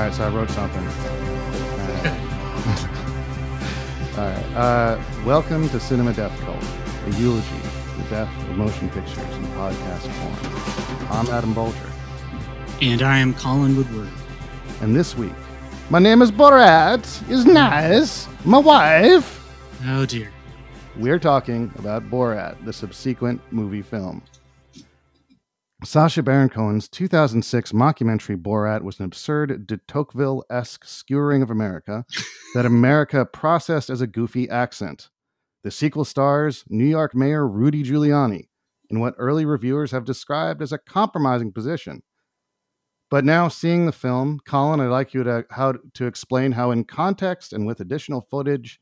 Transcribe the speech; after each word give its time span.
All 0.00 0.06
right, 0.06 0.14
so 0.14 0.24
I 0.24 0.28
wrote 0.30 0.48
something. 0.48 0.82
All 4.18 4.24
right. 4.24 4.56
Uh, 4.56 4.98
welcome 5.26 5.68
to 5.68 5.78
Cinema 5.78 6.14
Death 6.14 6.32
Cult, 6.40 6.56
a 7.06 7.10
eulogy, 7.20 7.46
the 7.98 8.04
death 8.08 8.48
of 8.48 8.56
motion 8.56 8.88
pictures 8.88 9.18
in 9.18 9.44
podcast 9.48 10.08
form. 10.08 11.12
I'm 11.12 11.26
Adam 11.26 11.54
Bolger, 11.54 11.90
And 12.80 13.02
I 13.02 13.18
am 13.18 13.34
Colin 13.34 13.76
Woodward. 13.76 14.08
and 14.80 14.96
this 14.96 15.14
week, 15.18 15.34
my 15.90 15.98
name 15.98 16.22
is 16.22 16.32
Borat. 16.32 17.04
Is 17.30 17.44
nice. 17.44 18.26
My 18.46 18.56
wife. 18.56 19.46
Oh 19.86 20.06
dear. 20.06 20.32
We're 20.96 21.18
talking 21.18 21.70
about 21.76 22.10
Borat, 22.10 22.64
the 22.64 22.72
subsequent 22.72 23.42
movie 23.52 23.82
film. 23.82 24.22
Sacha 25.82 26.22
Baron 26.22 26.50
Cohen's 26.50 26.88
2006 26.88 27.72
mockumentary 27.72 28.36
Borat 28.36 28.82
was 28.82 28.98
an 28.98 29.06
absurd 29.06 29.66
de 29.66 29.78
Tocqueville 29.88 30.44
esque 30.50 30.84
skewering 30.84 31.42
of 31.42 31.50
America 31.50 32.04
that 32.54 32.66
America 32.66 33.24
processed 33.24 33.88
as 33.88 34.02
a 34.02 34.06
goofy 34.06 34.48
accent. 34.50 35.08
The 35.64 35.70
sequel 35.70 36.04
stars 36.04 36.64
New 36.68 36.84
York 36.84 37.14
Mayor 37.14 37.48
Rudy 37.48 37.82
Giuliani 37.82 38.48
in 38.90 39.00
what 39.00 39.14
early 39.16 39.46
reviewers 39.46 39.90
have 39.92 40.04
described 40.04 40.60
as 40.60 40.72
a 40.72 40.78
compromising 40.78 41.52
position. 41.52 42.02
But 43.10 43.24
now, 43.24 43.48
seeing 43.48 43.86
the 43.86 43.92
film, 43.92 44.38
Colin, 44.46 44.80
I'd 44.80 44.86
like 44.86 45.14
you 45.14 45.24
to 45.24 45.44
how 45.50 45.74
to 45.94 46.06
explain 46.06 46.52
how, 46.52 46.70
in 46.70 46.84
context 46.84 47.52
and 47.52 47.66
with 47.66 47.80
additional 47.80 48.20
footage, 48.30 48.78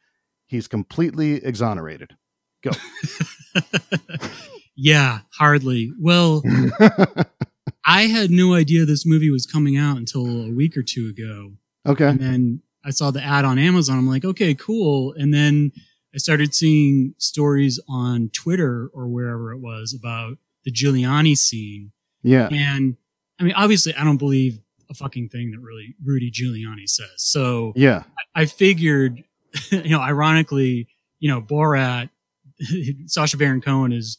he's 0.46 0.68
completely 0.68 1.44
exonerated. 1.44 2.16
Go. 2.62 2.72
yeah, 4.80 5.20
hardly. 5.32 5.92
Well, 6.00 6.42
I 7.84 8.02
had 8.02 8.30
no 8.30 8.54
idea 8.54 8.84
this 8.84 9.04
movie 9.06 9.30
was 9.30 9.46
coming 9.46 9.76
out 9.76 9.96
until 9.96 10.26
a 10.44 10.52
week 10.52 10.76
or 10.76 10.82
two 10.82 11.08
ago. 11.08 11.52
okay. 11.86 12.06
And 12.08 12.20
then 12.20 12.62
I 12.84 12.90
saw 12.90 13.10
the 13.10 13.22
ad 13.22 13.44
on 13.44 13.58
Amazon. 13.58 13.98
I'm 13.98 14.08
like, 14.08 14.24
okay, 14.24 14.54
cool. 14.54 15.14
And 15.16 15.32
then 15.34 15.72
I 16.14 16.18
started 16.18 16.54
seeing 16.54 17.14
stories 17.18 17.80
on 17.88 18.30
Twitter 18.32 18.88
or 18.94 19.08
wherever 19.08 19.52
it 19.52 19.58
was 19.58 19.94
about 19.98 20.38
the 20.64 20.72
Giuliani 20.72 21.36
scene. 21.36 21.92
Yeah. 22.22 22.48
And 22.52 22.96
I 23.40 23.44
mean, 23.44 23.54
obviously, 23.54 23.94
I 23.94 24.04
don't 24.04 24.16
believe 24.16 24.60
a 24.90 24.94
fucking 24.94 25.28
thing 25.28 25.50
that 25.50 25.60
really 25.60 25.94
Rudy 26.04 26.30
Giuliani 26.30 26.88
says. 26.88 27.10
So 27.16 27.72
Yeah. 27.76 28.04
I 28.34 28.46
figured, 28.46 29.22
you 29.70 29.90
know, 29.90 30.00
ironically, 30.00 30.88
you 31.20 31.28
know, 31.30 31.40
Borat, 31.42 32.10
Sacha 33.06 33.36
Baron 33.36 33.60
Cohen 33.60 33.92
is 33.92 34.18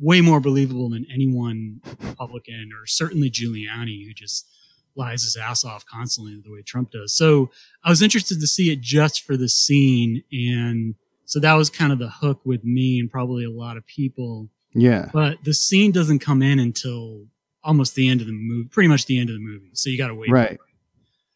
way 0.00 0.20
more 0.20 0.40
believable 0.40 0.88
than 0.88 1.06
anyone 1.12 1.80
Republican 2.00 2.70
or 2.72 2.86
certainly 2.86 3.30
Giuliani, 3.30 4.06
who 4.06 4.12
just 4.14 4.48
lies 4.96 5.22
his 5.22 5.36
ass 5.36 5.64
off 5.64 5.84
constantly 5.86 6.40
the 6.44 6.52
way 6.52 6.62
Trump 6.62 6.90
does. 6.92 7.16
So 7.16 7.50
I 7.82 7.90
was 7.90 8.02
interested 8.02 8.40
to 8.40 8.46
see 8.46 8.70
it 8.70 8.80
just 8.80 9.22
for 9.22 9.36
the 9.36 9.48
scene. 9.48 10.22
And 10.32 10.94
so 11.24 11.40
that 11.40 11.54
was 11.54 11.70
kind 11.70 11.92
of 11.92 11.98
the 11.98 12.10
hook 12.10 12.40
with 12.44 12.64
me 12.64 13.00
and 13.00 13.10
probably 13.10 13.44
a 13.44 13.50
lot 13.50 13.76
of 13.76 13.86
people. 13.86 14.50
Yeah. 14.72 15.10
But 15.12 15.42
the 15.44 15.54
scene 15.54 15.90
doesn't 15.90 16.20
come 16.20 16.42
in 16.42 16.58
until 16.58 17.26
almost 17.62 17.94
the 17.94 18.08
end 18.08 18.20
of 18.20 18.26
the 18.26 18.32
movie, 18.32 18.68
pretty 18.68 18.88
much 18.88 19.06
the 19.06 19.18
end 19.18 19.30
of 19.30 19.34
the 19.34 19.40
movie. 19.40 19.70
So 19.72 19.90
you 19.90 19.98
got 19.98 20.08
to 20.08 20.14
wait. 20.14 20.30
Right. 20.30 20.58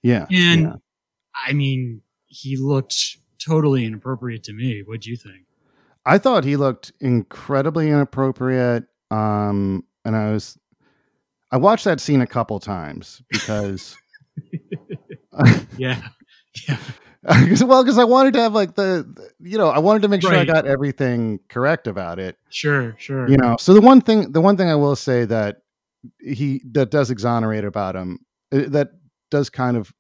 Yeah. 0.03 0.27
And 0.31 0.63
yeah. 0.63 0.73
I 1.35 1.53
mean, 1.53 2.03
he 2.27 2.57
looked 2.57 3.17
totally 3.45 3.85
inappropriate 3.85 4.45
to 4.45 4.53
me. 4.53 4.83
What'd 4.85 5.07
you 5.07 5.17
think? 5.17 5.48
I 6.09 6.19
thought 6.19 6.43
he 6.45 6.57
looked 6.57 6.93
incredibly 7.01 7.89
inappropriate. 7.91 8.85
Um, 9.11 9.85
and 10.05 10.17
I 10.17 10.33
was, 10.33 10.59
I 11.53 11.57
watched 11.59 11.85
that 11.85 12.01
scene 12.01 12.21
a 12.21 12.27
couple 12.27 12.59
times 12.61 13.23
because, 13.31 13.97
Yeah. 15.77 16.01
Yeah. 16.69 16.79
well, 17.65 17.83
because 17.85 17.99
I 17.99 18.05
wanted 18.05 18.33
to 18.35 18.41
have 18.41 18.55
like 18.55 18.75
the, 18.75 19.07
the- 19.15 19.31
you 19.49 19.59
know, 19.59 19.69
I 19.69 19.79
wanted 19.79 20.03
to 20.03 20.09
make 20.09 20.23
sure 20.23 20.35
I 20.35 20.45
got 20.45 20.67
everything 20.67 21.41
correct 21.49 21.87
about 21.87 22.19
it. 22.19 22.37
Sure. 22.49 22.97
Sure. 22.99 23.29
You 23.29 23.37
know, 23.37 23.57
so 23.59 23.75
the 23.75 23.81
one 23.81 24.01
thing, 24.01 24.33
the 24.33 24.41
one 24.41 24.57
thing 24.57 24.69
I 24.71 24.75
will 24.77 24.97
say 24.97 25.25
that 25.27 25.59
he 26.21 26.63
that 26.73 26.91
does 26.91 27.11
exonerate 27.11 27.65
about 27.65 27.97
him, 27.97 28.21
uh, 28.53 28.63
that 28.69 28.93
does 29.31 29.51
kind 29.51 29.77
of 29.77 29.93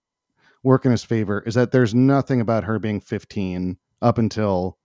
work 0.62 0.84
in 0.84 0.90
his 0.90 1.04
favor, 1.04 1.42
is 1.46 1.54
that 1.54 1.72
there's 1.72 1.94
nothing 1.94 2.40
about 2.40 2.64
her 2.64 2.78
being 2.78 3.00
15 3.00 3.76
up 4.00 4.16
until 4.18 4.78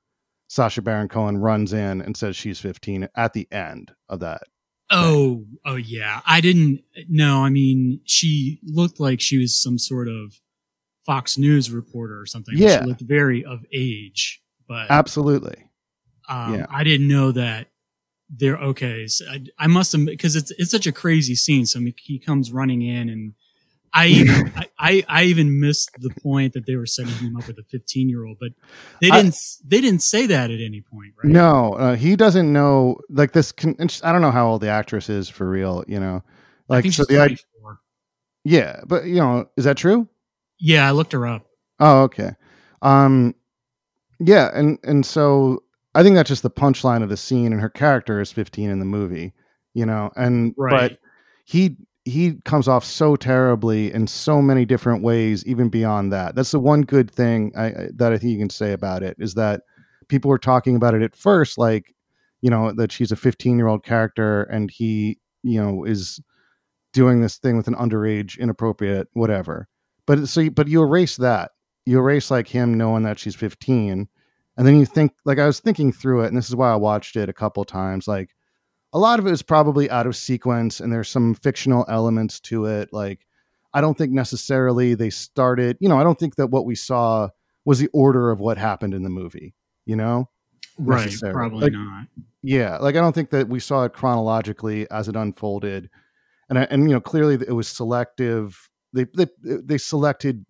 Sacha 0.54 0.84
Baron 0.84 1.08
Cohen 1.08 1.40
runs 1.40 1.74
in 1.74 2.00
and 2.00 2.16
says 2.16 2.36
she's 2.36 2.60
15 2.60 3.10
at 3.16 3.34
the 3.34 3.48
end 3.52 3.92
of 4.08 4.20
that. 4.20 4.44
Oh, 4.92 5.46
oh 5.66 5.78
yeah. 5.78 6.22
I 6.28 6.42
didn't 6.42 6.84
know. 7.10 7.44
I 7.44 7.50
mean, 7.50 8.02
she 8.06 8.60
looked 8.62 9.00
like 9.00 9.20
she 9.20 9.40
was 9.40 9.60
some 9.60 9.80
sort 9.80 10.08
of 10.08 10.40
Fox 11.08 11.40
News 11.40 11.72
reporter 11.72 12.22
or 12.22 12.28
something. 12.28 12.54
Yeah. 12.56 12.82
She 12.82 12.86
looked 12.86 13.02
very 13.02 13.44
of 13.44 13.66
age, 13.74 14.44
but 14.68 14.92
Absolutely. 14.92 15.72
um, 16.30 16.54
yeah. 16.54 16.66
I 16.70 16.84
didn't 16.84 17.08
know 17.08 17.32
that 17.32 17.70
they're 18.30 18.58
okay. 18.58 19.08
So 19.08 19.26
I, 19.28 19.46
I 19.58 19.66
must 19.66 19.92
have 19.94 20.06
because 20.06 20.36
it's 20.36 20.52
it's 20.52 20.70
such 20.70 20.86
a 20.86 20.92
crazy 20.92 21.34
scene. 21.34 21.66
So 21.66 21.80
he 21.98 22.20
comes 22.20 22.52
running 22.52 22.84
in, 22.84 23.10
and 23.10 23.34
I 23.94 24.08
even 24.08 24.52
I, 24.58 24.70
I 24.80 25.04
I 25.08 25.24
even 25.26 25.60
missed 25.60 25.92
the 26.00 26.10
point 26.22 26.54
that 26.54 26.66
they 26.66 26.76
were 26.76 26.86
setting 26.86 27.14
him 27.16 27.36
up 27.38 27.48
with 27.48 27.58
a 27.60 27.64
15 27.64 28.10
year 28.10 28.26
old, 28.26 28.38
but 28.40 28.52
they 29.02 29.12
didn't 29.12 29.36
they 29.66 29.82
didn't 29.82 30.02
say 30.02 30.26
that 30.28 30.52
at 30.52 30.60
any 30.60 30.82
point, 30.82 31.14
right? 31.24 31.32
No, 31.32 31.74
uh, 31.74 31.96
he 31.96 32.16
doesn't 32.16 32.52
know. 32.52 32.98
Like 33.10 33.34
this, 33.34 33.52
can, 33.52 33.76
I 34.04 34.12
don't 34.12 34.22
know 34.22 34.32
how 34.32 34.48
old 34.48 34.62
the 34.62 34.70
actress 34.70 35.10
is 35.10 35.30
for 35.30 35.50
real. 35.50 35.84
You 35.88 36.00
know, 36.00 36.24
I 36.70 36.74
like 36.74 36.84
think 36.84 36.94
so 36.94 37.04
she's 37.04 37.08
the 37.08 37.22
idea. 37.22 37.38
Yeah, 38.46 38.82
but 38.86 39.06
you 39.06 39.16
know, 39.16 39.48
is 39.56 39.66
that 39.66 39.78
true? 39.78 40.08
Yeah, 40.60 40.88
I 40.88 40.92
looked 40.92 41.14
her 41.14 41.26
up. 41.26 41.46
Oh, 41.80 42.04
okay. 42.04 42.32
Um, 42.82 43.36
yeah, 44.20 44.50
and 44.54 44.80
and 44.84 45.06
so 45.06 45.64
I 45.96 46.04
think 46.04 46.16
that's 46.16 46.30
just 46.30 46.44
the 46.44 46.50
punchline 46.50 47.04
of 47.04 47.10
the 47.10 47.18
scene, 47.18 47.52
and 47.52 47.62
her 47.62 47.70
character 47.70 48.20
is 48.20 48.32
15 48.32 48.70
in 48.70 48.80
the 48.80 48.86
movie, 48.86 49.34
you 49.74 49.86
know, 49.86 50.12
and 50.16 50.54
Right. 50.58 50.92
but 50.92 51.00
he 51.46 51.78
he 52.06 52.36
comes 52.44 52.68
off 52.68 52.84
so 52.84 53.16
terribly 53.16 53.92
in 53.92 54.08
so 54.08 54.42
many 54.42 54.66
different 54.66 55.04
ways, 55.04 55.46
even 55.46 55.70
beyond 55.70 56.12
that. 56.12 56.36
That's 56.36 56.52
the 56.52 56.60
one 56.60 56.82
good 56.82 57.10
thing 57.10 57.54
I, 57.58 57.90
that 57.96 58.12
I 58.12 58.18
think 58.18 58.32
you 58.32 58.38
can 58.38 58.50
say 58.50 58.74
about 58.74 59.04
it 59.04 59.16
is 59.20 59.36
that 59.36 59.62
people 60.10 60.30
were 60.30 60.38
talking 60.38 60.76
about 60.76 60.94
it 60.94 61.02
at 61.02 61.16
first, 61.16 61.58
like 61.58 61.96
you 62.42 62.50
know 62.50 62.74
that 62.74 62.92
she's 62.92 63.12
a 63.12 63.16
15 63.16 63.58
year 63.58 63.68
old 63.68 63.84
character, 63.86 64.44
and 64.44 64.70
he 64.70 65.20
you 65.44 65.62
know 65.62 65.86
is 65.86 66.20
doing 66.92 67.22
this 67.22 67.38
thing 67.38 67.56
with 67.58 67.68
an 67.68 67.76
underage, 67.76 68.38
inappropriate, 68.38 69.08
whatever. 69.14 69.68
But 70.06 70.28
so, 70.28 70.50
but 70.50 70.68
you 70.68 70.82
erase 70.84 71.16
that. 71.18 71.52
You 71.86 72.00
erase 72.00 72.30
like 72.30 72.48
him 72.48 72.74
knowing 72.74 73.04
that 73.04 73.20
she's 73.20 73.36
15, 73.36 74.08
and 74.58 74.68
then 74.68 74.78
you 74.78 74.86
think 74.86 75.14
like 75.24 75.40
I 75.40 75.46
was 75.46 75.62
thinking 75.62 75.94
through 75.94 76.24
it, 76.24 76.28
and 76.28 76.38
this 76.38 76.50
is 76.50 76.56
why 76.56 76.72
I 76.72 76.76
watched 76.76 77.16
it 77.16 77.30
a 77.30 77.34
couple 77.34 77.64
times. 77.64 78.10
Like 78.10 78.32
a 78.94 79.00
lot 79.00 79.20
of 79.20 79.28
it 79.28 79.32
is 79.32 79.42
probably 79.42 79.90
out 79.90 80.06
of 80.08 80.16
sequence, 80.16 80.80
and 80.80 80.94
there's 80.94 81.10
some 81.10 81.34
fictional 81.34 81.86
elements 81.90 82.40
to 82.42 82.66
it. 82.66 82.90
Like 82.94 83.26
I 83.74 83.82
don't 83.82 83.98
think 83.98 84.12
necessarily 84.12 84.94
they 84.94 85.10
started. 85.10 85.78
You 85.80 85.90
know, 85.90 86.00
I 86.00 86.04
don't 86.04 86.20
think 86.20 86.36
that 86.36 86.48
what 86.48 86.66
we 86.66 86.76
saw 86.76 87.30
was 87.66 87.80
the 87.80 87.90
order 87.94 88.30
of 88.32 88.40
what 88.40 88.58
happened 88.58 88.94
in 88.94 89.04
the 89.04 89.10
movie. 89.10 89.56
You 89.86 89.96
know, 89.96 90.30
Right, 90.78 91.14
probably 91.32 91.64
Like, 91.64 91.74
not. 91.74 92.08
yeah, 92.42 92.78
like 92.78 92.96
I 92.96 93.00
don't 93.02 93.14
think 93.14 93.32
that 93.32 93.50
we 93.50 93.60
saw 93.60 93.84
it 93.84 93.94
chronologically 93.94 94.90
as 94.92 95.08
it 95.08 95.16
unfolded, 95.16 95.90
and 96.50 96.60
I- 96.60 96.68
and 96.70 96.84
you 96.90 96.96
know 96.96 97.02
clearly 97.02 97.36
it 97.36 97.54
was 97.54 97.68
selective. 97.68 98.70
They 98.94 99.06
they 99.16 99.28
they 99.44 99.78
selected, 99.80 100.46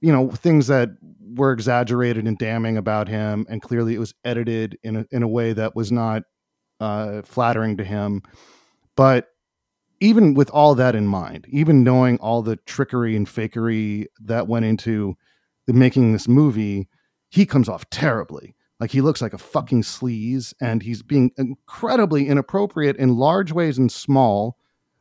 you 0.00 0.12
know, 0.12 0.30
things 0.30 0.66
that 0.66 0.90
were 1.20 1.52
exaggerated 1.52 2.26
and 2.26 2.36
damning 2.36 2.76
about 2.76 3.08
him, 3.08 3.46
and 3.48 3.62
clearly 3.62 3.94
it 3.94 4.00
was 4.00 4.14
edited 4.24 4.78
in 4.82 4.96
a, 4.96 5.06
in 5.10 5.22
a 5.22 5.28
way 5.28 5.52
that 5.52 5.76
was 5.76 5.92
not 5.92 6.24
uh, 6.82 7.22
flattering 7.22 7.76
to 7.76 7.84
him. 7.84 8.22
But 8.96 9.28
even 10.00 10.34
with 10.34 10.50
all 10.50 10.74
that 10.74 10.96
in 10.96 11.06
mind, 11.06 11.46
even 11.48 11.84
knowing 11.84 12.18
all 12.18 12.42
the 12.42 12.56
trickery 12.56 13.14
and 13.14 13.26
fakery 13.26 14.06
that 14.20 14.48
went 14.48 14.64
into 14.64 15.14
the 15.66 15.72
making 15.72 16.12
this 16.12 16.26
movie, 16.26 16.88
he 17.30 17.46
comes 17.46 17.68
off 17.68 17.88
terribly. 17.90 18.56
Like 18.80 18.90
he 18.90 19.00
looks 19.00 19.22
like 19.22 19.32
a 19.32 19.38
fucking 19.38 19.82
sleaze, 19.82 20.52
and 20.60 20.82
he's 20.82 21.04
being 21.04 21.30
incredibly 21.38 22.26
inappropriate 22.26 22.96
in 22.96 23.16
large 23.16 23.52
ways 23.52 23.78
and 23.78 23.92
small. 23.92 24.56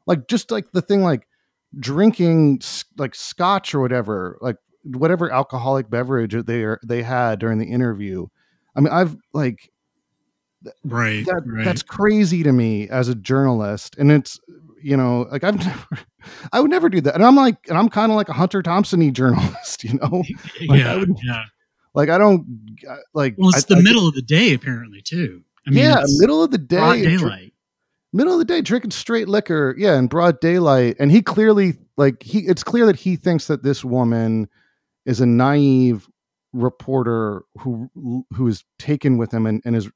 Like 0.06 0.28
just 0.28 0.52
like 0.52 0.72
the 0.72 0.84
thing, 0.84 1.02
like 1.02 1.28
drinking 1.80 2.62
like 2.98 3.16
scotch 3.16 3.74
or 3.74 3.80
whatever, 3.82 4.38
like 4.40 4.58
whatever 4.84 5.32
alcoholic 5.32 5.90
beverage 5.90 6.36
they 6.46 6.64
they 6.86 7.02
had 7.02 7.40
during 7.40 7.58
the 7.58 7.72
interview. 7.72 8.28
I 8.76 8.82
mean, 8.82 8.94
I've 8.94 9.18
like 9.34 9.72
Right, 10.84 11.26
that 11.26 11.42
right. 11.46 11.66
that's 11.66 11.82
crazy 11.84 12.44
to 12.44 12.52
me 12.52 12.88
as 12.90 13.08
a 13.10 13.16
journalist 13.16 13.96
and 13.98 14.12
it's 14.12 14.40
you 14.82 14.96
know 14.98 15.28
like 15.32 15.44
i've 15.44 15.58
never 15.66 16.00
i 16.54 16.60
would 16.60 16.70
never 16.72 16.88
do 16.90 17.02
that 17.02 17.16
and 17.16 17.24
i'm 17.26 17.36
like 17.36 17.58
and 17.68 17.78
i'm 17.78 17.90
kind 17.90 18.12
of 18.12 18.16
like 18.16 18.30
a 18.30 18.34
hunter 18.34 18.62
thompson-y 18.62 19.10
journalist 19.10 19.84
you 19.84 19.94
know 20.00 20.24
like, 20.68 20.70
I 20.70 20.76
yeah, 20.78 20.96
would- 20.98 21.18
yeah. 21.24 21.44
like 21.96 22.10
i 22.10 22.18
don't 22.18 22.46
like 23.14 23.36
Well, 23.38 23.50
it's 23.50 23.64
I- 23.72 23.76
the 23.76 23.80
I- 23.80 23.84
middle 23.84 24.08
of 24.08 24.14
the 24.16 24.22
day, 24.22 24.54
apparently, 24.54 25.02
too. 25.02 25.44
I 25.68 25.72
mean, 25.72 25.80
yeah 25.84 26.04
middle 26.20 26.44
of 26.44 26.52
the 26.52 26.58
day 26.58 26.78
dr- 26.78 27.04
daylight. 27.20 27.54
middle 28.14 28.34
of 28.34 28.40
the 28.40 28.46
day 28.46 28.62
drinking 28.62 28.92
straight 28.92 29.28
liquor 29.30 29.76
yeah 29.78 29.98
in 29.98 30.08
broad 30.08 30.40
daylight 30.42 30.96
and 31.00 31.12
he 31.12 31.22
clearly 31.22 31.74
like 31.98 32.22
he 32.24 32.40
it's 32.40 32.64
clear 32.64 32.86
that 32.88 32.96
he 32.96 33.16
thinks 33.16 33.46
that 33.48 33.62
this 33.64 33.84
woman 33.86 34.48
is 35.06 35.22
a 35.22 35.26
naive 35.26 36.08
reporter 36.54 37.44
who 37.60 37.90
who 38.34 38.48
is 38.48 38.64
taken 38.80 39.18
with 39.18 39.32
him 39.34 39.46
and, 39.46 39.62
and 39.66 39.76
is 39.76 39.90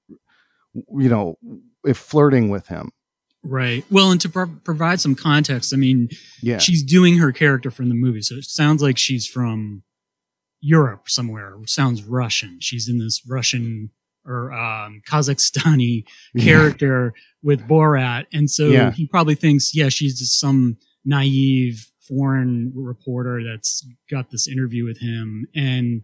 you 0.75 1.09
know 1.09 1.37
if 1.83 1.97
flirting 1.97 2.49
with 2.49 2.67
him 2.67 2.91
Right. 3.47 3.85
Well, 3.91 4.09
and 4.09 4.19
to 4.21 4.29
pro- 4.29 4.47
provide 4.63 4.99
some 4.99 5.13
context, 5.13 5.71
I 5.71 5.77
mean, 5.77 6.09
yeah 6.41 6.57
she's 6.57 6.81
doing 6.81 7.17
her 7.19 7.31
character 7.31 7.69
from 7.69 7.89
the 7.89 7.93
movie, 7.95 8.23
so 8.23 8.33
it 8.35 8.45
sounds 8.45 8.81
like 8.81 8.97
she's 8.97 9.27
from 9.27 9.83
Europe 10.61 11.07
somewhere. 11.09 11.53
Sounds 11.67 12.01
Russian. 12.01 12.57
She's 12.59 12.89
in 12.89 12.97
this 12.97 13.21
Russian 13.27 13.91
or 14.25 14.51
um, 14.51 15.03
Kazakhstani 15.07 16.05
character 16.39 17.13
with 17.43 17.67
Borat, 17.67 18.25
and 18.33 18.49
so 18.49 18.69
Yeah. 18.69 18.91
he 18.91 19.05
probably 19.05 19.35
thinks, 19.35 19.75
yeah, 19.75 19.89
she's 19.89 20.17
just 20.17 20.39
some 20.39 20.77
naive 21.05 21.91
foreign 22.07 22.71
reporter 22.75 23.43
that's 23.43 23.87
got 24.09 24.31
this 24.31 24.47
interview 24.47 24.85
with 24.85 24.99
him, 25.01 25.45
and 25.53 26.01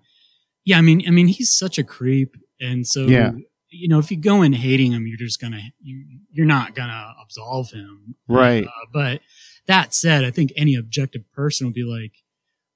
yeah, 0.64 0.78
I 0.78 0.82
mean, 0.82 1.02
I 1.08 1.10
mean, 1.10 1.26
he's 1.28 1.52
such 1.52 1.80
a 1.80 1.84
creep, 1.84 2.36
and 2.60 2.86
so 2.86 3.08
Yeah. 3.08 3.32
You 3.72 3.88
know, 3.88 4.00
if 4.00 4.12
you 4.12 4.18
go 4.18 4.42
in 4.42 4.54
hating 4.54 4.92
him, 4.92 5.08
you're 5.08 5.18
just 5.18 5.40
gonna 5.42 5.62
you, 5.82 6.04
you're 6.32 6.46
not 6.46 6.76
gonna 6.76 7.16
absolve 7.22 7.72
him, 7.72 8.16
Right. 8.28 8.66
Uh, 8.66 8.70
but 8.94 9.22
that 9.68 9.94
said, 9.94 10.24
I 10.24 10.32
think 10.32 10.52
any 10.56 10.76
objective 10.76 11.32
person 11.32 11.68
would 11.68 11.74
be 11.74 11.84
like, 11.84 12.12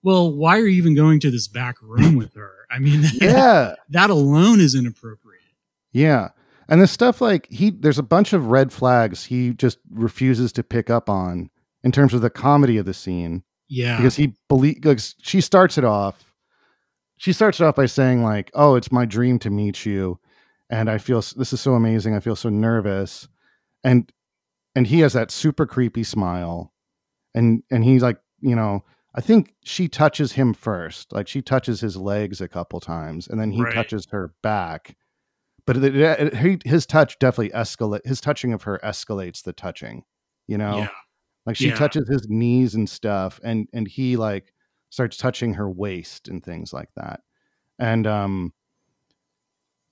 well, 0.03 0.31
why 0.31 0.57
are 0.57 0.67
you 0.67 0.77
even 0.77 0.95
going 0.95 1.19
to 1.21 1.31
this 1.31 1.47
back 1.47 1.81
room 1.81 2.15
with 2.15 2.33
her? 2.35 2.51
I 2.71 2.79
mean, 2.79 3.03
yeah 3.13 3.75
that 3.89 4.09
alone 4.09 4.59
is 4.59 4.73
inappropriate. 4.75 5.41
Yeah. 5.91 6.29
And 6.67 6.81
the 6.81 6.87
stuff 6.87 7.21
like 7.21 7.47
he 7.51 7.69
there's 7.71 7.99
a 7.99 8.03
bunch 8.03 8.33
of 8.33 8.47
red 8.47 8.71
flags 8.73 9.25
he 9.25 9.53
just 9.53 9.77
refuses 9.91 10.51
to 10.53 10.63
pick 10.63 10.89
up 10.89 11.09
on 11.09 11.49
in 11.83 11.91
terms 11.91 12.13
of 12.13 12.21
the 12.21 12.29
comedy 12.31 12.77
of 12.77 12.85
the 12.85 12.93
scene 12.93 13.43
Yeah. 13.67 13.97
because 13.97 14.15
he 14.15 14.33
believe 14.49 14.83
like 14.83 14.99
she 15.21 15.41
starts 15.41 15.77
it 15.77 15.83
off 15.83 16.23
she 17.17 17.31
starts 17.33 17.59
it 17.59 17.63
off 17.65 17.75
by 17.75 17.85
saying 17.85 18.23
like 18.23 18.49
oh 18.55 18.73
it's 18.75 18.91
my 18.91 19.05
dream 19.05 19.37
to 19.39 19.49
meet 19.51 19.85
you 19.85 20.19
and 20.69 20.89
I 20.89 20.97
feel 20.97 21.21
this 21.21 21.53
is 21.53 21.61
so 21.61 21.73
amazing 21.73 22.15
I 22.15 22.19
feel 22.19 22.35
so 22.35 22.49
nervous 22.49 23.27
and 23.83 24.11
and 24.75 24.87
he 24.87 24.99
has 25.01 25.13
that 25.13 25.31
super 25.31 25.65
creepy 25.65 26.03
smile 26.03 26.73
and 27.33 27.63
and 27.71 27.83
he's 27.83 28.01
like 28.01 28.17
you 28.41 28.55
know 28.55 28.83
I 29.13 29.21
think 29.21 29.53
she 29.63 29.87
touches 29.87 30.33
him 30.33 30.53
first 30.53 31.13
like 31.13 31.27
she 31.27 31.41
touches 31.41 31.81
his 31.81 31.95
legs 31.97 32.41
a 32.41 32.47
couple 32.47 32.79
times 32.79 33.27
and 33.27 33.39
then 33.39 33.51
he 33.51 33.61
Right. 33.61 33.73
touches 33.73 34.07
her 34.11 34.33
back 34.41 34.95
but 35.65 35.77
it, 35.77 35.95
it, 35.95 36.35
he, 36.35 36.59
his 36.63 36.85
touch 36.85 37.17
definitely 37.19 37.49
escalate 37.49 38.05
his 38.05 38.21
touching 38.21 38.53
of 38.53 38.63
her 38.63 38.79
escalates 38.83 39.43
the 39.43 39.53
touching 39.53 40.03
you 40.47 40.57
know 40.57 40.79
yeah. 40.79 40.89
like 41.45 41.55
she 41.55 41.69
Yeah. 41.69 41.75
touches 41.75 42.07
his 42.09 42.27
knees 42.29 42.75
and 42.75 42.89
stuff 42.89 43.39
and 43.43 43.67
and 43.73 43.87
he 43.87 44.17
like 44.17 44.51
starts 44.89 45.17
touching 45.17 45.53
her 45.55 45.69
waist 45.69 46.27
and 46.27 46.43
things 46.43 46.71
like 46.73 46.89
that 46.95 47.21
and 47.79 48.05
um 48.07 48.53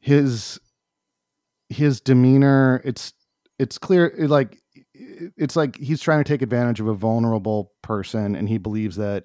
his 0.03 0.59
his 1.69 2.01
demeanor 2.01 2.81
it's 2.83 3.13
it's 3.57 3.77
clear 3.77 4.07
it, 4.17 4.29
like 4.29 4.59
it's 4.94 5.55
like 5.55 5.77
he's 5.77 6.01
trying 6.01 6.21
to 6.21 6.27
take 6.27 6.41
advantage 6.41 6.81
of 6.81 6.88
a 6.88 6.94
vulnerable 6.94 7.71
person 7.81 8.35
and 8.35 8.50
he 8.50 8.57
believes 8.57 8.97
that 8.97 9.23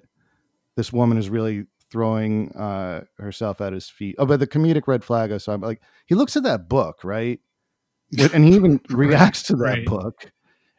this 0.77 0.93
woman 0.93 1.17
is 1.17 1.29
really 1.29 1.65
throwing 1.91 2.49
uh 2.55 3.01
herself 3.17 3.59
at 3.59 3.73
his 3.73 3.89
feet. 3.89 4.15
Oh 4.19 4.25
but 4.25 4.39
the 4.39 4.47
comedic 4.47 4.87
red 4.87 5.03
flag 5.03 5.33
i 5.33 5.37
saw 5.37 5.55
like 5.55 5.81
he 6.07 6.15
looks 6.15 6.37
at 6.37 6.43
that 6.43 6.69
book 6.69 7.03
right? 7.03 7.39
And 8.33 8.45
he 8.45 8.55
even 8.55 8.79
reacts 8.89 9.43
to 9.43 9.55
that 9.57 9.63
Right. 9.65 9.85
book. 9.85 10.31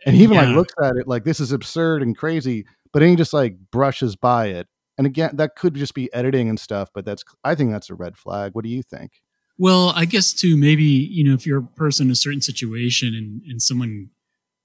And 0.06 0.16
he 0.16 0.22
even 0.22 0.36
Yeah. 0.36 0.46
like 0.46 0.56
looks 0.56 0.74
at 0.82 0.96
it 0.96 1.06
like 1.06 1.24
this 1.24 1.40
is 1.40 1.52
absurd 1.52 2.02
and 2.02 2.16
crazy 2.16 2.64
but 2.92 3.00
then 3.00 3.10
he 3.10 3.16
just 3.16 3.34
like 3.34 3.56
brushes 3.70 4.16
by 4.16 4.46
it. 4.46 4.66
And 4.98 5.06
again 5.06 5.36
that 5.36 5.56
could 5.56 5.74
just 5.74 5.92
be 5.94 6.12
editing 6.14 6.48
and 6.48 6.58
stuff 6.58 6.88
but 6.94 7.04
that's 7.04 7.22
i 7.44 7.54
think 7.54 7.70
that's 7.70 7.90
a 7.90 7.94
red 7.94 8.16
flag. 8.16 8.52
What 8.54 8.64
do 8.64 8.70
you 8.70 8.82
think 8.82 9.12
Well, 9.60 9.92
I 9.94 10.06
guess 10.06 10.32
too, 10.32 10.56
maybe, 10.56 10.84
you 10.84 11.22
know, 11.22 11.34
if 11.34 11.44
you're 11.46 11.58
a 11.58 11.62
person 11.62 12.06
in 12.06 12.10
a 12.12 12.16
certain 12.16 12.40
situation 12.40 13.14
and, 13.14 13.42
and 13.46 13.60
someone 13.60 14.08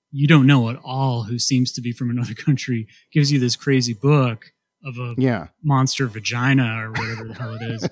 you 0.10 0.26
don't 0.26 0.48
know 0.48 0.70
at 0.70 0.78
all 0.86 1.24
who 1.24 1.38
seems 1.38 1.74
to 1.74 1.82
be 1.82 1.92
from 1.92 2.10
another 2.10 2.34
country 2.46 2.88
gives 3.12 3.30
you 3.30 3.38
this 3.38 3.58
crazy 3.58 3.94
book 3.94 4.54
of 4.86 4.98
a 4.98 5.16
yeah 5.18 5.48
monster 5.62 6.08
vagina 6.08 6.82
or 6.82 6.92
whatever 6.92 7.28
the 7.28 7.34
hell 7.34 7.54
it 7.56 7.62
is, 7.62 7.90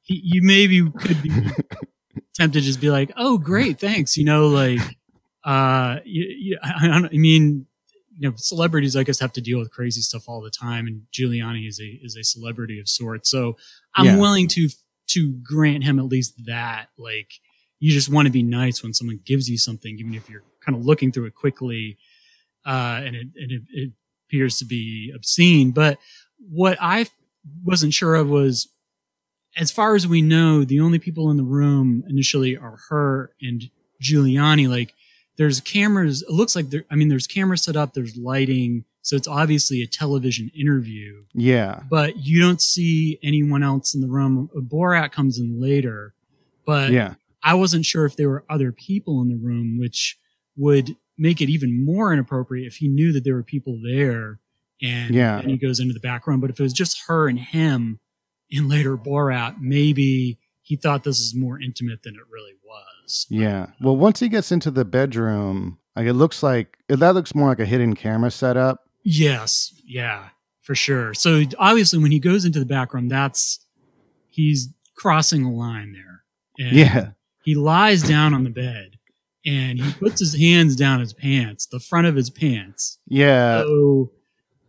he, 0.00 0.22
you 0.24 0.40
maybe 0.42 0.90
could 0.90 1.20
be 1.22 1.30
tempted 2.34 2.60
to 2.60 2.64
just 2.64 2.80
be 2.80 2.88
like, 2.90 3.12
"Oh, 3.16 3.36
great, 3.36 3.78
thanks." 3.78 4.16
You 4.16 4.24
know, 4.24 4.46
like, 4.48 4.80
uh, 5.44 5.98
you, 6.06 6.24
you, 6.38 6.58
I, 6.62 7.08
I 7.12 7.16
mean, 7.16 7.66
you 8.16 8.30
know, 8.30 8.34
celebrities, 8.36 8.96
I 8.96 9.02
guess, 9.02 9.18
have 9.20 9.32
to 9.34 9.42
deal 9.42 9.58
with 9.58 9.70
crazy 9.70 10.00
stuff 10.00 10.24
all 10.28 10.40
the 10.40 10.50
time, 10.50 10.86
and 10.86 11.02
Giuliani 11.12 11.68
is 11.68 11.78
a 11.78 11.98
is 12.02 12.16
a 12.16 12.24
celebrity 12.24 12.80
of 12.80 12.88
sorts. 12.88 13.28
So 13.30 13.58
I'm 13.94 14.06
Yeah. 14.06 14.18
willing 14.18 14.48
to 14.48 14.68
to 15.08 15.32
grant 15.42 15.84
him 15.84 15.98
at 15.98 16.06
least 16.06 16.46
that. 16.46 16.88
Like, 16.96 17.32
you 17.80 17.92
just 17.92 18.08
want 18.08 18.26
to 18.26 18.32
be 18.32 18.42
nice 18.42 18.82
when 18.82 18.94
someone 18.94 19.20
gives 19.24 19.48
you 19.48 19.58
something, 19.58 19.98
even 19.98 20.14
if 20.14 20.28
you're 20.28 20.44
kind 20.64 20.76
of 20.76 20.84
looking 20.84 21.12
through 21.12 21.26
it 21.26 21.34
quickly, 21.34 21.98
uh, 22.66 23.00
and 23.04 23.16
it 23.16 23.28
and 23.36 23.52
it, 23.52 23.62
it 23.72 23.92
appears 24.26 24.58
to 24.58 24.64
be 24.64 25.12
obscene. 25.14 25.70
But 25.70 25.98
what 26.50 26.76
I 26.80 27.06
wasn't 27.64 27.94
sure 27.94 28.14
of 28.14 28.28
was, 28.28 28.68
as 29.56 29.70
far 29.70 29.94
as 29.94 30.06
we 30.06 30.22
know, 30.22 30.64
the 30.64 30.80
only 30.80 30.98
people 30.98 31.30
in 31.30 31.36
the 31.36 31.44
room 31.44 32.04
initially 32.08 32.56
are 32.56 32.78
her 32.90 33.32
and 33.40 33.70
Giuliani. 34.02 34.68
Like, 34.68 34.94
there's 35.36 35.60
cameras. 35.60 36.22
It 36.22 36.30
looks 36.30 36.54
like 36.54 36.70
there. 36.70 36.84
I 36.90 36.96
mean, 36.96 37.08
there's 37.08 37.26
cameras 37.26 37.62
set 37.62 37.76
up. 37.76 37.94
There's 37.94 38.16
lighting, 38.16 38.84
so 39.08 39.16
it's 39.16 39.26
obviously 39.26 39.80
a 39.82 39.86
television 39.86 40.50
interview. 40.54 41.22
yeah 41.34 41.80
But 41.88 42.18
you 42.18 42.40
don't 42.40 42.60
see 42.60 43.18
anyone 43.22 43.62
else 43.62 43.94
in 43.94 44.00
the 44.02 44.06
room. 44.08 44.50
Borat 44.54 45.12
comes 45.12 45.38
in 45.38 45.58
later, 45.60 46.14
but 46.66 46.90
yeah 46.90 47.14
I 47.42 47.54
wasn't 47.54 47.86
sure 47.86 48.04
if 48.04 48.16
there 48.16 48.28
were 48.28 48.44
other 48.50 48.70
people 48.72 49.22
in 49.22 49.28
the 49.28 49.36
room, 49.36 49.78
which 49.78 50.18
would 50.56 50.96
make 51.16 51.40
it 51.40 51.48
even 51.48 51.84
more 51.84 52.12
inappropriate 52.12 52.66
if 52.66 52.76
he 52.76 52.88
knew 52.88 53.12
that 53.12 53.24
there 53.24 53.34
were 53.34 53.42
people 53.44 53.80
there 53.82 54.40
and 54.82 55.14
Yeah. 55.14 55.40
then 55.40 55.50
he 55.50 55.56
goes 55.56 55.80
into 55.80 55.94
the 55.94 56.00
background. 56.00 56.40
But 56.42 56.50
if 56.50 56.60
it 56.60 56.62
was 56.62 56.72
just 56.74 57.04
her 57.06 57.28
and 57.28 57.38
him 57.38 57.98
in 58.50 58.68
later 58.68 58.96
Borat, 58.98 59.56
maybe 59.60 60.38
he 60.62 60.76
thought 60.76 61.04
this 61.04 61.18
is 61.20 61.34
more 61.34 61.58
intimate 61.60 62.02
than 62.02 62.14
it 62.14 62.20
really 62.30 62.54
was. 62.64 63.26
Yeah. 63.30 63.68
Well, 63.80 63.96
once 63.96 64.20
he 64.20 64.28
gets 64.28 64.52
into 64.52 64.70
the 64.70 64.84
bedroom, 64.84 65.78
like 65.96 66.06
it 66.06 66.12
looks 66.14 66.42
like 66.42 66.76
that 66.88 67.14
looks 67.14 67.34
more 67.34 67.48
like 67.48 67.60
a 67.60 67.66
hidden 67.66 67.94
camera 67.94 68.30
setup. 68.30 68.87
Yes. 69.04 69.72
Yeah, 69.86 70.28
for 70.62 70.74
sure. 70.74 71.14
So 71.14 71.42
obviously 71.58 71.98
when 71.98 72.10
he 72.12 72.18
goes 72.18 72.44
into 72.44 72.58
the 72.58 72.66
back 72.66 72.92
room, 72.94 73.08
that's 73.08 73.64
he's 74.28 74.68
crossing 74.96 75.44
a 75.44 75.52
line 75.52 75.92
there. 75.92 76.22
And 76.58 76.76
Yeah. 76.76 77.10
he 77.44 77.54
lies 77.54 78.02
down 78.02 78.34
on 78.34 78.44
the 78.44 78.50
bed 78.50 78.92
and 79.46 79.78
he 79.80 79.92
puts 79.94 80.20
his 80.20 80.36
hands 80.38 80.76
down 80.76 81.00
his 81.00 81.12
pants, 81.12 81.66
the 81.66 81.80
front 81.80 82.06
of 82.06 82.16
his 82.16 82.30
pants. 82.30 82.98
Yeah. 83.06 83.62
so 83.62 84.10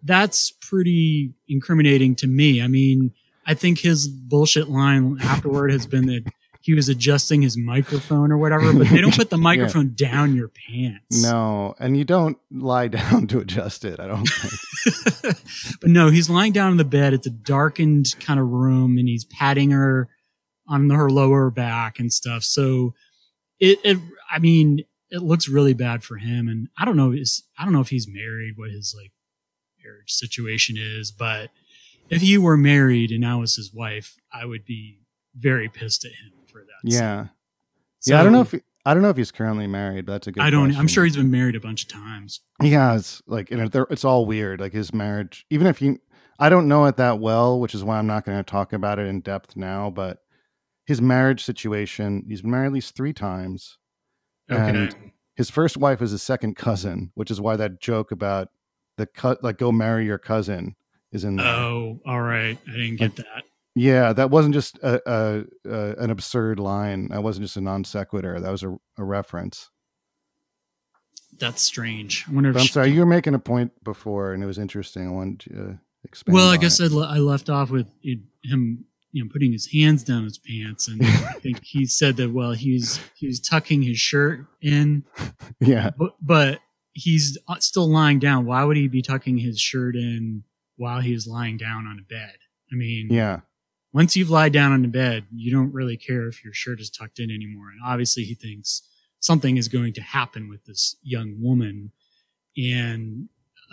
that's 0.04 0.52
pretty 0.52 1.34
incriminating 1.50 2.16
to 2.16 2.28
me. 2.28 2.62
I 2.62 2.68
mean, 2.68 3.12
I 3.46 3.54
think 3.54 3.80
his 3.80 4.08
bullshit 4.08 4.70
line 4.70 5.18
afterward 5.22 5.72
has 5.72 5.86
been 5.86 6.06
that 6.06 6.24
he 6.62 6.74
was 6.74 6.90
adjusting 6.90 7.42
his 7.42 7.58
microphone 7.58 8.32
or 8.32 8.38
whatever, 8.38 8.74
but 8.74 8.90
they 8.90 9.00
don't 9.00 9.16
put 9.16 9.30
the 9.30 9.38
microphone 9.38 9.94
down 9.96 10.36
your 10.36 10.50
pants. 10.50 11.24
No, 11.24 11.74
and 11.80 11.96
you 11.96 12.04
don't 12.04 12.38
lie 12.52 12.88
down 12.90 13.28
to 13.28 13.40
adjust 13.40 13.86
it. 13.86 14.00
I 14.00 14.08
don't 14.08 14.26
think. 14.26 15.38
but 15.82 15.90
no, 15.90 16.10
he's 16.10 16.30
lying 16.30 16.52
down 16.52 16.72
on 16.72 16.78
the 16.78 16.84
bed. 16.84 17.14
It's 17.14 17.28
a 17.28 17.32
darkened 17.32 18.16
kind 18.20 18.40
of 18.40 18.48
room, 18.48 18.98
and 18.98 19.08
he's 19.08 19.26
patting 19.26 19.72
her 19.72 20.10
on 20.68 20.90
her 20.90 21.10
lower 21.10 21.50
back 21.50 22.00
and 22.00 22.12
stuff. 22.12 22.44
So 22.44 22.94
it, 23.60 23.80
it 23.84 23.98
I 24.30 24.40
mean, 24.40 24.84
it 25.10 25.22
looks 25.22 25.48
really 25.48 25.74
bad 25.74 26.04
for 26.04 26.18
him. 26.18 26.48
And 26.48 26.68
I 26.78 26.86
don't 26.86 26.98
know, 26.98 27.12
is 27.12 27.44
I 27.58 27.64
don't 27.64 27.74
know 27.74 27.82
if 27.82 27.90
he's 27.90 28.08
married, 28.08 28.54
what 28.58 28.70
his 28.70 28.94
like 28.96 29.12
marriage 29.84 30.12
situation 30.12 30.76
is, 30.78 31.12
but 31.12 31.50
if 32.10 32.22
he 32.22 32.38
were 32.38 32.58
married 32.58 33.12
and 33.12 33.26
I 33.26 33.36
was 33.36 33.56
his 33.56 33.74
wife, 33.74 34.18
I 34.34 34.46
would 34.46 34.66
be 34.66 35.00
very 35.36 35.70
pissed 35.70 36.06
at 36.06 36.12
him. 36.12 36.39
Yeah. 36.84 37.28
So, 38.00 38.14
yeah. 38.14 38.22
I 38.22 38.24
don't 38.24 38.32
know 38.32 38.42
if 38.42 38.54
I 38.86 38.94
don't 38.94 39.04
know 39.04 39.10
if 39.10 39.18
he's 39.18 39.32
currently 39.32 39.68
married, 39.68 40.06
but 40.06 40.14
that's 40.14 40.28
a 40.28 40.32
good. 40.32 40.42
I 40.42 40.50
don't. 40.50 40.76
I'm 40.76 40.88
sure 40.88 41.04
he's 41.04 41.18
been 41.18 41.32
married 41.32 41.56
a 41.56 41.60
bunch 41.60 41.84
of 41.84 41.90
times. 41.90 42.42
he 42.62 42.72
has 42.72 43.22
like, 43.28 43.52
and 43.52 43.74
it's 43.74 44.06
all 44.06 44.26
weird. 44.26 44.60
Like 44.60 44.74
his 44.74 44.94
marriage, 44.94 45.46
even 45.50 45.68
if 45.68 45.78
he, 45.78 45.98
I 46.40 46.50
don't 46.50 46.68
know 46.68 46.86
it 46.86 46.98
that 46.98 47.20
well, 47.20 47.60
which 47.60 47.76
is 47.76 47.84
why 47.84 47.98
I'm 47.98 48.08
not 48.08 48.26
going 48.26 48.38
to 48.38 48.44
talk 48.44 48.74
about 48.74 48.98
it 48.98 49.08
in 49.08 49.22
depth 49.22 49.56
now. 49.58 49.90
But 49.90 50.20
his 50.86 51.02
marriage 51.02 51.44
situation, 51.44 52.26
he's 52.28 52.42
been 52.42 52.52
married 52.52 52.68
at 52.68 52.74
least 52.74 52.96
three 52.96 53.14
times. 53.14 53.78
Okay. 54.50 54.70
And 54.70 54.96
his 55.36 55.50
first 55.50 55.78
wife 55.78 56.02
is 56.02 56.12
his 56.12 56.24
second 56.24 56.56
cousin, 56.56 57.12
which 57.16 57.30
is 57.30 57.40
why 57.40 57.58
that 57.58 57.80
joke 57.82 58.12
about 58.12 58.48
the 58.98 59.06
cut, 59.06 59.44
like 59.44 59.58
go 59.58 59.72
marry 59.72 60.06
your 60.06 60.18
cousin, 60.18 60.76
is 61.12 61.24
in 61.24 61.36
there. 61.36 61.46
oh, 61.46 62.00
all 62.06 62.22
right. 62.22 62.58
I 62.68 62.72
didn't 62.72 62.96
get 62.96 63.18
that. 63.18 63.44
Yeah, 63.80 64.12
that 64.12 64.30
wasn't 64.30 64.54
just 64.56 64.78
a, 64.80 65.02
a, 65.10 65.44
a 65.66 65.96
an 66.04 66.10
absurd 66.10 66.60
line. 66.60 67.08
That 67.10 67.24
wasn't 67.24 67.46
just 67.46 67.56
a 67.56 67.62
non 67.62 67.84
sequitur. 67.86 68.40
That 68.42 68.52
was 68.52 68.64
a, 68.64 68.78
a 68.98 69.04
reference. 69.04 69.70
that's 71.38 71.62
strange. 71.62 72.26
I 72.30 72.34
wonder. 72.34 72.50
If 72.50 72.58
I'm 72.58 72.64
she- 72.64 72.74
sorry, 72.74 72.92
you 72.92 73.00
were 73.00 73.06
making 73.06 73.36
a 73.36 73.40
point 73.40 73.72
before, 73.84 74.34
and 74.34 74.44
it 74.44 74.48
was 74.48 74.58
interesting. 74.58 75.08
I 75.08 75.12
wanted 75.12 75.40
to 75.42 75.70
uh, 75.70 75.74
expand. 76.04 76.34
well, 76.34 76.50
I 76.50 76.58
guess. 76.58 76.82
I, 76.82 76.88
le- 76.88 77.08
I 77.08 77.20
left 77.20 77.50
off 77.50 77.70
with 77.70 77.88
it, 78.04 78.20
him, 78.44 78.84
you 79.14 79.24
know, 79.24 79.30
putting 79.32 79.54
his 79.54 79.72
hands 79.72 80.04
down 80.04 80.26
his 80.26 80.38
pants, 80.38 80.88
and 80.90 81.02
I 81.06 81.34
think 81.40 81.64
he 81.64 81.86
said 81.86 82.18
that 82.18 82.34
well, 82.34 82.52
he 82.52 82.74
was 82.74 83.00
he 83.16 83.28
was 83.28 83.40
tucking 83.40 83.82
his 83.84 83.98
shirt 84.00 84.46
in, 84.62 85.06
yeah, 85.62 85.92
but, 85.98 86.16
but 86.22 86.60
he's 86.92 87.38
uh, 87.48 87.56
still 87.60 87.90
lying 87.90 88.20
down. 88.20 88.46
Why 88.46 88.66
would 88.66 88.76
he 88.76 88.90
be 88.90 89.02
tucking 89.02 89.38
his 89.38 89.58
shirt 89.58 89.96
in 89.96 90.44
while 90.76 91.00
he 91.00 91.14
was 91.14 91.28
lying 91.28 91.56
down 91.56 91.88
on 91.88 91.98
a 91.98 92.04
bed? 92.04 92.36
I 92.72 92.76
mean, 92.76 93.08
yeah, 93.10 93.40
once 93.92 94.16
you've 94.16 94.30
lied 94.30 94.54
down 94.54 94.72
on 94.72 94.82
the 94.82 94.88
bed, 94.88 95.26
you 95.34 95.52
don't 95.52 95.74
really 95.74 95.98
care 95.98 96.28
if 96.28 96.44
your 96.44 96.54
shirt 96.54 96.80
is 96.80 96.90
tucked 96.90 97.20
in 97.20 97.32
anymore. 97.32 97.70
And 97.70 97.80
obviously, 97.86 98.24
he 98.24 98.36
thinks 98.36 98.82
something 99.20 99.58
is 99.58 99.68
going 99.68 99.94
to 99.94 100.02
happen 100.02 100.50
with 100.50 100.66
this 100.66 100.96
young 101.02 101.36
woman. 101.42 101.92
And 102.58 103.30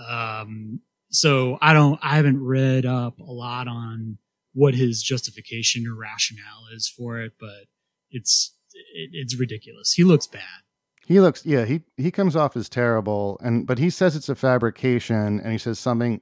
um, 0.09 0.81
so 1.11 1.59
I 1.61 1.73
don't, 1.73 1.99
I 2.03 2.17
haven't 2.17 2.43
read 2.43 2.87
up 2.87 3.19
a 3.21 3.33
lot 3.33 3.69
on 3.69 4.19
what 4.55 4.75
his 4.75 5.03
justification 5.03 5.87
or 5.87 5.95
rationale 5.95 6.67
is 6.75 6.89
for 6.89 7.21
it, 7.21 7.33
but 7.39 7.67
it's 8.11 8.55
it, 8.95 9.11
it's 9.13 9.37
ridiculous. 9.39 9.93
He 9.93 10.03
looks 10.05 10.27
bad. 10.27 10.63
he 11.07 11.21
looks. 11.21 11.45
Yeah, 11.45 11.67
he 11.67 11.83
he 11.97 12.11
comes 12.11 12.35
off 12.37 12.57
as 12.57 12.69
terrible, 12.69 13.39
and 13.43 13.67
but 13.67 13.79
he 13.79 13.91
says 13.91 14.17
it's 14.17 14.31
a 14.31 14.35
fabrication, 14.35 15.41
and 15.41 15.53
he 15.53 15.59
says 15.59 15.79
something 15.79 16.21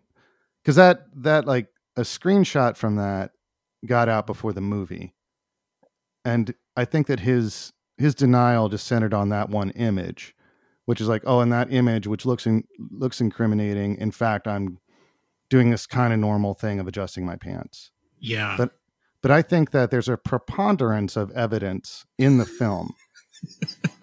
because 0.62 0.76
that 0.76 1.06
that 1.16 1.46
like 1.46 1.68
a 1.96 2.00
screenshot 2.00 2.76
from 2.76 2.96
that 2.96 3.30
got 3.86 4.08
out 4.08 4.26
before 4.26 4.52
the 4.52 4.60
movie, 4.60 5.14
and 6.24 6.54
I 6.76 6.84
think 6.84 7.06
that 7.06 7.20
his 7.20 7.72
his 7.96 8.14
denial 8.14 8.68
just 8.68 8.86
centered 8.86 9.14
on 9.14 9.28
that 9.28 9.50
one 9.50 9.70
image, 9.70 10.34
which 10.84 11.00
is 11.00 11.08
like, 11.08 11.22
oh, 11.26 11.40
and 11.40 11.52
that 11.52 11.72
image, 11.72 12.06
which 12.06 12.26
looks 12.26 12.46
in, 12.46 12.64
looks 12.90 13.20
incriminating. 13.20 13.96
In 13.98 14.10
fact, 14.10 14.48
I'm 14.48 14.78
doing 15.48 15.70
this 15.70 15.86
kind 15.86 16.12
of 16.12 16.18
normal 16.18 16.54
thing 16.54 16.80
of 16.80 16.88
adjusting 16.88 17.24
my 17.24 17.36
pants. 17.36 17.90
Yeah. 18.18 18.56
But 18.56 18.72
but 19.22 19.30
I 19.30 19.40
think 19.40 19.70
that 19.70 19.90
there's 19.90 20.08
a 20.08 20.18
preponderance 20.18 21.16
of 21.16 21.30
evidence 21.30 22.04
in 22.18 22.36
the 22.36 22.44
film, 22.44 22.92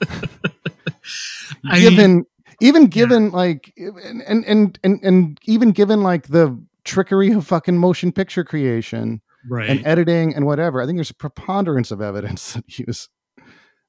mean, 1.64 1.82
given 1.82 2.26
even 2.60 2.88
given 2.88 3.30
like 3.30 3.74
and, 3.78 4.24
and 4.24 4.46
and 4.46 4.80
and 4.84 5.00
and 5.04 5.40
even 5.44 5.72
given 5.72 6.02
like 6.02 6.28
the 6.28 6.60
trickery 6.84 7.32
of 7.32 7.46
fucking 7.46 7.78
motion 7.78 8.12
picture 8.12 8.44
creation 8.44 9.22
right. 9.50 9.70
and 9.70 9.86
editing 9.86 10.34
and 10.36 10.46
whatever. 10.46 10.82
I 10.82 10.86
think 10.86 10.98
there's 10.98 11.10
a 11.10 11.16
preponderance 11.16 11.92
of 11.92 12.02
evidence 12.02 12.54
that 12.54 12.66
he 12.68 12.84
was 12.86 13.10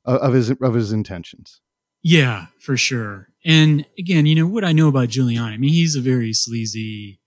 of 0.04 0.16
of 0.20 0.34
his 0.34 0.50
of 0.50 0.74
his 0.74 0.92
intentions. 0.92 1.60
Yeah, 2.02 2.46
for 2.58 2.76
sure. 2.76 3.28
And 3.44 3.86
again, 3.98 4.26
you 4.26 4.34
know 4.34 4.46
what 4.46 4.64
I 4.64 4.72
know 4.72 4.88
about 4.88 5.08
Giuliani. 5.08 5.52
I 5.52 5.56
mean, 5.56 5.72
he's 5.72 5.94
a 5.96 6.00
very 6.00 6.32
sleazy, 6.32 7.20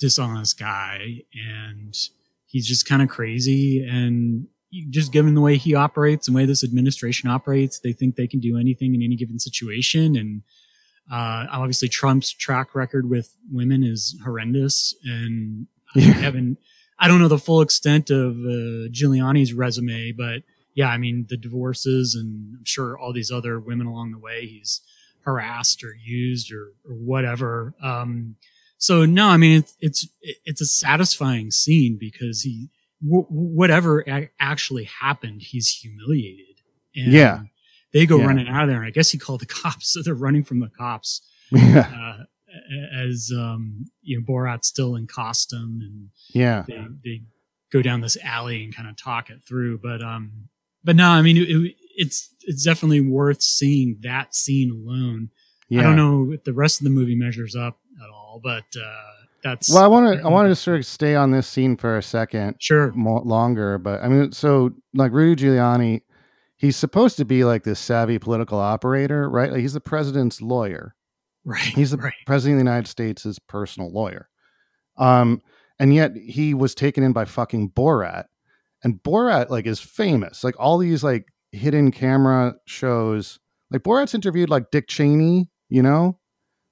dishonest 0.00 0.58
guy, 0.58 1.22
and 1.34 1.94
he's 2.46 2.66
just 2.66 2.86
kind 2.86 3.02
of 3.02 3.08
crazy. 3.08 3.86
And 3.88 4.48
just 4.90 5.12
given 5.12 5.34
the 5.34 5.40
way 5.40 5.56
he 5.56 5.74
operates 5.74 6.26
and 6.26 6.34
the 6.34 6.38
way 6.38 6.44
this 6.44 6.64
administration 6.64 7.30
operates, 7.30 7.78
they 7.80 7.92
think 7.92 8.16
they 8.16 8.26
can 8.26 8.40
do 8.40 8.58
anything 8.58 8.94
in 8.96 9.02
any 9.02 9.14
given 9.16 9.38
situation. 9.38 10.16
And 10.16 10.42
uh, 11.10 11.46
obviously, 11.52 11.88
Trump's 11.88 12.32
track 12.32 12.74
record 12.74 13.08
with 13.08 13.32
women 13.50 13.84
is 13.84 14.18
horrendous. 14.24 14.92
And 15.04 15.68
I 15.94 16.00
Yeah. 16.00 16.06
haven't, 16.14 16.58
I 16.98 17.08
don't 17.08 17.20
know 17.20 17.28
the 17.28 17.38
full 17.38 17.60
extent 17.60 18.10
of 18.10 18.32
uh, 18.36 18.88
Giuliani's 18.90 19.52
resume, 19.52 20.12
but 20.12 20.42
yeah, 20.74 20.88
I 20.88 20.98
mean 20.98 21.26
the 21.28 21.36
divorces 21.36 22.14
and 22.14 22.56
I'm 22.58 22.64
sure 22.64 22.98
all 22.98 23.12
these 23.12 23.30
other 23.30 23.58
women 23.60 23.86
along 23.86 24.12
the 24.12 24.18
way 24.18 24.46
he's 24.46 24.80
harassed 25.20 25.82
or 25.84 25.94
used 25.94 26.52
or, 26.52 26.72
or 26.88 26.94
whatever. 26.94 27.74
Um, 27.82 28.36
so 28.78 29.04
no, 29.06 29.28
I 29.28 29.36
mean 29.36 29.58
it's 29.60 29.76
it's 29.80 30.08
it's 30.44 30.60
a 30.60 30.66
satisfying 30.66 31.50
scene 31.50 31.96
because 31.98 32.42
he 32.42 32.68
w- 33.02 33.26
whatever 33.30 34.00
a- 34.06 34.30
actually 34.38 34.84
happened, 34.84 35.42
he's 35.42 35.68
humiliated. 35.68 36.60
And 36.94 37.12
Yeah. 37.12 37.40
they 37.92 38.06
go 38.06 38.18
Yeah. 38.18 38.26
running 38.26 38.48
out 38.48 38.62
of 38.64 38.68
there. 38.68 38.78
And 38.78 38.86
I 38.86 38.90
guess 38.90 39.10
he 39.10 39.18
called 39.18 39.40
the 39.40 39.46
cops, 39.62 39.88
so 39.92 40.02
they're 40.02 40.14
running 40.14 40.44
from 40.44 40.60
the 40.60 40.68
cops 40.68 41.20
yeah, 41.52 41.78
uh, 42.20 42.24
as 42.92 43.32
um, 43.36 43.86
you 44.02 44.18
know 44.18 44.24
Borat's 44.24 44.68
still 44.68 44.96
in 44.96 45.06
costume 45.06 45.80
and 45.82 46.08
yeah, 46.28 46.64
they, 46.66 46.86
they 47.04 47.22
go 47.72 47.82
down 47.82 48.00
this 48.00 48.16
alley 48.22 48.64
and 48.64 48.74
kind 48.74 48.88
of 48.88 48.96
talk 48.96 49.30
it 49.30 49.42
through. 49.46 49.78
But 49.78 50.02
um, 50.02 50.48
but 50.84 50.96
no, 50.96 51.08
I 51.10 51.22
mean, 51.22 51.36
it, 51.36 51.74
it's 51.96 52.34
it's 52.42 52.64
definitely 52.64 53.00
worth 53.00 53.42
seeing 53.42 53.98
that 54.02 54.34
scene 54.34 54.70
alone. 54.70 55.30
yeah. 55.68 55.80
I 55.80 55.82
don't 55.82 55.96
know 55.96 56.32
if 56.32 56.44
the 56.44 56.52
rest 56.52 56.80
of 56.80 56.84
the 56.84 56.90
movie 56.90 57.16
measures 57.16 57.56
up 57.56 57.78
at 58.02 58.10
all, 58.10 58.40
but 58.42 58.64
uh, 58.80 59.02
that's 59.42 59.72
Well, 59.72 59.82
I 59.82 59.86
want 59.86 60.18
to 60.18 60.24
I 60.24 60.28
wanted 60.28 60.50
to 60.50 60.56
sort 60.56 60.78
of 60.78 60.86
stay 60.86 61.14
on 61.14 61.30
this 61.30 61.46
scene 61.46 61.76
for 61.76 61.96
a 61.96 62.02
second. 62.02 62.56
sure, 62.58 62.92
more 62.92 63.20
longer 63.20 63.78
but 63.78 64.02
i 64.02 64.08
mean 64.08 64.32
so 64.32 64.70
like 64.94 65.12
rudy 65.12 65.44
giuliani 65.44 66.02
he's 66.56 66.76
supposed 66.76 67.16
to 67.16 67.24
be 67.24 67.44
like 67.44 67.64
this 67.64 67.78
savvy 67.78 68.18
political 68.18 68.58
operator 68.58 69.28
right 69.28 69.52
like 69.52 69.60
he's 69.60 69.72
the 69.72 69.80
president's 69.80 70.40
lawyer 70.40 70.94
right? 71.46 71.62
he's 71.62 71.92
the 71.92 71.96
right, 71.96 72.12
president 72.26 72.56
of 72.60 72.64
the 72.66 72.70
united 72.70 72.88
states' 72.88 73.38
personal 73.48 73.90
lawyer. 73.92 74.28
Um 74.98 75.40
and 75.78 75.94
yet 75.94 76.12
he 76.16 76.54
was 76.54 76.74
taken 76.74 77.02
in 77.04 77.12
by 77.12 77.24
fucking 77.26 77.70
borat. 77.70 78.24
And 78.84 79.02
borat 79.02 79.50
like 79.50 79.66
is 79.66 79.80
famous. 79.80 80.44
Like 80.44 80.54
all 80.58 80.78
these 80.78 81.02
like 81.04 81.26
hidden 81.52 81.90
camera 81.92 82.54
shows. 82.66 83.38
Like 83.70 83.82
borat's 83.82 84.14
interviewed 84.14 84.50
like 84.50 84.70
dick 84.70 84.88
cheney 84.88 85.48
you 85.70 85.82
know? 85.82 86.18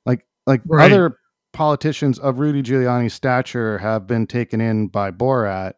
Like 0.06 0.26
like 0.46 0.62
Right. 0.66 0.92
other 0.92 1.18
politicians 1.52 2.18
of 2.18 2.38
rudy 2.40 2.62
giuliani's 2.62 3.14
stature 3.14 3.78
have 3.78 4.06
been 4.06 4.26
taken 4.26 4.60
in 4.60 4.88
by 4.88 5.10
borat. 5.12 5.74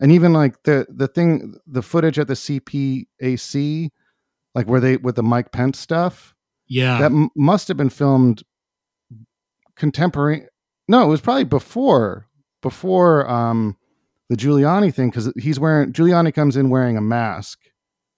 And 0.00 0.10
even 0.12 0.32
like 0.32 0.62
the 0.64 0.86
the 0.88 1.06
thing 1.08 1.54
the 1.66 1.82
footage 1.82 2.18
at 2.18 2.26
the 2.28 2.34
cpac 2.34 3.90
like 4.54 4.66
where 4.66 4.80
they 4.80 4.96
with 4.96 5.16
the 5.16 5.22
mike 5.22 5.52
pence 5.52 5.78
stuff 5.78 6.33
yeah, 6.66 6.98
that 6.98 7.06
m- 7.12 7.30
must 7.36 7.68
have 7.68 7.76
been 7.76 7.90
filmed 7.90 8.42
contemporary 9.76 10.46
no 10.88 11.02
it 11.02 11.08
was 11.08 11.20
probably 11.20 11.44
before 11.44 12.28
before 12.62 13.28
um 13.28 13.76
the 14.30 14.36
giuliani 14.36 14.94
thing 14.94 15.10
because 15.10 15.32
he's 15.36 15.58
wearing 15.58 15.92
giuliani 15.92 16.32
comes 16.32 16.56
in 16.56 16.70
wearing 16.70 16.96
a 16.96 17.00
mask 17.00 17.58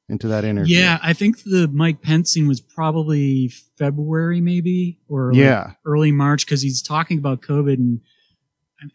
into 0.08 0.28
that 0.28 0.44
interview 0.44 0.76
yeah. 0.78 0.98
I 1.02 1.14
think 1.14 1.42
the 1.42 1.66
Mike 1.72 2.00
Pence 2.00 2.30
scene 2.30 2.46
was 2.46 2.60
probably 2.60 3.48
February, 3.76 4.40
maybe 4.40 5.00
or 5.08 5.32
like 5.32 5.40
yeah 5.40 5.72
early 5.84 6.12
March 6.12 6.46
because 6.46 6.62
he's 6.62 6.80
talking 6.80 7.18
about 7.18 7.40
COVID 7.40 7.74
and 7.74 8.00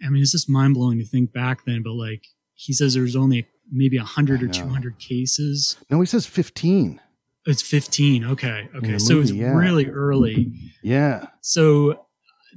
I- 0.05 0.10
mean 0.10 0.22
it's 0.22 0.31
just 0.31 0.50
mind 0.50 0.75
blowing 0.75 1.00
to 1.00 1.05
think 1.05 1.34
back 1.34 1.65
then, 1.65 1.81
but 1.84 1.93
like 1.93 2.27
he 2.53 2.72
says 2.72 2.93
there's 2.93 3.15
only 3.17 3.46
maybe 3.70 3.98
a 3.98 4.03
hundred 4.05 4.41
or 4.43 4.48
two 4.48 4.67
hundred 4.67 5.00
cases. 5.00 5.75
no 5.89 6.00
he 6.00 6.05
says 6.05 6.25
15 6.25 7.01
It's 7.45 7.62
15. 7.62 8.25
Okay. 8.25 8.69
Okay. 8.75 8.93
the 8.93 9.00
So 9.00 9.19
it's 9.19 9.31
yeah. 9.31 9.53
really 9.55 9.88
early. 9.88 10.53
yeah 10.83 11.27
So 11.41 12.05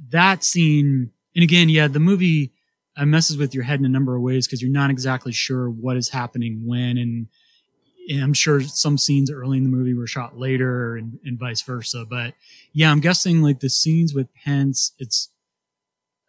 that 0.09 0.43
scene, 0.43 1.11
and 1.35 1.43
again, 1.43 1.69
yeah, 1.69 1.87
the 1.87 1.99
movie 1.99 2.53
uh, 2.97 3.05
messes 3.05 3.37
with 3.37 3.53
your 3.53 3.63
head 3.63 3.79
in 3.79 3.85
a 3.85 3.89
number 3.89 4.15
of 4.15 4.21
ways 4.21 4.47
because 4.47 4.61
you're 4.61 4.71
not 4.71 4.89
exactly 4.89 5.31
sure 5.31 5.69
what 5.69 5.97
is 5.97 6.09
happening 6.09 6.61
when. 6.65 6.97
And, 6.97 7.27
and 8.09 8.23
I'm 8.23 8.33
sure 8.33 8.61
some 8.61 8.97
scenes 8.97 9.31
early 9.31 9.57
in 9.57 9.63
the 9.63 9.69
movie 9.69 9.93
were 9.93 10.07
shot 10.07 10.37
later 10.37 10.95
and, 10.95 11.19
and 11.25 11.39
vice 11.39 11.61
versa. 11.61 12.05
But 12.07 12.35
yeah, 12.71 12.91
I'm 12.91 12.99
guessing 12.99 13.41
like 13.41 13.59
the 13.59 13.69
scenes 13.69 14.13
with 14.13 14.33
Pence, 14.33 14.93
it's, 14.99 15.29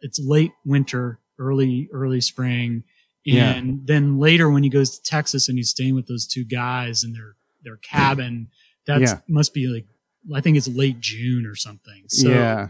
it's 0.01 0.19
late 0.19 0.53
winter, 0.65 1.21
early, 1.39 1.89
early 1.93 2.21
spring. 2.23 2.85
Yeah. 3.25 3.51
And 3.51 3.87
then 3.87 4.19
later 4.19 4.49
when 4.49 4.63
he 4.63 4.71
goes 4.71 4.99
to 4.99 5.03
Texas 5.03 5.49
and 5.49 5.59
he's 5.59 5.71
staying 5.71 5.95
with 5.95 6.07
those 6.07 6.27
two 6.27 6.45
guys 6.45 7.05
in 7.05 7.13
their, 7.13 7.37
their 7.67 7.77
cabin, 7.77 8.49
That 8.87 9.01
Yeah. 9.03 9.19
must 9.29 9.53
be 9.53 9.67
like, 9.67 9.87
I 10.35 10.41
think 10.41 10.57
it's 10.57 10.69
late 10.69 11.01
June 11.01 11.45
or 11.45 11.55
something. 11.57 12.05
So 12.09 12.31
yeah 12.31 12.69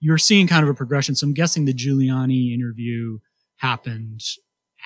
you're 0.00 0.16
seeing 0.18 0.46
kind 0.46 0.62
of 0.62 0.68
a 0.70 0.74
progression. 0.74 1.16
So 1.16 1.26
I'm 1.26 1.34
guessing 1.34 1.64
the 1.64 1.74
Giuliani 1.74 2.54
interview 2.54 3.18
happened 3.56 4.20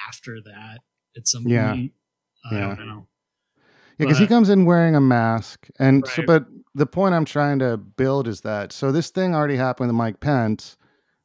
after 0.09 0.41
that 0.45 0.79
at 1.17 1.29
some 1.29 1.47
Yeah. 1.47 1.73
point. 1.73 1.93
I 2.51 2.55
Yeah. 2.55 2.75
don't 2.77 2.87
know. 2.87 3.07
Yeah, 3.99 4.07
because 4.07 4.19
he 4.19 4.27
comes 4.27 4.49
in 4.49 4.65
wearing 4.65 4.95
a 4.97 5.01
mask, 5.03 5.69
and 5.79 6.07
so. 6.09 6.23
But 6.27 6.47
the 6.75 6.87
point 6.87 7.15
I'm 7.15 7.27
trying 7.27 7.59
to 7.59 7.77
build 7.77 8.27
is 8.27 8.41
that 8.41 8.73
so 8.73 8.91
this 8.91 9.11
thing 9.11 9.35
already 9.35 9.57
happened 9.57 9.89
with 9.91 9.97
Mike 9.97 10.19
Pence, 10.21 10.79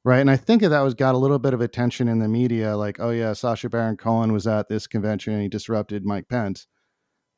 right? 0.03 0.20
And 0.20 0.29
I 0.29 0.36
think 0.36 0.62
that 0.62 0.82
was 0.82 0.94
got 0.94 1.15
a 1.15 1.17
little 1.17 1.39
bit 1.39 1.53
of 1.53 1.62
attention 1.62 2.10
in 2.10 2.20
the 2.20 2.27
media, 2.27 2.75
like, 2.75 3.00
oh 3.00 3.12
yeah, 3.12 3.32
Sacha 3.34 3.70
Baron 3.70 3.96
Cohen 3.96 4.34
was 4.34 4.46
at 4.46 4.67
this 4.67 4.86
convention 4.86 5.32
and 5.34 5.41
he 5.41 5.48
disrupted 5.48 6.06
Mike 6.06 6.27
Pence. 6.27 6.67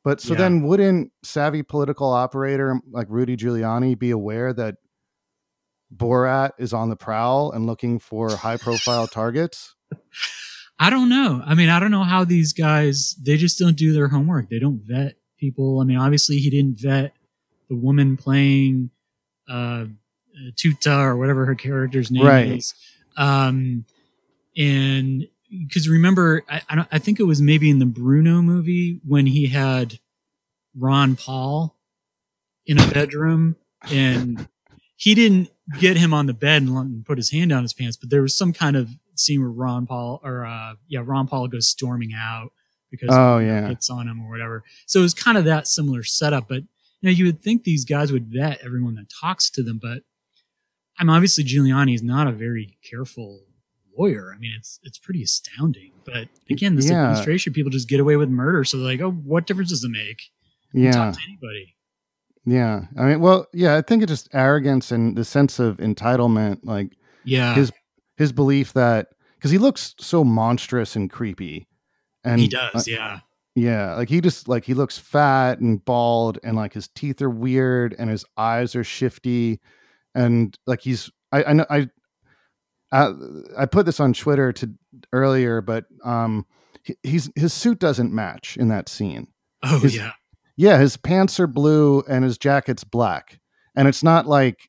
But 0.02 0.20
so 0.20 0.32
Yeah. 0.32 0.38
then, 0.40 0.62
wouldn't 0.62 1.12
savvy 1.22 1.62
political 1.62 2.10
operator 2.10 2.80
like 2.90 3.06
Rudy 3.10 3.36
Giuliani 3.36 3.98
be 3.98 4.10
aware 4.10 4.52
that 4.54 4.76
Borat 5.94 6.50
is 6.58 6.72
on 6.72 6.88
the 6.88 6.96
prowl 6.96 7.50
and 7.52 7.66
looking 7.66 7.98
for 7.98 8.36
high-profile 8.36 9.08
targets? 9.08 9.74
I 10.78 10.88
don't 10.88 11.08
know. 11.08 11.42
I 11.44 11.54
mean, 11.54 11.68
I 11.68 11.80
don't 11.80 11.90
know 11.90 12.04
how 12.04 12.24
these 12.24 12.52
guys, 12.52 13.14
they 13.22 13.36
just 13.36 13.58
don't 13.58 13.76
do 13.76 13.92
their 13.92 14.08
homework. 14.08 14.48
They 14.48 14.58
don't 14.58 14.80
vet 14.82 15.16
people. 15.38 15.80
I 15.80 15.84
mean, 15.84 15.98
obviously 15.98 16.38
he 16.38 16.48
didn't 16.48 16.78
vet 16.78 17.12
the 17.68 17.76
woman 17.76 18.16
playing 18.16 18.90
uh, 19.48 19.86
Tuta 20.52 21.04
or 21.04 21.16
whatever 21.16 21.44
her 21.44 21.54
character's 21.54 22.10
name 22.10 22.24
Right. 22.24 22.46
is. 22.58 22.74
Um, 23.16 23.84
and 24.56 25.26
because 25.50 25.88
remember, 25.88 26.44
I, 26.48 26.62
I, 26.68 26.74
don't, 26.76 26.88
I 26.92 26.98
think 26.98 27.18
it 27.20 27.24
was 27.24 27.40
maybe 27.42 27.70
in 27.70 27.78
the 27.78 27.86
Bruno 27.86 28.40
movie 28.42 29.00
when 29.06 29.26
he 29.26 29.48
had 29.48 29.98
Ron 30.76 31.16
Paul 31.16 31.76
in 32.66 32.78
a 32.78 32.86
bedroom 32.88 33.56
and 33.90 34.48
he 34.96 35.14
didn't 35.14 35.50
get 35.78 35.96
him 35.96 36.12
on 36.14 36.26
the 36.26 36.34
bed 36.34 36.62
and 36.62 37.04
put 37.04 37.18
his 37.18 37.30
hand 37.32 37.50
down 37.50 37.62
his 37.62 37.72
pants, 37.72 37.96
but 37.96 38.10
there 38.10 38.22
was 38.22 38.36
some 38.36 38.52
kind 38.52 38.76
of 38.76 38.90
scene 39.14 39.40
where 39.40 39.50
Ron 39.50 39.86
Paul 39.86 40.20
or 40.22 40.44
uh, 40.44 40.74
yeah, 40.88 41.00
Ron 41.04 41.26
Paul 41.26 41.48
goes 41.48 41.68
storming 41.68 42.12
out 42.14 42.50
because 42.90 43.08
Oh, 43.10 43.38
you 43.38 43.46
know, 43.46 43.52
yeah. 43.54 43.68
hits 43.68 43.90
on 43.90 44.08
him 44.08 44.22
or 44.24 44.30
whatever. 44.30 44.62
So 44.86 45.00
it 45.00 45.02
was 45.02 45.14
kind 45.14 45.36
of 45.38 45.44
that 45.46 45.66
similar 45.66 46.02
setup, 46.02 46.48
but 46.48 46.62
you 47.00 47.08
know, 47.08 47.10
you 47.10 47.24
would 47.26 47.40
think 47.40 47.64
these 47.64 47.84
guys 47.84 48.12
would 48.12 48.26
vet 48.26 48.60
everyone 48.64 48.94
that 48.96 49.08
talks 49.20 49.50
to 49.50 49.62
them, 49.62 49.78
but 49.80 50.02
I'm 50.98 51.08
obviously 51.08 51.44
Giuliani 51.44 51.94
is 51.94 52.02
not 52.02 52.26
a 52.26 52.32
very 52.32 52.76
careful 52.88 53.44
lawyer. 54.00 54.32
I 54.34 54.38
mean, 54.38 54.52
it's 54.56 54.80
it's 54.82 54.98
pretty 54.98 55.22
astounding. 55.22 55.92
But 56.04 56.28
again, 56.50 56.74
this 56.76 56.88
Yeah. 56.88 57.02
administration, 57.02 57.52
people 57.52 57.70
just 57.70 57.88
get 57.88 58.00
away 58.00 58.16
with 58.16 58.28
murder, 58.30 58.64
so 58.64 58.76
they're 58.78 58.86
like, 58.86 59.00
oh, 59.00 59.10
what 59.10 59.46
difference 59.46 59.70
does 59.70 59.84
it 59.84 59.90
make? 59.90 60.22
Yeah. 60.72 60.92
talk 60.92 61.14
to 61.14 61.20
anybody. 61.28 61.74
Yeah. 62.46 62.82
I 62.96 63.04
mean, 63.04 63.20
well, 63.20 63.46
yeah, 63.52 63.76
I 63.76 63.82
think 63.82 64.02
it's 64.02 64.10
just 64.10 64.28
arrogance 64.32 64.90
and 64.90 65.16
the 65.16 65.24
sense 65.24 65.58
of 65.58 65.76
entitlement, 65.78 66.60
like 66.64 66.96
Yeah, 67.24 67.54
his 67.54 67.70
his 68.16 68.32
belief 68.32 68.72
that 68.74 69.08
because 69.36 69.50
he 69.50 69.58
looks 69.58 69.94
so 69.98 70.24
monstrous 70.24 70.96
and 70.96 71.10
creepy. 71.10 71.66
And 72.24 72.40
he 72.40 72.46
uh, 72.54 72.70
does. 72.72 72.86
yeah, 72.88 73.20
yeah, 73.54 73.94
like 73.94 74.08
he 74.08 74.20
just 74.20 74.48
like 74.48 74.64
he 74.64 74.74
looks 74.74 74.98
fat 74.98 75.58
and 75.60 75.84
bald 75.84 76.38
and 76.44 76.56
like 76.56 76.72
his 76.74 76.88
teeth 76.88 77.20
are 77.22 77.30
weird 77.30 77.94
and 77.98 78.10
his 78.10 78.24
eyes 78.36 78.74
are 78.74 78.84
shifty 78.84 79.60
and 80.14 80.58
like 80.66 80.80
he's 80.82 81.10
I 81.32 81.44
I 81.44 81.52
know 81.54 81.66
I 81.70 81.88
I, 82.92 83.12
I 83.58 83.66
put 83.66 83.86
this 83.86 84.00
on 84.00 84.12
Twitter 84.12 84.52
to 84.54 84.70
earlier, 85.12 85.60
but 85.60 85.84
um 86.04 86.46
he's 87.02 87.30
his 87.36 87.52
suit 87.52 87.78
doesn't 87.78 88.12
match 88.12 88.56
in 88.56 88.68
that 88.68 88.88
scene. 88.88 89.28
oh 89.62 89.78
his- 89.80 89.96
yeah, 89.96 90.12
Yeah, 90.56 90.78
his 90.78 90.96
pants 90.96 91.38
are 91.40 91.46
blue 91.46 92.02
and 92.08 92.24
his 92.24 92.38
jacket's 92.38 92.84
black. 92.84 93.38
And 93.76 93.86
it's 93.86 94.02
not 94.02 94.26
like 94.26 94.68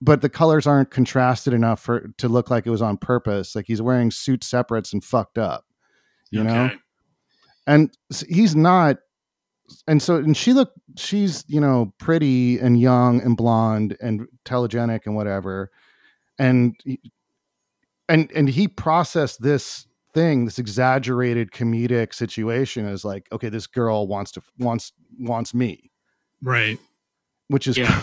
but 0.00 0.20
the 0.20 0.28
colors 0.28 0.66
aren't 0.66 0.90
contrasted 0.90 1.52
enough 1.54 1.78
for 1.80 2.08
to 2.18 2.28
look 2.28 2.50
like 2.50 2.66
it 2.66 2.70
was 2.70 2.82
on 2.82 2.96
purpose. 2.96 3.54
Like 3.54 3.66
he's 3.68 3.80
wearing 3.80 4.10
suit 4.10 4.42
separates 4.42 4.92
and 4.92 5.02
fucked 5.04 5.38
up. 5.38 5.64
You 6.30 6.42
know? 6.44 6.70
And 7.68 7.96
he's 8.28 8.56
not 8.56 8.96
and 9.86 10.02
so 10.02 10.16
and 10.16 10.36
she 10.36 10.52
looked 10.52 10.76
she's, 10.96 11.44
you 11.46 11.60
know, 11.60 11.94
pretty 11.98 12.58
and 12.58 12.80
young 12.80 13.20
and 13.22 13.36
blonde 13.36 13.96
and 14.00 14.26
telegenic 14.44 15.02
and 15.06 15.14
whatever. 15.14 15.70
And 16.38 16.74
and 18.12 18.30
and 18.32 18.48
he 18.48 18.68
processed 18.68 19.42
this 19.42 19.86
thing, 20.14 20.44
this 20.44 20.58
exaggerated 20.58 21.50
comedic 21.52 22.12
situation 22.14 22.86
as 22.86 23.04
like, 23.04 23.26
okay, 23.32 23.48
this 23.48 23.66
girl 23.66 24.06
wants 24.06 24.30
to 24.32 24.42
wants 24.58 24.92
wants 25.18 25.54
me 25.54 25.90
right. 26.42 26.78
which 27.48 27.66
is 27.66 27.78
Yeah. 27.78 28.00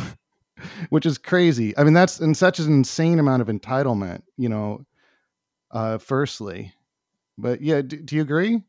which 0.89 1.05
is 1.05 1.17
crazy. 1.17 1.77
I 1.77 1.83
mean, 1.83 1.93
that's 1.93 2.19
in 2.19 2.33
such 2.35 2.59
an 2.59 2.71
insane 2.73 3.19
amount 3.19 3.41
of 3.41 3.47
entitlement, 3.47 4.23
you 4.37 4.49
know. 4.49 4.85
Uh, 5.71 5.99
firstly, 5.99 6.73
but 7.37 7.61
yeah, 7.61 7.81
do, 7.81 7.95
do 7.97 8.15
you 8.15 8.21
agree? 8.23 8.63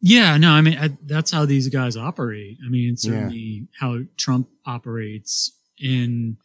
Yeah, 0.00 0.36
no, 0.36 0.50
I 0.52 0.60
mean 0.62 0.76
I, 0.78 0.96
that's 1.06 1.30
how 1.30 1.44
these 1.46 1.68
guys 1.68 1.96
operate. 1.96 2.58
I 2.66 2.68
mean, 2.68 2.92
it's 2.92 3.04
Yeah. 3.06 3.12
certainly 3.12 3.68
how 3.78 4.00
Trump 4.16 4.48
operates. 4.66 5.52
And 5.80 6.36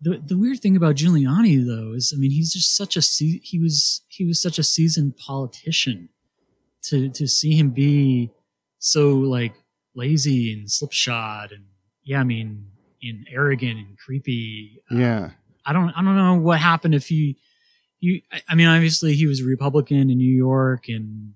the 0.00 0.18
the 0.24 0.36
weird 0.36 0.60
thing 0.60 0.76
about 0.76 0.96
Giuliani, 0.96 1.64
though, 1.64 1.92
is 1.94 2.12
I 2.14 2.18
mean, 2.18 2.30
he's 2.30 2.52
just 2.52 2.76
such 2.76 2.96
a 2.96 3.00
he 3.00 3.58
was 3.58 4.02
he 4.08 4.24
was 4.24 4.40
such 4.40 4.58
a 4.58 4.62
seasoned 4.62 5.16
politician. 5.16 6.08
To 6.88 7.08
to 7.08 7.26
see 7.26 7.56
him 7.56 7.70
be 7.70 8.30
so 8.78 9.14
like 9.14 9.54
lazy 9.94 10.52
and 10.52 10.70
slipshod 10.70 11.50
and 11.52 11.64
yeah, 12.02 12.20
I 12.20 12.24
mean, 12.24 12.66
and 13.02 13.26
arrogant 13.30 13.78
and 13.78 13.96
creepy. 13.98 14.82
uh, 14.92 14.96
Yeah, 14.98 15.30
I 15.64 15.72
don't 15.72 15.90
I 15.90 16.02
don't 16.02 16.16
know 16.16 16.34
what 16.34 16.58
happened 16.60 16.94
if 16.94 17.06
he 17.08 17.38
you 18.00 18.20
I- 18.30 18.42
I 18.50 18.54
mean 18.54 18.66
obviously 18.66 19.14
he 19.14 19.26
was 19.26 19.40
a 19.40 19.44
Republican 19.44 20.10
in 20.10 20.18
New 20.18 20.30
York 20.36 20.88
and 20.88 21.32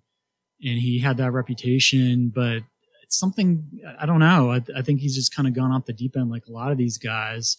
and 0.62 0.78
he 0.78 0.98
had 0.98 1.16
that 1.16 1.30
reputation 1.32 2.30
but 2.34 2.62
it's 3.02 3.16
something 3.18 3.64
I 3.98 4.04
don't 4.04 4.18
know 4.18 4.50
I, 4.50 4.62
I 4.76 4.82
think 4.82 5.00
he's 5.00 5.14
just 5.14 5.34
kind 5.34 5.48
of 5.48 5.54
gone 5.54 5.70
off 5.72 5.86
the 5.86 5.94
deep 5.94 6.14
end 6.16 6.28
like 6.28 6.46
a 6.46 6.52
lot 6.52 6.72
of 6.72 6.76
these 6.76 6.98
guys 6.98 7.56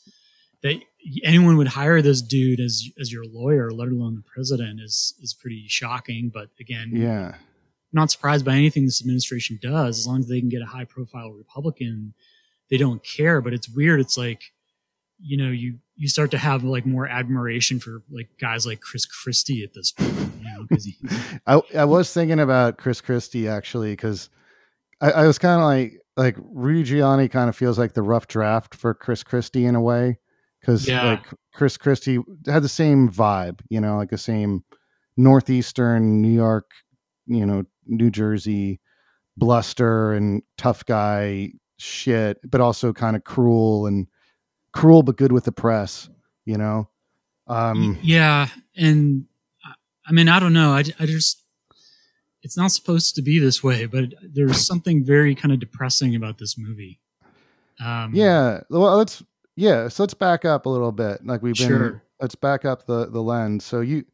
that 0.63 0.81
anyone 1.23 1.57
would 1.57 1.67
hire 1.67 2.01
this 2.01 2.21
dude 2.21 2.59
as 2.59 2.87
as 2.99 3.11
your 3.11 3.23
lawyer 3.25 3.71
let 3.71 3.87
alone 3.87 4.15
the 4.15 4.23
president 4.23 4.79
is 4.81 5.13
is 5.21 5.33
pretty 5.33 5.65
shocking. 5.67 6.31
But 6.33 6.49
again 6.59 6.91
yeah, 6.93 7.35
not 7.93 8.11
surprised 8.11 8.45
by 8.45 8.55
anything 8.55 8.85
this 8.85 9.01
administration 9.01 9.59
does. 9.61 9.99
As 9.99 10.07
long 10.07 10.19
as 10.19 10.27
they 10.27 10.39
can 10.39 10.49
get 10.49 10.61
a 10.61 10.67
high 10.67 10.85
profile 10.85 11.31
republican 11.31 12.13
they 12.69 12.77
don't 12.77 13.03
care. 13.03 13.41
But 13.41 13.53
it's 13.53 13.69
weird. 13.69 13.99
It's 13.99 14.17
like 14.17 14.43
you 15.19 15.37
know 15.37 15.49
you 15.49 15.79
you 15.95 16.07
start 16.07 16.31
to 16.31 16.37
have 16.37 16.63
like 16.63 16.85
more 16.85 17.07
admiration 17.07 17.79
for 17.79 18.01
like 18.09 18.29
guys 18.39 18.65
like 18.65 18.79
chris 18.79 19.05
christie 19.05 19.65
at 19.65 19.73
this 19.73 19.91
point 19.91 20.15
you 20.39 20.45
know 20.45 20.65
because 20.67 20.85
he 20.85 20.97
I 21.47 21.61
I 21.75 21.85
was 21.85 22.13
thinking 22.13 22.39
about 22.39 22.77
Chris 22.77 23.01
Christie 23.01 23.47
actually 23.47 23.91
because 23.91 24.29
I, 25.01 25.11
I 25.11 25.27
was 25.27 25.37
kind 25.37 25.59
of 25.61 25.65
like 25.65 26.01
like 26.15 26.37
Rudy 26.39 26.83
Giuliani 26.83 27.29
kind 27.29 27.49
of 27.49 27.55
feels 27.55 27.77
like 27.77 27.93
the 27.93 28.01
rough 28.01 28.27
draft 28.27 28.75
for 28.75 28.93
Chris 28.93 29.23
Christie 29.23 29.65
in 29.65 29.75
a 29.75 29.81
way 29.81 30.19
because 30.59 30.87
Yeah. 30.87 31.03
like 31.05 31.25
Chris 31.53 31.77
Christie 31.77 32.19
had 32.45 32.63
the 32.63 32.69
same 32.69 33.09
vibe, 33.09 33.59
you 33.69 33.79
know, 33.81 33.97
like 33.97 34.09
the 34.09 34.17
same 34.17 34.63
northeastern 35.17 36.21
New 36.21 36.31
York, 36.33 36.71
you 37.27 37.45
know, 37.45 37.63
New 37.85 38.09
Jersey 38.11 38.79
bluster 39.37 40.13
and 40.13 40.41
tough 40.57 40.85
guy 40.85 41.51
shit, 41.77 42.37
but 42.49 42.59
also 42.61 42.91
kind 42.93 43.15
of 43.15 43.23
cruel 43.23 43.87
and 43.87 44.07
cruel 44.73 45.01
but 45.03 45.17
good 45.17 45.31
with 45.31 45.45
the 45.45 45.51
press, 45.51 46.09
you 46.45 46.57
know. 46.57 46.89
Um, 47.47 47.97
yeah 48.03 48.47
and 48.75 49.25
I- 49.65 49.73
i 50.05 50.11
mean 50.11 50.29
i 50.29 50.39
don't 50.39 50.53
know 50.53 50.69
I, 50.73 50.83
I 50.99 51.07
just 51.07 51.41
it's 52.43 52.55
not 52.55 52.71
supposed 52.71 53.15
to 53.15 53.23
be 53.23 53.39
this 53.39 53.63
way 53.63 53.87
but 53.87 54.13
there's 54.21 54.63
something 54.63 55.03
very 55.03 55.33
kind 55.33 55.51
of 55.51 55.59
depressing 55.59 56.15
about 56.15 56.37
this 56.37 56.59
movie 56.59 56.99
um 57.83 58.13
Yeah. 58.13 58.59
Well, 58.69 58.97
let's 58.97 59.23
yeah. 59.59 59.87
So 59.89 60.03
let's 60.03 60.13
back 60.13 60.45
up 60.45 60.65
a 60.65 60.69
little 60.69 60.91
bit. 60.91 61.25
Like 61.25 61.41
we've 61.41 61.55
been. 61.55 61.67
Sure. 61.67 62.03
Let's 62.21 62.35
back 62.35 62.65
up 62.65 62.85
the 62.85 63.05
the 63.09 63.21
lens. 63.21 63.63
So 63.65 63.81
you, 63.81 64.05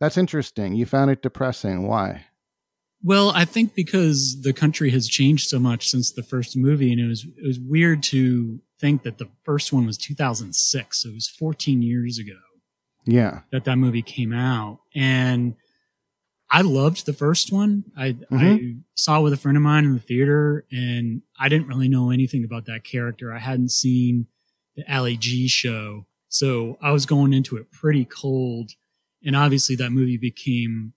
that's 0.00 0.16
interesting. 0.16 0.74
You 0.74 0.86
found 0.86 1.10
it 1.10 1.22
depressing. 1.22 1.86
Why? 1.86 2.26
Well, 3.04 3.30
I 3.34 3.44
think 3.44 3.74
because 3.74 4.42
the 4.42 4.52
country 4.52 4.90
has 4.90 5.08
changed 5.08 5.48
so 5.48 5.58
much 5.58 5.88
since 5.88 6.12
the 6.12 6.22
first 6.22 6.56
movie, 6.56 6.92
and 6.92 7.00
it 7.00 7.08
was 7.08 7.24
it 7.24 7.46
was 7.46 7.58
weird 7.60 8.02
to 8.04 8.60
think 8.80 9.02
that 9.02 9.18
the 9.18 9.28
first 9.44 9.72
one 9.72 9.86
was 9.86 9.96
2006, 9.98 11.02
so 11.02 11.08
it 11.08 11.14
was 11.14 11.28
14 11.28 11.82
years 11.82 12.18
ago 12.18 12.38
Yeah. 13.06 13.40
that 13.52 13.64
that 13.64 13.76
movie 13.76 14.02
came 14.02 14.32
out, 14.32 14.80
and 14.94 15.54
I 16.50 16.62
loved 16.62 17.06
the 17.06 17.12
first 17.12 17.52
one. 17.52 17.84
I 17.96 18.06
I 18.30 18.34
Mhm. 18.34 18.82
saw 18.94 19.20
it 19.20 19.22
with 19.22 19.32
a 19.32 19.36
friend 19.36 19.56
of 19.56 19.62
mine 19.62 19.84
in 19.84 19.94
the 19.94 20.00
theater, 20.00 20.64
and 20.72 21.22
I 21.38 21.48
didn't 21.48 21.68
really 21.68 21.88
know 21.88 22.10
anything 22.10 22.44
about 22.44 22.66
that 22.66 22.82
character. 22.84 23.32
I 23.32 23.38
hadn't 23.38 23.70
seen 23.70 24.26
the 24.76 24.84
Ali 24.94 25.16
G 25.16 25.48
show, 25.48 26.06
so 26.28 26.78
I 26.80 26.92
was 26.92 27.06
going 27.06 27.32
into 27.32 27.56
it 27.56 27.70
pretty 27.72 28.04
cold, 28.04 28.70
and 29.24 29.36
obviously 29.36 29.76
that 29.76 29.90
movie 29.90 30.16
became 30.16 30.92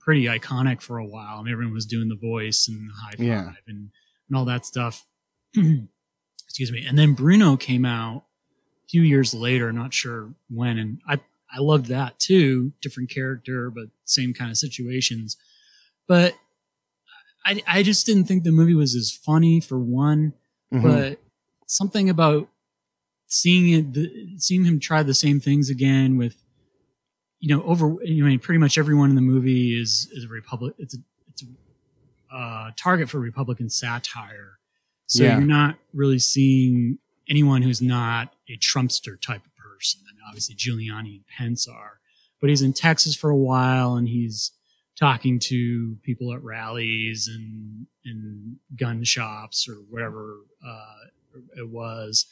pretty 0.00 0.24
iconic 0.24 0.80
for 0.80 0.98
a 0.98 1.06
while. 1.06 1.38
I 1.38 1.42
mean, 1.42 1.52
everyone 1.52 1.74
was 1.74 1.86
doing 1.86 2.08
the 2.08 2.16
voice 2.16 2.66
and 2.68 2.88
the 2.88 2.92
high 2.94 3.10
five 3.12 3.20
Yeah. 3.20 3.52
and, 3.68 3.90
and 4.28 4.36
all 4.36 4.44
that 4.46 4.66
stuff. 4.66 5.06
Excuse 6.44 6.72
me. 6.72 6.84
And 6.86 6.98
then 6.98 7.14
Bruno 7.14 7.56
came 7.56 7.84
out 7.84 8.24
a 8.84 8.88
few 8.88 9.02
years 9.02 9.32
later, 9.32 9.72
not 9.72 9.94
sure 9.94 10.34
when, 10.50 10.78
and 10.78 11.00
I 11.08 11.20
I 11.54 11.60
loved 11.60 11.86
that 11.86 12.18
too. 12.18 12.72
Different 12.80 13.10
character, 13.10 13.70
but 13.70 13.84
same 14.04 14.32
kind 14.34 14.50
of 14.50 14.56
situations. 14.56 15.36
But 16.08 16.34
I 17.46 17.62
I 17.66 17.82
just 17.82 18.04
didn't 18.06 18.24
think 18.24 18.42
the 18.44 18.52
movie 18.52 18.74
was 18.74 18.94
as 18.94 19.12
funny 19.12 19.60
for 19.60 19.78
one, 19.78 20.32
Mhm. 20.72 20.82
but 20.82 21.20
something 21.66 22.10
about 22.10 22.48
seeing 23.32 23.70
it, 23.72 23.92
the, 23.94 24.28
seeing 24.38 24.64
him 24.64 24.78
try 24.78 25.02
the 25.02 25.14
same 25.14 25.40
things 25.40 25.70
again 25.70 26.16
with, 26.16 26.42
you 27.40 27.54
know, 27.54 27.62
over. 27.64 27.96
I 28.02 28.10
mean, 28.10 28.38
pretty 28.38 28.58
much 28.58 28.78
everyone 28.78 29.10
in 29.10 29.16
the 29.16 29.22
movie 29.22 29.80
is 29.80 30.08
is 30.12 30.24
a 30.24 30.28
Republic. 30.28 30.74
It's 30.78 30.94
a 30.94 30.98
it's 31.28 31.42
a 31.42 32.36
uh, 32.36 32.70
target 32.76 33.08
for 33.08 33.18
Republican 33.18 33.68
satire. 33.70 34.58
So 35.06 35.24
Yeah. 35.24 35.36
you're 35.38 35.46
not 35.46 35.76
really 35.92 36.18
seeing 36.18 36.98
anyone 37.28 37.62
who's 37.62 37.82
not 37.82 38.34
a 38.48 38.56
Trumpster 38.56 39.20
type 39.20 39.44
of 39.44 39.54
person. 39.56 40.00
I 40.08 40.12
mean, 40.14 40.22
obviously 40.26 40.54
Giuliani 40.54 41.16
and 41.16 41.26
Pence 41.26 41.68
are, 41.68 42.00
but 42.40 42.48
he's 42.50 42.62
in 42.62 42.72
Texas 42.72 43.14
for 43.14 43.30
a 43.30 43.36
while 43.36 43.96
and 43.96 44.08
he's 44.08 44.52
talking 44.98 45.38
to 45.40 45.96
people 46.02 46.32
at 46.32 46.42
rallies 46.42 47.28
and 47.28 47.86
in 48.04 48.56
gun 48.76 49.04
shops 49.04 49.68
or 49.68 49.74
whatever 49.90 50.38
uh, 50.66 51.38
it 51.58 51.68
was. 51.68 52.26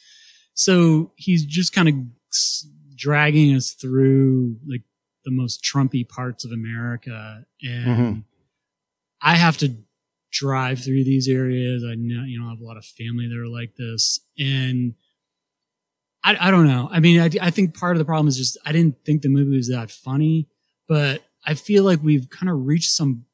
So 0.53 1.11
he's 1.15 1.45
just 1.45 1.73
kind 1.73 1.87
of 1.87 1.95
dragging 2.95 3.55
us 3.55 3.71
through 3.71 4.57
like 4.67 4.83
the 5.25 5.31
most 5.31 5.63
Trumpy 5.63 6.07
parts 6.07 6.45
of 6.45 6.51
America. 6.51 7.45
And 7.61 7.87
mm-hmm. 7.87 8.19
I 9.21 9.35
have 9.35 9.57
to 9.57 9.73
drive 10.31 10.83
through 10.83 11.03
these 11.03 11.27
areas. 11.27 11.83
I 11.83 11.95
know, 11.95 12.23
you 12.23 12.39
know, 12.39 12.47
I 12.47 12.49
have 12.51 12.61
a 12.61 12.65
lot 12.65 12.77
of 12.77 12.85
family 12.85 13.27
that 13.27 13.37
are 13.37 13.47
like 13.47 13.75
this. 13.75 14.19
And 14.39 14.95
I, 16.23 16.37
I 16.39 16.51
don't 16.51 16.67
know. 16.67 16.89
I 16.91 16.99
mean, 16.99 17.19
I, 17.19 17.29
I 17.41 17.49
think 17.49 17.77
part 17.77 17.95
of 17.95 17.99
the 17.99 18.05
problem 18.05 18.27
is 18.27 18.37
just 18.37 18.57
I 18.65 18.71
didn't 18.71 19.03
think 19.05 19.21
the 19.21 19.29
movie 19.29 19.55
was 19.55 19.69
that 19.69 19.91
funny, 19.91 20.47
but 20.87 21.23
I 21.45 21.55
feel 21.55 21.83
like 21.83 22.03
we've 22.03 22.29
kind 22.29 22.49
of 22.49 22.65
reached 22.65 22.91
some 22.91 23.25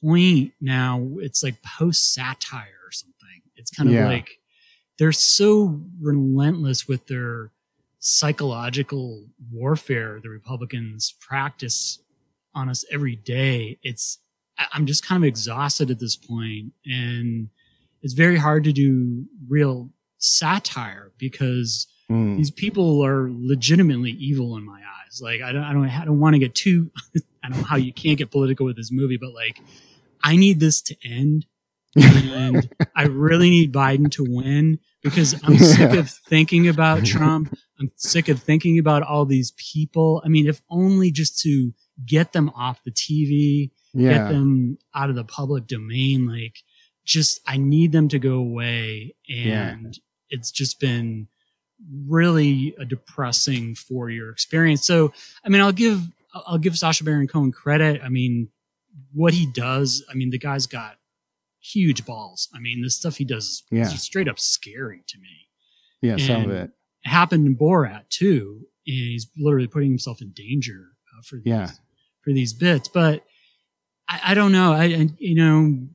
point 0.00 0.52
now. 0.60 1.16
It's 1.18 1.42
like 1.42 1.56
post 1.62 2.14
satire 2.14 2.78
or 2.86 2.92
something. 2.92 3.42
It's 3.56 3.70
kind 3.70 3.88
of 3.88 3.94
yeah. 3.94 4.06
like 4.06 4.39
they're 5.00 5.12
so 5.12 5.80
relentless 5.98 6.86
with 6.86 7.06
their 7.06 7.50
psychological 8.00 9.24
warfare 9.50 10.20
the 10.22 10.28
Republicans 10.28 11.14
practice 11.20 12.00
on 12.54 12.68
us 12.68 12.84
every 12.92 13.16
day. 13.16 13.78
It's 13.82 14.18
I'm 14.72 14.84
just 14.84 15.04
kind 15.04 15.24
of 15.24 15.26
exhausted 15.26 15.90
at 15.90 16.00
this 16.00 16.16
point, 16.16 16.74
and 16.84 17.48
it's 18.02 18.12
very 18.12 18.36
hard 18.36 18.62
to 18.64 18.72
do 18.72 19.24
real 19.48 19.88
satire 20.18 21.12
because 21.16 21.86
mm. 22.10 22.36
these 22.36 22.50
people 22.50 23.02
are 23.02 23.30
legitimately 23.32 24.10
evil 24.10 24.54
in 24.58 24.66
my 24.66 24.80
eyes. 24.80 25.22
Like 25.22 25.40
I 25.40 25.50
don't, 25.50 25.64
I 25.64 25.72
don't, 25.72 25.88
I 25.88 26.04
don't 26.04 26.20
want 26.20 26.34
to 26.34 26.38
get 26.38 26.54
too. 26.54 26.90
I 27.42 27.48
don't 27.48 27.58
know 27.58 27.64
how 27.64 27.76
you 27.76 27.94
can't 27.94 28.18
get 28.18 28.30
political 28.30 28.66
with 28.66 28.76
this 28.76 28.92
movie, 28.92 29.16
but 29.16 29.32
like 29.32 29.62
I 30.22 30.36
need 30.36 30.60
this 30.60 30.82
to 30.82 30.96
end, 31.02 31.46
and 31.96 32.68
I 32.94 33.04
really 33.04 33.50
need 33.50 33.72
Biden 33.72 34.10
to 34.12 34.24
win 34.28 34.78
because 35.02 35.34
I'm 35.42 35.54
yeah. 35.54 35.58
sick 35.58 35.92
of 35.94 36.10
thinking 36.10 36.68
about 36.68 37.04
Trump. 37.04 37.56
I'm 37.78 37.90
sick 37.96 38.28
of 38.28 38.42
thinking 38.42 38.78
about 38.78 39.02
all 39.02 39.24
these 39.24 39.52
people. 39.52 40.22
I 40.24 40.28
mean, 40.28 40.46
if 40.46 40.62
only 40.70 41.10
just 41.10 41.40
to 41.40 41.72
get 42.04 42.32
them 42.32 42.50
off 42.50 42.84
the 42.84 42.90
TV, 42.90 43.70
yeah. 43.92 44.12
get 44.12 44.28
them 44.28 44.78
out 44.94 45.10
of 45.10 45.16
the 45.16 45.24
public 45.24 45.66
domain. 45.66 46.26
Like, 46.26 46.58
just 47.04 47.40
I 47.46 47.56
need 47.56 47.92
them 47.92 48.08
to 48.08 48.18
go 48.18 48.34
away, 48.34 49.16
and 49.28 49.94
yeah. 49.94 50.00
it's 50.28 50.50
just 50.50 50.78
been 50.78 51.28
really 52.06 52.74
a 52.78 52.84
depressing 52.84 53.74
four 53.74 54.10
year 54.10 54.30
experience. 54.30 54.86
So, 54.86 55.12
I 55.44 55.48
mean, 55.48 55.60
I'll 55.60 55.72
give 55.72 56.02
I'll 56.34 56.58
give 56.58 56.78
Sacha 56.78 57.02
Baron 57.02 57.26
Cohen 57.26 57.52
credit. 57.52 58.00
I 58.04 58.10
mean, 58.10 58.48
what 59.12 59.34
he 59.34 59.46
does. 59.46 60.04
I 60.10 60.14
mean, 60.14 60.30
the 60.30 60.38
guy's 60.38 60.66
got 60.66 60.96
huge 61.60 62.04
balls. 62.04 62.48
I 62.54 62.58
mean, 62.58 62.82
the 62.82 62.90
stuff 62.90 63.16
he 63.16 63.24
does 63.24 63.44
is 63.44 63.62
yeah. 63.70 63.84
straight 63.86 64.28
up 64.28 64.38
scary 64.38 65.02
to 65.06 65.18
me. 65.18 65.48
Yeah, 66.02 66.12
and 66.12 66.22
some 66.22 66.44
of 66.44 66.50
it. 66.50 66.70
it 67.04 67.08
happened 67.08 67.46
in 67.46 67.56
Borat 67.56 68.08
too, 68.08 68.66
and 68.86 68.96
he's 68.96 69.28
literally 69.36 69.66
putting 69.66 69.90
himself 69.90 70.20
in 70.22 70.30
danger 70.30 70.88
uh, 71.12 71.22
for 71.24 71.36
these, 71.36 71.46
yeah. 71.46 71.70
for 72.22 72.32
these 72.32 72.52
bits. 72.52 72.88
But 72.88 73.24
I, 74.08 74.20
I 74.28 74.34
don't 74.34 74.52
know. 74.52 74.72
I, 74.72 74.84
I, 74.84 75.08
you 75.18 75.34
know 75.34 75.88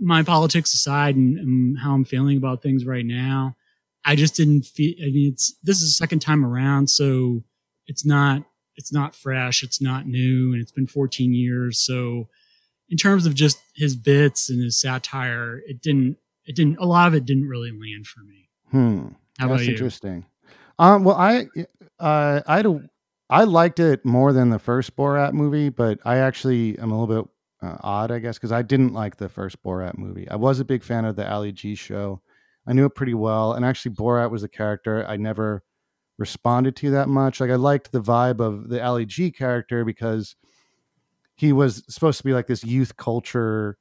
my 0.00 0.22
politics 0.22 0.74
aside 0.74 1.16
and, 1.16 1.38
and, 1.38 1.78
how 1.78 1.94
I'm 1.94 2.04
feeling 2.04 2.36
about 2.36 2.62
things 2.62 2.84
right 2.84 3.06
now, 3.06 3.56
I 4.04 4.16
just 4.16 4.36
didn't 4.36 4.62
feel. 4.62 4.94
I 5.00 5.06
mean, 5.06 5.32
it's 5.32 5.54
this 5.62 5.80
is 5.80 5.90
the 5.90 5.94
second 5.94 6.20
time 6.20 6.44
around, 6.44 6.90
so 6.90 7.42
it's 7.86 8.04
not 8.04 8.42
it's 8.76 8.92
not 8.92 9.14
fresh, 9.14 9.62
it's 9.62 9.80
not 9.80 10.06
new, 10.06 10.52
and 10.52 10.60
it's 10.60 10.72
been 10.72 10.86
14 10.86 11.32
years. 11.32 11.78
So 11.78 12.28
in 12.88 12.96
terms 12.96 13.26
of 13.26 13.34
just 13.34 13.58
his 13.74 13.96
bits 13.96 14.50
and 14.50 14.62
his 14.62 14.80
satire, 14.80 15.60
it 15.66 15.80
didn't 15.80 16.18
it 16.44 16.56
didn't 16.56 16.78
a 16.78 16.86
lot 16.86 17.08
of 17.08 17.14
it 17.14 17.24
didn't 17.24 17.48
really 17.48 17.70
land 17.70 18.06
for 18.06 18.20
me. 18.20 18.48
Hmm. 18.70 19.08
How 19.38 19.48
That's 19.48 19.62
interesting. 19.62 20.26
Um, 20.78 21.04
well, 21.04 21.16
I 21.16 21.48
uh, 21.98 22.40
I 22.46 22.56
had 22.56 22.66
a, 22.66 22.80
I 23.30 23.44
liked 23.44 23.80
it 23.80 24.04
more 24.04 24.32
than 24.32 24.50
the 24.50 24.58
first 24.58 24.96
Borat 24.96 25.32
movie, 25.32 25.68
but 25.68 25.98
I 26.04 26.18
actually 26.18 26.78
am 26.78 26.90
a 26.90 27.00
little 27.00 27.22
bit 27.22 27.30
uh, 27.62 27.78
odd, 27.80 28.10
I 28.10 28.18
guess, 28.18 28.36
because 28.36 28.52
I 28.52 28.62
didn't 28.62 28.92
like 28.92 29.16
the 29.16 29.28
first 29.28 29.62
Borat 29.62 29.96
movie. 29.96 30.28
I 30.28 30.36
was 30.36 30.60
a 30.60 30.64
big 30.64 30.82
fan 30.82 31.04
of 31.04 31.16
the 31.16 31.30
Ali 31.30 31.52
G 31.52 31.74
show. 31.74 32.20
I 32.66 32.72
knew 32.72 32.84
it 32.84 32.94
pretty 32.94 33.14
well, 33.14 33.52
and 33.52 33.64
actually, 33.64 33.94
Borat 33.94 34.30
was 34.30 34.42
a 34.42 34.48
character 34.48 35.06
I 35.06 35.16
never 35.16 35.62
responded 36.18 36.76
to 36.76 36.90
that 36.90 37.08
much. 37.08 37.40
Like 37.40 37.50
I 37.50 37.56
liked 37.56 37.92
the 37.92 38.00
vibe 38.00 38.40
of 38.40 38.68
the 38.68 38.84
Ali 38.84 39.06
G 39.06 39.30
character 39.30 39.84
because 39.84 40.36
he 41.36 41.52
was 41.52 41.84
supposed 41.88 42.18
to 42.18 42.24
be 42.24 42.32
like 42.32 42.46
this 42.46 42.64
youth 42.64 42.96
culture 42.96 43.76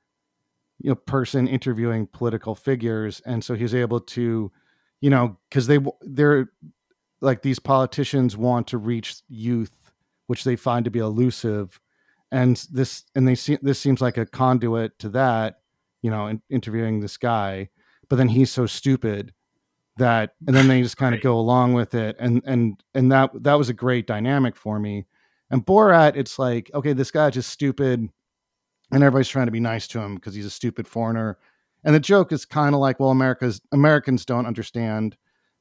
you 0.79 0.89
know 0.89 0.95
person 0.95 1.47
interviewing 1.47 2.07
political 2.07 2.55
figures 2.55 3.21
and 3.25 3.43
so 3.43 3.55
he 3.55 3.63
was 3.63 3.75
able 3.75 3.99
to 3.99 4.51
you 5.01 5.09
know 5.09 5.37
because 5.49 5.67
they 5.67 5.79
they're 6.01 6.51
like 7.21 7.41
these 7.41 7.59
politicians 7.59 8.35
want 8.35 8.67
to 8.67 8.77
reach 8.77 9.17
youth 9.29 9.71
which 10.27 10.43
they 10.43 10.55
find 10.55 10.85
to 10.85 10.91
be 10.91 10.99
elusive 10.99 11.79
and 12.31 12.67
this 12.71 13.03
and 13.15 13.27
they 13.27 13.35
see 13.35 13.57
this 13.61 13.79
seems 13.79 14.01
like 14.01 14.17
a 14.17 14.25
conduit 14.25 14.97
to 14.99 15.09
that 15.09 15.59
you 16.01 16.09
know 16.09 16.27
in, 16.27 16.41
interviewing 16.49 16.99
this 16.99 17.17
guy 17.17 17.69
but 18.09 18.17
then 18.17 18.29
he's 18.29 18.51
so 18.51 18.65
stupid 18.65 19.33
that 19.97 20.31
and 20.47 20.55
then 20.55 20.67
they 20.67 20.81
just 20.81 20.97
kind 20.97 21.13
of 21.13 21.21
go 21.21 21.37
along 21.37 21.73
with 21.73 21.93
it 21.93 22.15
and 22.19 22.41
and 22.45 22.83
and 22.95 23.11
that 23.11 23.31
that 23.43 23.53
was 23.53 23.69
a 23.69 23.73
great 23.73 24.07
dynamic 24.07 24.55
for 24.55 24.79
me 24.79 25.05
and 25.49 25.65
Borat, 25.65 26.15
it's 26.15 26.39
like, 26.39 26.71
okay, 26.73 26.93
this 26.93 27.11
guy's 27.11 27.33
just 27.33 27.49
stupid, 27.49 27.99
and 28.91 29.03
everybody's 29.03 29.27
trying 29.27 29.47
to 29.47 29.51
be 29.51 29.59
nice 29.59 29.87
to 29.89 29.99
him 29.99 30.15
because 30.15 30.35
he's 30.35 30.45
a 30.45 30.51
stupid 30.51 30.87
foreigner. 30.87 31.37
And 31.83 31.93
the 31.93 31.99
joke 31.99 32.31
is 32.31 32.45
kind 32.45 32.73
of 32.73 32.81
like, 32.81 32.99
well, 32.99 33.09
America's 33.09 33.61
Americans 33.71 34.25
don't 34.25 34.45
understand 34.45 35.17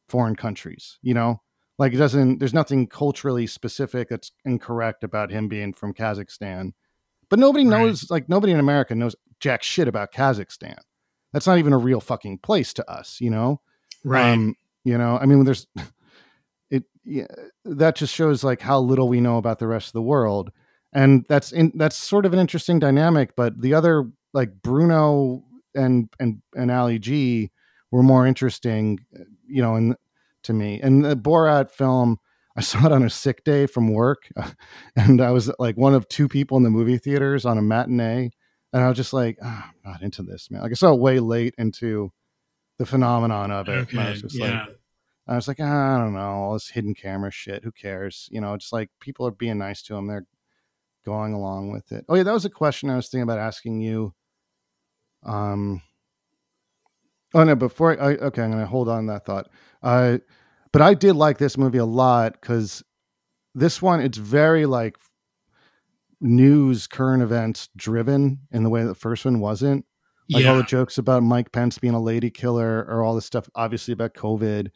foreign 0.09 0.37
countries, 0.37 0.99
you 1.03 1.14
know? 1.14 1.40
Like 1.79 1.95
it 1.95 1.97
doesn't 1.97 2.38
there's 2.38 2.55
nothing 2.55 2.87
culturally 2.87 3.47
specific 3.47 4.09
that's 4.11 4.31
incorrect 4.45 5.03
about 5.03 5.31
him 5.31 5.49
being 5.49 5.73
from 5.73 5.95
Kazakhstan. 5.95 6.73
But 7.29 7.38
nobody 7.38 7.64
knows, 7.64 8.11
like 8.11 8.29
nobody 8.29 8.53
in 8.53 8.61
America 8.61 8.95
knows 8.95 9.16
jack 9.40 9.62
shit 9.62 9.88
about 9.88 10.12
Kazakhstan. 10.12 10.77
That's 11.33 11.47
not 11.47 11.59
even 11.59 11.73
a 11.73 11.79
real 11.79 12.01
fucking 12.01 12.38
place 12.38 12.75
to 12.75 12.90
us, 12.90 13.21
you 13.21 13.31
know? 13.31 13.62
Right. 14.05 14.33
Um, 14.33 14.55
you 14.85 14.99
know, 14.99 15.18
I 15.18 15.27
mean, 15.27 15.45
there's 15.45 15.66
it 16.73 16.85
yeah, 17.05 17.27
that 17.65 17.95
just 17.95 18.15
shows 18.15 18.43
like 18.43 18.63
how 18.63 18.81
little 18.81 19.09
we 19.09 19.21
know 19.21 19.37
about 19.37 19.59
the 19.59 19.67
rest 19.67 19.89
of 19.89 19.93
the 19.93 20.03
world 20.03 20.51
and 20.93 21.25
that's 21.29 21.53
in, 21.53 21.71
that's 21.75 21.97
sort 21.97 22.27
of 22.27 22.33
an 22.33 22.39
interesting 22.39 22.79
dynamic 22.79 23.37
but 23.37 23.61
the 23.61 23.75
other 23.75 24.11
like 24.33 24.51
bruno 24.63 25.45
and 25.75 26.09
and 26.19 26.41
and 26.57 26.71
ali 26.71 26.99
g 26.99 27.51
were 27.91 28.03
more 28.03 28.27
interesting 28.27 28.99
you 29.47 29.63
know 29.63 29.75
and 29.75 29.95
to 30.43 30.55
me 30.55 30.81
and 30.81 31.05
the 31.05 31.15
borat 31.15 31.71
film 31.71 32.17
i 32.57 32.61
saw 32.63 32.87
it 32.87 32.93
on 32.93 33.03
a 33.03 33.11
sick 33.11 33.45
day 33.45 33.67
from 33.67 33.93
work 33.93 34.29
and 34.97 35.21
i 35.21 35.31
was 35.31 35.51
like 35.59 35.77
one 35.77 35.95
of 35.95 36.09
two 36.09 36.27
people 36.27 36.57
in 36.57 36.63
the 36.63 36.71
movie 36.71 36.99
theaters 36.99 37.45
on 37.45 37.59
a 37.59 37.63
matinee 37.63 38.31
and 38.73 38.83
i 38.83 38.89
was 38.89 38.97
just 38.97 39.13
like 39.13 39.37
oh, 39.43 39.47
i'm 39.47 39.93
not 39.93 40.03
into 40.03 40.23
this 40.23 40.51
man 40.51 40.63
like 40.63 40.73
i 40.73 40.75
saw 40.75 40.95
it 40.95 41.01
way 41.01 41.21
late 41.21 41.55
into 41.59 42.11
the 42.79 42.87
phenomenon 42.87 43.51
of 43.51 43.69
it 43.69 43.73
okay. 43.73 43.99
I 43.99 44.11
was 44.11 44.23
just 44.23 44.35
yeah. 44.35 44.65
like 44.65 44.77
I 45.27 45.37
was 45.37 45.47
like, 45.47 45.59
ah, 45.61 45.97
I 45.97 45.99
don't 45.99 46.15
know, 46.15 46.21
all 46.21 46.53
this 46.55 46.69
hidden 46.69 46.95
camera 46.95 47.31
shit. 47.31 47.63
Who 47.63 47.71
cares? 47.71 48.29
You 48.31 48.41
know, 48.41 48.57
just 48.57 48.73
like 48.73 48.91
people 49.01 49.27
are 49.27 49.33
being 49.33 49.59
nice 49.59 49.83
to 49.83 49.95
him. 49.95 50.07
They're 50.07 50.27
going 51.05 51.33
along 51.33 51.73
with 51.73 51.93
it. 51.93 52.05
Oh 52.09 52.15
yeah, 52.15 52.25
that 52.25 52.33
was 52.33 52.45
a 52.45 52.51
question 52.51 52.91
I 52.91 52.97
was 52.97 53.09
thinking 53.09 53.23
about 53.23 53.39
asking 53.39 53.81
you. 53.81 54.15
Um. 55.25 55.83
Oh 57.35 57.45
no, 57.45 57.55
before 57.55 58.01
I 58.01 58.15
okay, 58.17 58.43
I'm 58.43 58.51
gonna 58.51 58.67
hold 58.67 58.89
on 58.89 59.07
that 59.07 59.25
thought. 59.25 59.49
Uh, 59.83 60.19
but 60.73 60.83
I 60.83 60.95
did 60.95 61.15
like 61.15 61.39
this 61.39 61.57
movie 61.57 61.79
a 61.79 61.85
lot 61.85 62.33
because 62.41 62.83
this 63.55 63.81
one 63.81 64.01
it's 64.01 64.19
very 64.19 64.67
like 64.67 64.97
news, 66.21 66.87
current 66.87 67.23
events 67.23 67.69
driven 67.77 68.41
in 68.51 68.63
the 68.65 68.71
way 68.71 68.83
that 68.83 68.89
the 68.89 68.95
first 68.95 69.25
one 69.25 69.41
wasn't. 69.41 69.85
Like 70.31 70.45
yeah. 70.45 70.51
all 70.51 70.57
the 70.57 70.63
jokes 70.63 70.99
about 70.99 71.23
Mike 71.23 71.53
Pence 71.53 71.79
being 71.79 71.95
a 71.95 72.01
lady 72.01 72.31
killer, 72.31 72.87
or 72.89 73.03
all 73.03 73.15
this 73.15 73.27
stuff, 73.27 73.49
obviously 73.55 73.93
about 73.93 74.15
COVID 74.15 74.71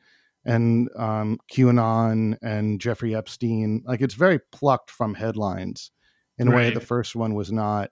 and 0.47 0.89
um, 0.97 1.39
QAnon 1.53 2.39
and 2.41 2.81
Jeffrey 2.81 3.15
Epstein. 3.15 3.83
Like 3.85 4.01
it's 4.01 4.15
very 4.15 4.39
plucked 4.53 4.91
from 4.91 5.15
headlines 5.15 5.91
in 6.39 6.49
a 6.49 6.51
right. 6.51 6.57
way 6.57 6.71
the 6.71 6.81
first 6.81 7.17
one 7.17 7.35
was 7.35 7.51
not. 7.53 7.91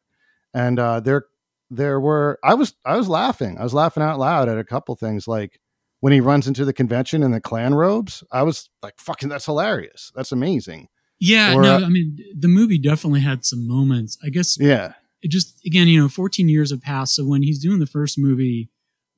And 0.55 0.79
uh, 0.79 1.01
there, 1.01 1.25
there 1.69 2.01
were 2.01 2.39
I 2.45 2.55
was 2.55 2.75
I 2.85 2.97
was 2.97 3.09
laughing. 3.09 3.59
I 3.59 3.65
was 3.65 3.75
laughing 3.75 4.03
out 4.03 4.19
loud 4.19 4.49
at 4.49 4.59
a 4.59 4.65
couple 4.65 4.95
things 4.95 5.27
like 5.27 5.61
when 6.01 6.13
he 6.13 6.21
runs 6.21 6.47
into 6.47 6.65
the 6.65 6.73
convention 6.73 7.23
in 7.23 7.33
the 7.33 7.41
Klan 7.41 7.75
robes. 7.75 8.23
I 8.31 8.45
was 8.45 8.71
like, 8.83 8.95
"Fucking, 8.99 9.29
that's 9.29 9.47
hilarious! 9.47 10.13
That's 10.15 10.31
amazing." 10.31 10.89
Yeah, 11.19 11.55
or, 11.55 11.63
no, 11.63 11.77
uh, 11.77 11.81
I 11.81 11.89
mean 11.89 12.19
the 12.39 12.49
movie 12.49 12.79
definitely 12.79 13.21
had 13.21 13.45
some 13.45 13.67
moments. 13.67 14.17
I 14.25 14.29
guess. 14.29 14.59
Yeah. 14.61 14.93
It 15.23 15.31
just 15.31 15.59
again, 15.67 15.89
you 15.89 16.01
know, 16.01 16.09
14 16.09 16.49
years 16.51 16.71
have 16.71 16.83
passed. 16.83 17.17
So 17.17 17.25
when 17.25 17.43
he's 17.43 17.59
doing 17.59 17.81
the 17.81 17.87
first 17.87 18.19
movie, 18.19 18.69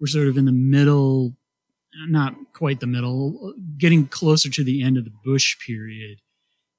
we're 0.01 0.07
sort 0.07 0.29
of 0.29 0.39
in 0.39 0.45
the 0.45 0.53
middle 0.53 1.35
not 2.09 2.35
quite 2.53 2.81
the 2.81 2.87
middle, 2.87 3.55
getting 3.79 4.07
closer 4.07 4.51
to 4.51 4.65
the 4.65 4.83
end 4.83 4.99
of 4.99 5.05
the 5.05 5.13
Bush 5.25 5.57
period. 5.65 6.21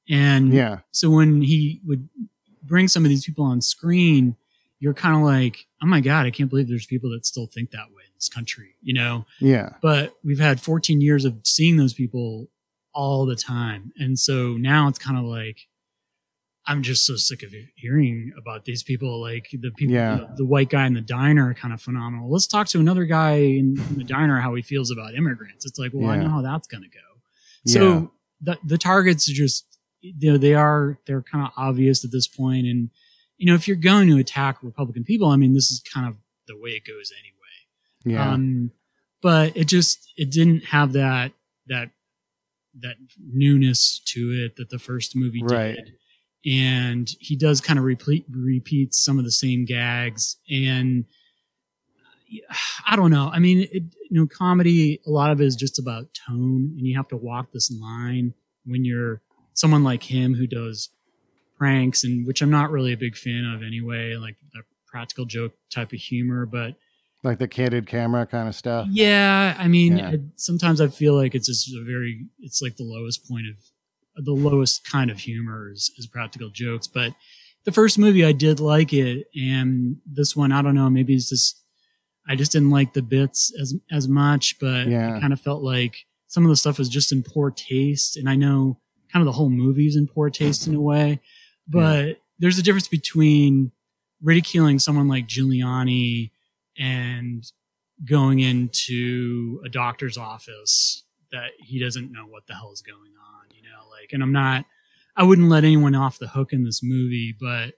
And 0.09 0.53
yeah, 0.53 0.79
so 0.91 1.09
when 1.09 1.41
he 1.41 1.81
would 1.85 2.07
bring 2.63 2.87
some 2.87 3.03
of 3.03 3.09
these 3.09 3.25
people 3.25 3.45
on 3.45 3.61
screen, 3.61 4.35
you're 4.79 4.93
kind 4.93 5.15
of 5.15 5.21
like, 5.23 5.65
oh 5.81 5.87
my 5.87 5.99
God, 6.01 6.25
I 6.25 6.31
can't 6.31 6.49
believe 6.49 6.67
there's 6.67 6.85
people 6.85 7.09
that 7.11 7.25
still 7.25 7.47
think 7.47 7.71
that 7.71 7.87
way 7.89 8.03
in 8.05 8.13
this 8.15 8.29
country, 8.29 8.75
you 8.81 8.93
know. 8.93 9.25
Yeah. 9.39 9.71
But 9.81 10.13
we've 10.23 10.39
had 10.39 10.61
14 10.61 11.01
years 11.01 11.25
of 11.25 11.39
seeing 11.43 11.77
those 11.77 11.93
people 11.93 12.47
all 12.93 13.25
the 13.25 13.35
time, 13.35 13.91
and 13.97 14.17
so 14.17 14.53
now 14.53 14.87
it's 14.87 14.99
kind 14.99 15.17
of 15.17 15.25
like 15.25 15.67
I'm 16.69 16.83
just 16.83 17.05
so 17.05 17.15
sick 17.15 17.43
of 17.43 17.53
hearing 17.75 18.33
about 18.37 18.65
these 18.65 18.83
people. 18.83 19.21
Like 19.21 19.47
the 19.51 19.71
people, 19.71 19.95
Yeah. 19.95 20.15
the, 20.17 20.35
the 20.37 20.45
white 20.45 20.69
guy 20.69 20.85
in 20.85 20.93
the 20.93 21.01
diner, 21.01 21.53
kind 21.53 21.73
of 21.73 21.81
phenomenal. 21.81 22.29
Let's 22.29 22.45
talk 22.47 22.67
to 22.69 22.79
another 22.79 23.05
guy 23.05 23.35
in, 23.35 23.77
in 23.89 23.95
the 23.97 24.03
diner 24.03 24.39
how 24.41 24.53
he 24.55 24.61
feels 24.61 24.91
about 24.91 25.15
immigrants. 25.15 25.65
It's 25.65 25.79
like, 25.79 25.91
well, 25.93 26.09
I 26.09 26.17
know 26.17 26.29
how 26.29 26.41
that's 26.41 26.67
going 26.67 26.83
to 26.83 26.89
go. 26.89 26.99
Yeah. 27.65 27.73
So 27.73 28.11
the 28.41 28.57
the 28.65 28.77
targets 28.77 29.29
are 29.29 29.33
just 29.33 29.65
you 30.01 30.31
know 30.31 30.37
they 30.37 30.53
are 30.53 30.99
they're 31.07 31.23
kind 31.23 31.45
of 31.45 31.51
obvious 31.57 32.03
at 32.05 32.11
this 32.11 32.27
point, 32.27 32.67
and 32.67 32.89
you 33.37 33.47
know 33.47 33.55
if 33.55 33.67
you're 33.67 33.75
going 33.77 34.07
to 34.09 34.17
attack 34.17 34.61
Republican 34.61 35.03
people, 35.03 35.29
I 35.29 35.37
mean 35.37 35.53
this 35.53 35.71
is 35.71 35.81
kind 35.93 36.07
of 36.07 36.15
the 36.47 36.55
way 36.57 36.71
it 36.71 36.85
goes 36.85 37.11
anyway. 37.19 38.15
yeah. 38.17 38.31
Um, 38.33 38.71
but 39.21 39.55
it 39.57 39.67
just 39.67 40.11
it 40.17 40.31
didn't 40.31 40.65
have 40.65 40.93
that 40.93 41.31
that 41.67 41.89
that 42.79 42.97
newness 43.19 43.99
to 44.05 44.19
it 44.45 44.55
that 44.57 44.69
the 44.69 44.79
first 44.79 45.15
movie 45.15 45.41
Right. 45.43 45.75
did. 45.75 45.93
And 46.49 47.09
he 47.19 47.35
does 47.35 47.59
kind 47.59 47.77
of 47.77 47.83
repeat 47.85 48.25
repeat 48.31 48.93
some 48.93 49.19
of 49.19 49.25
the 49.25 49.31
same 49.31 49.65
gags, 49.65 50.37
and 50.49 51.05
I 52.87 52.95
don't 52.95 53.11
know. 53.11 53.29
I 53.33 53.39
mean, 53.39 53.61
it, 53.71 53.83
you 54.09 54.11
know, 54.11 54.27
comedy 54.27 54.99
a 55.05 55.09
lot 55.09 55.31
of 55.31 55.41
it 55.41 55.45
is 55.45 55.55
just 55.55 55.79
about 55.79 56.07
tone, 56.27 56.73
and 56.77 56.81
you 56.87 56.95
have 56.97 57.07
to 57.09 57.17
walk 57.17 57.51
this 57.51 57.71
line 57.71 58.33
when 58.65 58.85
you're 58.85 59.21
someone 59.53 59.83
like 59.83 60.03
him 60.03 60.35
who 60.35 60.45
does 60.47 60.89
pranks, 61.57 62.03
and 62.03 62.25
which 62.27 62.41
I'm 62.41 62.51
not 62.51 62.69
really 62.71 62.93
a 62.93 62.97
big 62.97 63.15
fan 63.17 63.45
of 63.45 63.63
anyway, 63.63 64.15
like 64.15 64.35
the 64.53 64.61
practical 64.87 65.25
joke 65.25 65.53
type 65.73 65.91
of 65.91 65.99
humor, 65.99 66.45
but 66.45 66.75
like 67.23 67.39
the 67.39 67.47
candid 67.47 67.87
camera 67.87 68.25
kind 68.25 68.47
of 68.47 68.55
stuff. 68.55 68.87
yeah, 68.91 69.55
I 69.57 69.67
mean, 69.67 69.97
Yeah. 69.97 70.15
sometimes 70.35 70.79
I 70.79 70.87
feel 70.87 71.15
like 71.15 71.33
it's 71.33 71.47
just 71.47 71.67
a 71.75 71.83
very, 71.83 72.27
it's 72.39 72.61
like 72.61 72.77
the 72.77 72.83
lowest 72.83 73.27
point 73.27 73.47
of, 73.47 73.55
the 74.17 74.33
lowest 74.33 74.89
kind 74.89 75.11
of 75.11 75.19
humor 75.19 75.71
is, 75.71 75.91
is 75.97 76.07
practical 76.07 76.49
jokes. 76.49 76.87
But 76.87 77.13
the 77.65 77.71
first 77.71 77.97
movie, 77.97 78.25
I 78.25 78.31
did 78.31 78.59
like 78.59 78.93
it, 78.93 79.27
and 79.35 79.97
this 80.05 80.35
one, 80.35 80.51
I 80.51 80.61
don't 80.61 80.75
know, 80.75 80.89
maybe 80.89 81.13
it's 81.13 81.29
just, 81.29 81.61
I 82.27 82.35
just 82.35 82.51
didn't 82.51 82.71
like 82.71 82.93
the 82.93 83.01
bits 83.01 83.53
as 83.59 83.73
as 83.91 84.07
much, 84.07 84.57
but 84.59 84.87
Yeah. 84.87 85.15
I 85.15 85.19
kind 85.19 85.33
of 85.33 85.39
felt 85.41 85.63
like 85.63 86.05
some 86.27 86.43
of 86.43 86.49
the 86.49 86.55
stuff 86.57 86.77
was 86.77 86.89
just 86.89 87.11
in 87.11 87.23
poor 87.23 87.51
taste, 87.51 88.17
and 88.17 88.29
I 88.29 88.35
know 88.35 88.79
kind 89.11 89.21
of 89.21 89.25
the 89.25 89.37
whole 89.37 89.49
movie's 89.49 89.95
in 89.95 90.07
poor 90.07 90.29
taste 90.29 90.67
in 90.67 90.75
a 90.75 90.81
way, 90.81 91.21
but 91.67 92.17
there's 92.39 92.57
a 92.59 92.63
difference 92.63 92.87
between 92.87 93.71
ridiculing 94.21 94.79
someone 94.79 95.07
like 95.07 95.27
Giuliani 95.27 96.31
and 96.77 97.43
going 98.05 98.39
into 98.39 99.61
a 99.65 99.69
doctor's 99.69 100.17
office 100.17 101.03
that 101.31 101.51
he 101.59 101.79
doesn't 101.79 102.11
know 102.11 102.25
what 102.25 102.47
the 102.47 102.53
hell 102.55 102.71
is 102.71 102.81
going 102.81 102.97
on, 102.99 103.45
you 103.55 103.61
know, 103.63 103.87
like, 103.89 104.11
and 104.13 104.21
I'm 104.23 104.31
not, 104.31 104.65
I 105.15 105.23
wouldn't 105.23 105.49
let 105.49 105.63
anyone 105.63 105.95
off 105.95 106.19
the 106.19 106.27
hook 106.27 106.53
in 106.53 106.63
this 106.63 106.81
movie, 106.83 107.35
but 107.39 107.73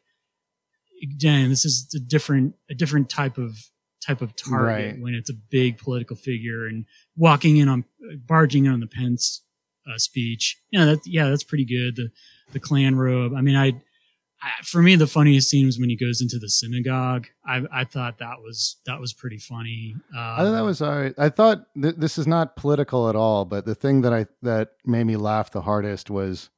again, 1.02 1.50
this 1.50 1.66
is 1.66 1.92
a 1.96 2.00
different, 2.00 2.56
a 2.70 2.74
different 2.76 3.10
type 3.10 3.38
of, 3.38 3.58
type 4.06 4.22
of 4.22 4.36
target 4.36 4.94
Right. 4.94 5.02
when 5.02 5.14
it's 5.14 5.30
a 5.30 5.34
big 5.34 5.78
political 5.78 6.16
figure 6.16 6.66
and 6.68 6.86
walking 7.16 7.58
in 7.58 7.68
on, 7.70 7.86
barging 8.26 8.66
in 8.66 8.72
on 8.72 8.80
the 8.80 8.88
Pence 8.88 9.42
uh, 9.90 9.98
speech. 9.98 10.58
Yeah, 10.72 10.86
that, 10.86 11.00
yeah, 11.06 11.30
that's 11.30 11.44
pretty 11.44 11.66
good. 11.66 11.96
The, 11.96 12.10
the 12.52 12.60
Klan 12.60 12.96
robe. 12.96 13.34
I 13.36 13.42
mean, 13.42 13.56
I, 13.56 13.82
I, 14.42 14.64
for 14.64 14.82
me, 14.82 14.96
the 14.96 15.08
funniest 15.08 15.50
scene 15.50 15.66
was 15.66 15.78
when 15.80 15.90
he 15.90 15.98
goes 15.98 16.22
into 16.22 16.40
the 16.40 16.50
synagogue. 16.50 17.28
I, 17.46 17.62
I 17.74 17.84
thought 17.84 18.20
that 18.20 18.38
was 18.42 18.78
that 18.86 19.00
was 19.00 19.12
pretty 19.14 19.38
funny. 19.38 19.96
Um, 20.16 20.20
I 20.20 20.38
thought 20.38 20.52
that 20.52 20.64
was 20.64 20.82
all 20.82 20.96
right. 20.98 21.14
I 21.18 21.30
thought 21.30 21.66
th- 21.82 21.96
this 21.98 22.18
is 22.18 22.26
not 22.26 22.56
political 22.56 23.10
at 23.10 23.16
all, 23.18 23.44
but 23.46 23.66
the 23.66 23.76
thing 23.76 24.02
that 24.02 24.14
I 24.14 24.28
that 24.42 24.70
made 24.86 25.04
me 25.06 25.18
laugh 25.18 25.52
the 25.52 25.62
hardest 25.62 26.10
was 26.10 26.50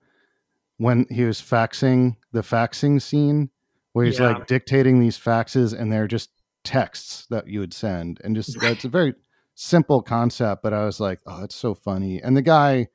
when 0.78 1.06
he 1.10 1.24
was 1.24 1.42
faxing 1.42 2.18
the 2.32 2.42
faxing 2.42 3.02
scene, 3.02 3.50
where 3.94 4.06
he's 4.06 4.20
Yeah. 4.20 4.34
like 4.34 4.48
dictating 4.48 5.00
these 5.00 5.18
faxes, 5.18 5.78
and 5.78 5.92
they're 5.92 6.08
just 6.08 6.30
texts 6.64 7.26
that 7.32 7.48
you 7.48 7.60
would 7.62 7.74
send, 7.74 8.22
and 8.24 8.36
just 8.36 8.60
that's 8.62 8.86
a 8.86 8.90
very 8.90 9.16
simple 9.56 10.04
concept. 10.04 10.62
But 10.62 10.74
I 10.74 10.86
was 10.86 11.00
like, 11.00 11.20
oh, 11.26 11.44
it's 11.44 11.56
so 11.56 11.74
funny, 11.74 12.22
and 12.22 12.38
the 12.38 12.42
guy. 12.44 12.90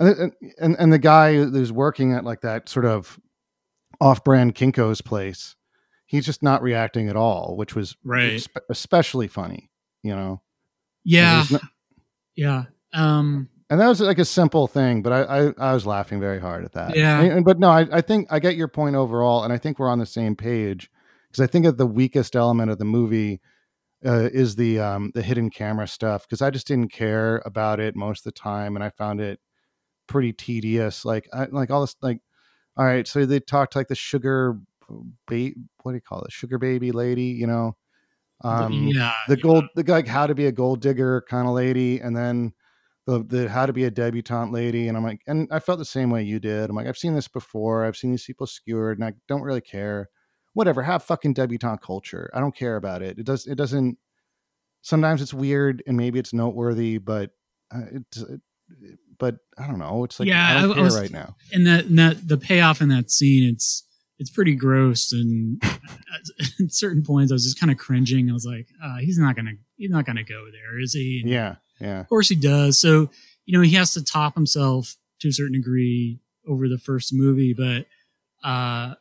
And, 0.00 0.32
and 0.58 0.76
and 0.78 0.92
the 0.92 0.98
guy 0.98 1.34
who's 1.36 1.70
working 1.70 2.12
at 2.14 2.24
like 2.24 2.40
that 2.40 2.68
sort 2.68 2.84
of 2.84 3.18
off-brand 4.00 4.54
Kinko's 4.54 5.00
place, 5.00 5.56
he's 6.06 6.26
just 6.26 6.42
not 6.42 6.62
reacting 6.62 7.08
at 7.08 7.16
all, 7.16 7.56
which 7.56 7.74
was 7.74 7.96
Right. 8.04 8.32
espe- 8.32 8.60
especially 8.70 9.28
funny, 9.28 9.70
you 10.02 10.14
know. 10.14 10.42
yeah, 11.04 11.44
no- 11.50 11.58
yeah. 12.36 12.64
Um, 12.92 13.48
and 13.70 13.80
that 13.80 13.88
was 13.88 14.00
like 14.00 14.18
a 14.18 14.24
simple 14.24 14.66
thing, 14.66 15.02
but 15.02 15.12
I 15.12 15.22
I, 15.22 15.52
I 15.70 15.74
was 15.74 15.86
laughing 15.86 16.20
very 16.20 16.40
hard 16.40 16.64
at 16.64 16.72
that. 16.72 16.96
Yeah. 16.96 17.20
And- 17.20 17.44
but 17.44 17.58
no, 17.58 17.70
I, 17.70 17.86
I 17.90 18.00
think 18.00 18.28
I 18.30 18.38
get 18.38 18.56
your 18.56 18.68
point 18.68 18.94
overall, 18.96 19.42
and 19.44 19.52
I 19.52 19.58
think 19.58 19.78
we're 19.78 19.88
on 19.88 19.98
the 19.98 20.06
same 20.06 20.36
page 20.36 20.90
because 21.30 21.42
I 21.42 21.46
think 21.50 21.64
that 21.64 21.78
the 21.78 21.86
weakest 21.86 22.36
element 22.36 22.70
of 22.70 22.78
the 22.78 22.84
movie 22.84 23.40
uh, 24.06 24.28
is 24.32 24.54
the 24.56 24.78
um 24.78 25.10
the 25.14 25.22
hidden 25.22 25.48
camera 25.50 25.88
stuff 25.88 26.26
because 26.28 26.42
I 26.42 26.50
just 26.50 26.66
didn't 26.66 26.92
care 26.92 27.42
about 27.46 27.80
it 27.80 27.96
most 27.96 28.20
of 28.20 28.24
the 28.34 28.38
time, 28.38 28.76
and 28.76 28.84
I 28.84 28.90
found 28.90 29.20
it 29.20 29.40
pretty 30.06 30.32
tedious. 30.34 31.04
Like 31.06 31.26
I 31.32 31.46
like 31.46 31.70
all 31.70 31.80
this 31.80 31.96
like 32.02 32.18
all 32.76 32.84
right, 32.84 33.06
so 33.06 33.24
they 33.24 33.40
talked 33.40 33.76
like 33.76 33.88
the 33.88 33.94
sugar 33.94 34.58
ba- 35.26 35.52
what 35.82 35.92
do 35.92 35.96
you 35.96 36.00
call 36.00 36.22
it, 36.22 36.32
sugar 36.32 36.58
baby 36.58 36.92
lady, 36.92 37.24
you 37.24 37.46
know. 37.46 37.76
Um, 38.42 38.88
yeah, 38.94 39.14
the 39.28 39.36
yeah. 39.36 39.42
gold 39.42 39.64
the 39.74 39.84
like 39.84 40.06
how 40.08 40.26
to 40.26 40.34
be 40.34 40.46
a 40.46 40.52
gold 40.52 40.80
digger 40.80 41.24
kind 41.28 41.46
of 41.46 41.54
lady 41.54 42.00
and 42.00 42.16
then 42.16 42.52
the 43.06 43.24
the 43.24 43.48
how 43.48 43.64
to 43.64 43.72
be 43.72 43.84
a 43.84 43.90
debutante 43.90 44.52
lady 44.52 44.88
and 44.88 44.96
i'm 44.96 45.04
like 45.04 45.20
and 45.26 45.48
i 45.50 45.58
felt 45.58 45.78
the 45.78 45.84
same 45.84 46.10
way 46.10 46.22
you 46.22 46.38
did. 46.40 46.68
I'm 46.68 46.76
like 46.76 46.86
i've 46.86 46.98
seen 46.98 47.14
this 47.14 47.28
before. 47.28 47.84
I've 47.84 47.96
seen 47.96 48.10
these 48.10 48.24
people 48.24 48.46
skewered 48.46 48.98
and 48.98 49.06
i 49.06 49.12
don't 49.28 49.42
really 49.42 49.60
care. 49.60 50.10
Whatever 50.52 50.82
have 50.82 51.02
fucking 51.02 51.34
debutante 51.34 51.80
culture. 51.82 52.30
I 52.34 52.40
don't 52.40 52.54
care 52.54 52.76
about 52.76 53.02
it. 53.02 53.18
It 53.18 53.24
does 53.26 53.46
it 53.46 53.56
doesn't 53.56 53.98
sometimes 54.82 55.22
it's 55.22 55.34
weird 55.34 55.82
and 55.86 55.96
maybe 55.96 56.18
it's 56.18 56.34
noteworthy 56.34 56.98
but 56.98 57.30
uh, 57.74 57.82
it's 57.92 58.18
it, 58.22 58.40
but 59.18 59.36
i 59.58 59.66
don't 59.66 59.78
know 59.78 60.04
it's 60.04 60.18
like 60.20 60.28
Yeah, 60.28 60.48
i 60.48 60.54
don't 60.60 60.70
I- 60.70 60.72
I 60.72 60.74
care 60.74 60.84
was- 60.84 60.98
right 61.00 61.10
now 61.10 61.36
and 61.52 61.66
that, 61.66 61.84
and 61.86 61.98
that 61.98 62.26
the 62.28 62.36
payoff 62.38 62.80
in 62.80 62.88
that 62.88 63.10
scene, 63.10 63.48
it's 63.48 63.82
it's 64.16 64.30
pretty 64.30 64.54
gross. 64.54 65.12
And 65.12 65.60
at 65.64 66.70
certain 66.72 67.02
points, 67.02 67.32
I 67.32 67.34
was 67.34 67.42
just 67.44 67.58
kind 67.58 67.72
of 67.72 67.78
cringing. 67.78 68.30
I 68.30 68.32
was 68.32 68.46
like, 68.46 68.68
uh, 68.82 68.98
he's 68.98 69.18
not 69.18 69.34
gonna 69.34 69.54
he's 69.76 69.90
not 69.90 70.06
gonna 70.06 70.22
go 70.22 70.46
there, 70.52 70.78
is 70.80 70.92
he? 70.92 71.20
And 71.20 71.28
yeah 71.30 71.56
yeah 71.80 72.00
Of 72.00 72.08
course 72.08 72.28
he 72.28 72.36
does. 72.36 72.80
So, 72.80 73.10
you 73.44 73.56
know, 73.58 73.60
he 73.62 73.72
has 73.74 73.92
to 73.94 74.04
top 74.04 74.34
himself 74.36 74.94
to 75.20 75.28
a 75.28 75.32
certain 75.32 75.54
degree 75.60 76.20
over 76.46 76.68
the 76.68 76.78
first 76.78 77.12
movie, 77.12 77.54
but 77.54 77.86
uh 78.48 78.94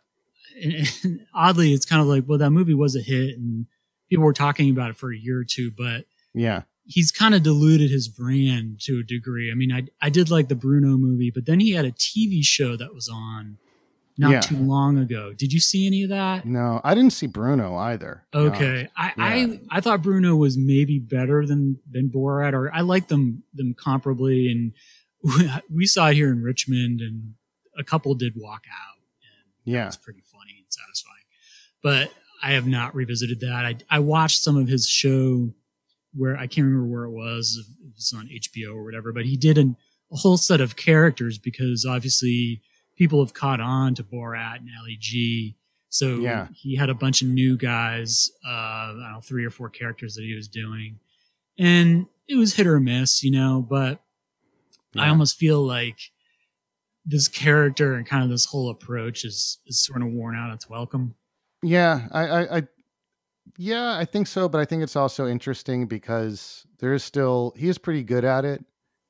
and, 0.61 0.73
and 1.03 1.19
oddly 1.33 1.73
it's 1.73 1.85
kind 1.85 2.01
of 2.01 2.07
like, 2.07 2.23
well, 2.27 2.39
that 2.39 2.49
movie 2.51 2.73
was 2.73 2.95
a 2.95 3.01
hit 3.01 3.37
and 3.37 3.67
people 4.09 4.25
were 4.25 4.33
talking 4.33 4.69
about 4.71 4.89
it 4.89 4.97
for 4.97 5.11
a 5.13 5.17
year 5.17 5.39
or 5.39 5.43
two, 5.45 5.71
but 5.71 6.05
yeah 6.33 6.63
he's 6.85 7.11
kind 7.11 7.33
of 7.33 7.43
diluted 7.43 7.89
his 7.91 8.07
brand 8.07 8.79
to 8.81 8.99
a 8.99 9.03
degree. 9.03 9.51
I 9.51 9.55
mean, 9.55 9.71
I 9.71 9.83
I 10.01 10.09
did 10.09 10.29
like 10.29 10.47
the 10.49 10.55
Bruno 10.55 10.97
movie, 10.97 11.31
but 11.31 11.45
then 11.45 11.59
he 11.59 11.71
had 11.71 11.85
a 11.85 11.91
TV 11.91 12.43
show 12.43 12.75
that 12.77 12.93
was 12.93 13.07
on 13.09 13.57
not 14.17 14.31
Yeah. 14.31 14.39
too 14.41 14.57
long 14.57 14.97
ago. 14.99 15.33
Did 15.33 15.51
you 15.53 15.59
see 15.59 15.87
any 15.87 16.03
of 16.03 16.09
that? 16.09 16.45
no 16.45 16.79
i 16.83 16.93
didn't 16.93 17.13
see 17.13 17.25
bruno 17.25 17.75
either 17.77 18.23
to 18.31 18.37
be 18.37 18.45
honest. 18.45 18.61
Okay, 18.61 18.87
I, 18.95 19.05
Yeah. 19.07 19.13
I 19.17 19.59
I 19.77 19.81
thought 19.81 20.03
Bruno 20.03 20.35
was 20.35 20.55
maybe 20.57 20.99
better 20.99 21.45
than 21.47 21.79
than 21.89 22.09
Borat, 22.09 22.53
or 22.53 22.71
I 22.73 22.81
like 22.81 23.07
them 23.07 23.43
them 23.55 23.73
comparably, 23.73 24.51
and 24.51 24.73
we 25.69 25.85
saw 25.87 26.09
it 26.09 26.13
here 26.15 26.31
in 26.31 26.43
Richmond, 26.43 27.01
and 27.01 27.33
a 27.77 27.83
couple 27.83 28.13
did 28.13 28.33
walk 28.35 28.65
out, 28.69 28.97
and 29.23 29.73
yeah 29.73 29.87
it's 29.87 29.97
pretty 29.97 30.21
funny 30.31 30.55
and 30.59 30.65
satisfying. 30.69 31.25
But 31.81 32.11
I 32.43 32.51
have 32.51 32.67
not 32.67 32.93
revisited 32.93 33.39
that. 33.39 33.65
I 33.65 33.77
I 33.89 33.99
watched 33.99 34.41
some 34.43 34.57
of 34.57 34.67
his 34.67 34.87
show 34.87 35.53
where 36.15 36.37
I 36.37 36.47
can't 36.47 36.65
remember 36.65 36.85
where 36.87 37.03
it 37.05 37.11
was, 37.11 37.57
if 37.59 37.67
it 37.87 37.93
was 37.95 38.13
on 38.15 38.27
HBO 38.27 38.75
or 38.75 38.83
whatever, 38.83 39.11
but 39.11 39.25
he 39.25 39.35
did 39.37 39.57
an, 39.57 39.75
a 40.11 40.15
whole 40.17 40.37
set 40.37 40.61
of 40.61 40.75
characters 40.75 41.37
because 41.37 41.85
obviously 41.85 42.61
people 42.95 43.23
have 43.23 43.33
caught 43.33 43.59
on 43.59 43.95
to 43.95 44.03
Borat 44.03 44.57
and 44.57 44.69
Ali 44.79 44.97
G. 44.99 45.55
So 45.89 46.17
Yeah. 46.19 46.47
he 46.53 46.75
had 46.75 46.89
a 46.89 46.93
bunch 46.95 47.21
of 47.21 47.27
new 47.27 47.57
guys, 47.57 48.29
uh, 48.45 48.49
I 48.49 48.87
don't 49.01 49.11
know, 49.13 49.21
three 49.21 49.45
or 49.45 49.49
four 49.49 49.69
characters 49.69 50.15
that 50.15 50.23
he 50.23 50.35
was 50.35 50.47
doing. 50.47 50.99
And 51.57 52.05
it 52.27 52.35
was 52.35 52.55
hit 52.55 52.67
or 52.67 52.79
miss, 52.79 53.23
you 53.23 53.31
know, 53.31 53.65
but 53.67 54.01
I 54.95 55.09
almost 55.09 55.37
feel 55.37 55.61
like 55.65 55.97
this 57.05 57.27
character 57.27 57.95
and 57.95 58.05
kind 58.05 58.23
of 58.23 58.29
this 58.29 58.45
whole 58.45 58.69
approach 58.69 59.25
is, 59.25 59.57
is 59.65 59.83
sort 59.83 60.01
of 60.01 60.07
worn 60.09 60.35
out 60.35 60.53
its 60.53 60.69
welcome. 60.69 61.15
Yeah, 61.61 62.07
I, 62.11 62.57
I, 62.57 62.61
yeah, 63.57 63.97
I 63.97 64.05
think 64.05 64.27
so. 64.27 64.49
But 64.49 64.61
I 64.61 64.65
think 64.65 64.83
it's 64.83 64.95
also 64.95 65.27
interesting 65.27 65.87
because 65.87 66.65
there 66.79 66.93
is 66.93 67.03
still 67.03 67.53
he 67.57 67.67
is 67.67 67.77
pretty 67.77 68.03
good 68.03 68.25
at 68.25 68.45
it, 68.45 68.63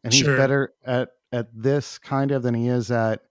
and 0.03 0.13
he's 0.13 0.23
Sure. 0.23 0.37
better 0.37 0.73
at 0.85 1.09
at 1.31 1.47
this 1.53 1.97
kind 1.97 2.31
of 2.31 2.43
than 2.43 2.53
he 2.53 2.67
is 2.67 2.91
at 2.91 3.21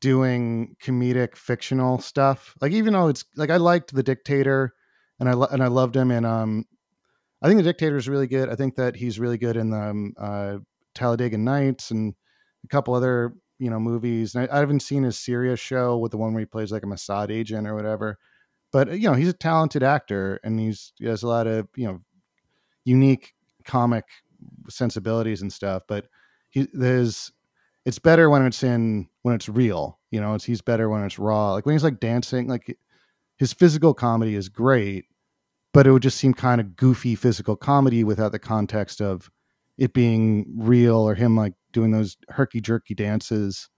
doing 0.00 0.76
comedic 0.82 1.36
fictional 1.36 1.98
stuff. 1.98 2.54
Like 2.60 2.72
even 2.72 2.94
though 2.94 3.08
it's 3.08 3.24
like 3.36 3.50
I 3.50 3.56
liked 3.58 3.94
the 3.94 4.02
dictator, 4.02 4.74
and 5.18 5.28
I 5.28 5.34
lo- 5.34 5.48
and 5.50 5.62
I 5.62 5.68
loved 5.68 5.96
him 5.96 6.10
in 6.10 6.24
um 6.24 6.66
I 7.42 7.48
think 7.48 7.58
the 7.58 7.64
Dictator 7.64 7.96
is 7.96 8.08
really 8.08 8.26
good. 8.26 8.48
I 8.48 8.54
think 8.54 8.76
that 8.76 8.96
he's 8.96 9.18
really 9.18 9.38
good 9.38 9.56
in 9.56 9.70
the 9.70 9.80
um, 9.80 10.12
uh, 10.18 10.58
Talladega 10.94 11.38
Nights 11.38 11.90
and 11.90 12.14
a 12.64 12.68
couple 12.68 12.94
other 12.94 13.34
you 13.58 13.70
know 13.70 13.80
movies. 13.80 14.36
I, 14.36 14.46
I, 14.50 14.58
haven't 14.58 14.80
seen 14.80 15.04
his 15.04 15.18
serious 15.18 15.60
show 15.60 15.98
with 15.98 16.12
the 16.12 16.18
one 16.18 16.32
where 16.32 16.40
he 16.40 16.46
plays 16.46 16.72
like 16.72 16.82
a 16.82 16.86
Mossad 16.86 17.30
agent 17.30 17.66
or 17.66 17.74
whatever. 17.74 18.18
But 18.72 18.88
uh, 18.88 18.92
you 18.92 19.08
know 19.08 19.14
he's 19.14 19.28
a 19.28 19.34
talented 19.34 19.82
actor 19.82 20.40
and 20.44 20.58
he's 20.58 20.92
he 20.96 21.06
has 21.06 21.22
a 21.22 21.28
lot 21.28 21.46
of 21.46 21.68
you 21.76 21.86
know 21.86 22.00
unique 22.84 23.34
comic 23.64 24.04
sensibilities 24.68 25.42
and 25.42 25.52
stuff. 25.52 25.82
But 25.88 26.06
he 26.50 26.68
there's 26.72 27.32
it's 27.84 27.98
better 27.98 28.28
when 28.28 28.44
it's 28.44 28.62
in 28.62 29.08
when 29.22 29.34
it's 29.34 29.48
real. 29.48 29.98
You 30.10 30.20
know, 30.20 30.34
it's 30.34 30.44
he's 30.44 30.60
better 30.60 30.88
when 30.88 31.04
it's 31.04 31.18
raw. 31.18 31.52
Like 31.52 31.66
when 31.66 31.74
he's 31.74 31.84
like 31.84 32.00
dancing, 32.00 32.48
like 32.48 32.76
his 33.38 33.52
physical 33.52 33.94
comedy 33.94 34.34
is 34.34 34.48
great, 34.48 35.06
but 35.72 35.86
it 35.86 35.92
would 35.92 36.02
just 36.02 36.18
seem 36.18 36.34
kind 36.34 36.60
of 36.60 36.76
goofy 36.76 37.14
physical 37.14 37.56
comedy 37.56 38.04
without 38.04 38.32
the 38.32 38.38
context 38.38 39.00
of 39.00 39.30
it 39.78 39.94
being 39.94 40.46
real 40.56 40.96
or 40.96 41.14
him 41.14 41.36
like 41.36 41.54
doing 41.72 41.90
those 41.90 42.16
herky 42.28 42.60
jerky 42.60 42.94
dances, 42.94 43.68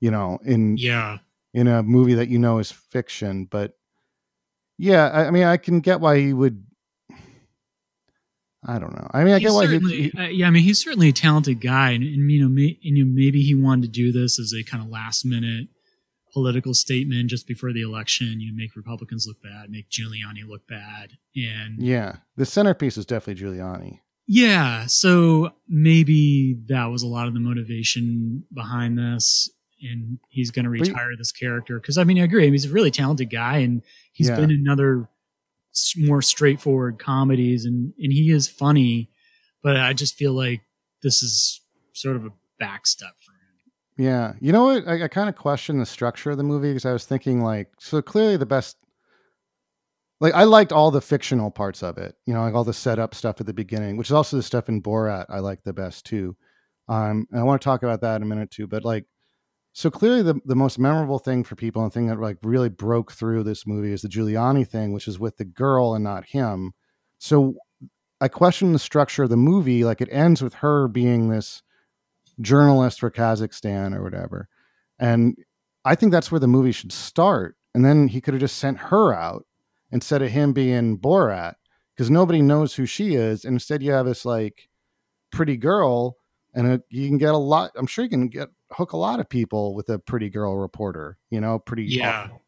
you 0.00 0.10
know, 0.10 0.38
in 0.44 0.76
yeah 0.76 1.18
in 1.54 1.68
a 1.68 1.82
movie 1.82 2.14
that 2.14 2.28
you 2.28 2.38
know 2.38 2.58
is 2.58 2.72
fiction. 2.72 3.46
But 3.46 3.72
yeah, 4.78 5.08
I, 5.08 5.26
I 5.26 5.30
mean, 5.30 5.44
I 5.44 5.56
can 5.56 5.80
get 5.80 6.00
why 6.00 6.18
he 6.18 6.32
would. 6.32 6.64
I 8.68 8.78
don't 8.78 8.94
know. 8.94 9.08
I 9.12 9.22
mean, 9.22 9.34
I 9.34 9.38
he's 9.38 9.48
get 9.48 9.54
why 9.54 9.66
he, 9.66 10.12
uh, 10.18 10.22
yeah. 10.22 10.48
I 10.48 10.50
mean, 10.50 10.64
he's 10.64 10.82
certainly 10.82 11.10
a 11.10 11.12
talented 11.12 11.60
guy, 11.60 11.92
and, 11.92 12.02
and 12.02 12.30
you 12.30 12.42
know, 12.42 12.48
may, 12.48 12.78
and, 12.84 12.96
you 12.96 13.04
know, 13.04 13.12
maybe 13.14 13.42
he 13.42 13.54
wanted 13.54 13.82
to 13.82 13.88
do 13.88 14.12
this 14.12 14.40
as 14.40 14.52
a 14.52 14.64
kind 14.64 14.82
of 14.82 14.90
last 14.90 15.24
minute 15.24 15.68
political 16.32 16.74
statement 16.74 17.30
just 17.30 17.46
before 17.46 17.72
the 17.72 17.82
election. 17.82 18.40
You 18.40 18.50
know, 18.50 18.56
make 18.56 18.74
Republicans 18.74 19.26
look 19.26 19.40
bad, 19.42 19.70
make 19.70 19.88
Giuliani 19.88 20.46
look 20.46 20.66
bad, 20.66 21.12
and 21.36 21.80
yeah, 21.80 22.16
the 22.36 22.44
centerpiece 22.46 22.96
is 22.96 23.06
definitely 23.06 23.42
Giuliani. 23.42 24.00
Yeah, 24.28 24.86
so 24.86 25.50
maybe 25.68 26.58
that 26.66 26.86
was 26.86 27.04
a 27.04 27.06
lot 27.06 27.28
of 27.28 27.34
the 27.34 27.38
motivation 27.38 28.42
behind 28.52 28.98
this, 28.98 29.48
and 29.90 30.18
he's 30.28 30.50
going 30.50 30.64
to 30.64 30.70
retire 30.70 31.16
this 31.16 31.32
character 31.32 31.78
because 31.80 31.98
I 31.98 32.04
mean 32.04 32.18
I 32.18 32.24
agree. 32.24 32.42
I 32.42 32.46
mean, 32.46 32.54
he's 32.54 32.66
a 32.66 32.72
really 32.72 32.90
talented 32.90 33.30
guy, 33.30 33.58
and 33.58 33.82
he's 34.12 34.28
yeah. 34.28 34.36
been 34.36 34.50
in 34.50 34.68
other 34.68 35.08
more 35.96 36.22
straightforward 36.22 36.98
comedies, 36.98 37.64
and 37.64 37.92
and 37.98 38.12
he 38.12 38.30
is 38.30 38.48
funny, 38.48 39.10
but 39.62 39.76
I 39.76 39.92
just 39.92 40.14
feel 40.14 40.32
like 40.32 40.62
this 41.02 41.22
is 41.22 41.60
sort 41.92 42.16
of 42.16 42.24
a 42.24 42.32
backstep 42.60 43.14
for 43.20 43.32
him. 43.32 43.72
yeah, 43.98 44.32
you 44.40 44.52
know 44.52 44.64
what? 44.64 44.88
I, 44.88 45.04
I 45.04 45.08
kind 45.08 45.28
of 45.28 45.36
question 45.36 45.78
the 45.78 45.86
structure 45.86 46.30
of 46.30 46.36
the 46.36 46.42
movie 46.42 46.70
because 46.70 46.86
I 46.86 46.92
was 46.92 47.04
thinking 47.04 47.40
like, 47.40 47.68
so 47.78 48.02
clearly 48.02 48.36
the 48.36 48.46
best. 48.46 48.76
Like 50.18 50.32
I 50.32 50.44
liked 50.44 50.72
all 50.72 50.90
the 50.90 51.02
fictional 51.02 51.50
parts 51.50 51.82
of 51.82 51.98
it, 51.98 52.16
you 52.24 52.32
know, 52.32 52.40
like 52.40 52.54
all 52.54 52.64
the 52.64 52.72
setup 52.72 53.14
stuff 53.14 53.38
at 53.38 53.46
the 53.46 53.52
beginning, 53.52 53.98
which 53.98 54.08
is 54.08 54.14
also 54.14 54.38
the 54.38 54.42
stuff 54.42 54.70
in 54.70 54.80
Borat 54.80 55.26
I 55.28 55.40
like 55.40 55.62
the 55.62 55.74
best 55.74 56.06
too. 56.06 56.34
Um, 56.88 57.26
and 57.30 57.40
I 57.40 57.42
want 57.42 57.60
to 57.60 57.64
talk 57.64 57.82
about 57.82 58.00
that 58.00 58.16
in 58.16 58.22
a 58.22 58.26
minute 58.26 58.50
too. 58.50 58.66
But 58.66 58.84
like, 58.84 59.04
so 59.76 59.90
clearly 59.90 60.22
the 60.22 60.40
the 60.46 60.56
most 60.56 60.78
memorable 60.78 61.18
thing 61.18 61.44
for 61.44 61.54
people 61.54 61.84
and 61.84 61.92
thing 61.92 62.06
that 62.06 62.18
like 62.18 62.38
really 62.42 62.70
broke 62.70 63.12
through 63.12 63.42
this 63.42 63.66
movie 63.66 63.92
is 63.92 64.00
the 64.00 64.08
Giuliani 64.08 64.66
thing, 64.66 64.94
which 64.94 65.06
is 65.06 65.18
with 65.18 65.36
the 65.36 65.44
girl 65.44 65.94
and 65.94 66.02
not 66.02 66.24
him. 66.24 66.72
So 67.18 67.56
I 68.18 68.28
question 68.28 68.72
the 68.72 68.78
structure 68.78 69.24
of 69.24 69.28
the 69.28 69.36
movie. 69.36 69.84
Like 69.84 70.00
it 70.00 70.08
ends 70.10 70.40
with 70.40 70.54
her 70.54 70.88
being 70.88 71.28
this 71.28 71.62
journalist 72.40 73.00
for 73.00 73.10
Kazakhstan 73.10 73.94
or 73.94 74.02
whatever. 74.02 74.48
And 74.98 75.36
I 75.84 75.94
think 75.94 76.10
that's 76.10 76.32
where 76.32 76.40
the 76.40 76.46
movie 76.46 76.72
should 76.72 76.90
start. 76.90 77.54
And 77.74 77.84
then 77.84 78.08
he 78.08 78.22
could 78.22 78.32
have 78.32 78.40
just 78.40 78.56
sent 78.56 78.78
her 78.78 79.12
out 79.12 79.44
instead 79.92 80.22
of 80.22 80.30
him 80.30 80.54
being 80.54 80.96
Borat 80.96 81.56
because 81.94 82.10
nobody 82.10 82.40
knows 82.40 82.74
who 82.74 82.86
she 82.86 83.14
is. 83.14 83.44
And 83.44 83.56
instead, 83.56 83.82
you 83.82 83.92
have 83.92 84.06
this 84.06 84.24
like 84.24 84.70
pretty 85.30 85.58
girl, 85.58 86.16
and 86.54 86.66
a, 86.66 86.82
you 86.88 87.08
can 87.08 87.18
get 87.18 87.34
a 87.34 87.36
lot. 87.36 87.72
I'm 87.76 87.86
sure 87.86 88.04
you 88.04 88.10
can 88.10 88.28
get 88.28 88.48
hook 88.72 88.92
a 88.92 88.96
lot 88.96 89.20
of 89.20 89.28
people 89.28 89.74
with 89.74 89.88
a 89.88 89.98
pretty 89.98 90.28
girl 90.28 90.56
reporter. 90.56 91.18
You 91.30 91.40
know, 91.40 91.58
pretty 91.58 91.84
yeah. 91.84 92.24
Awful. 92.24 92.42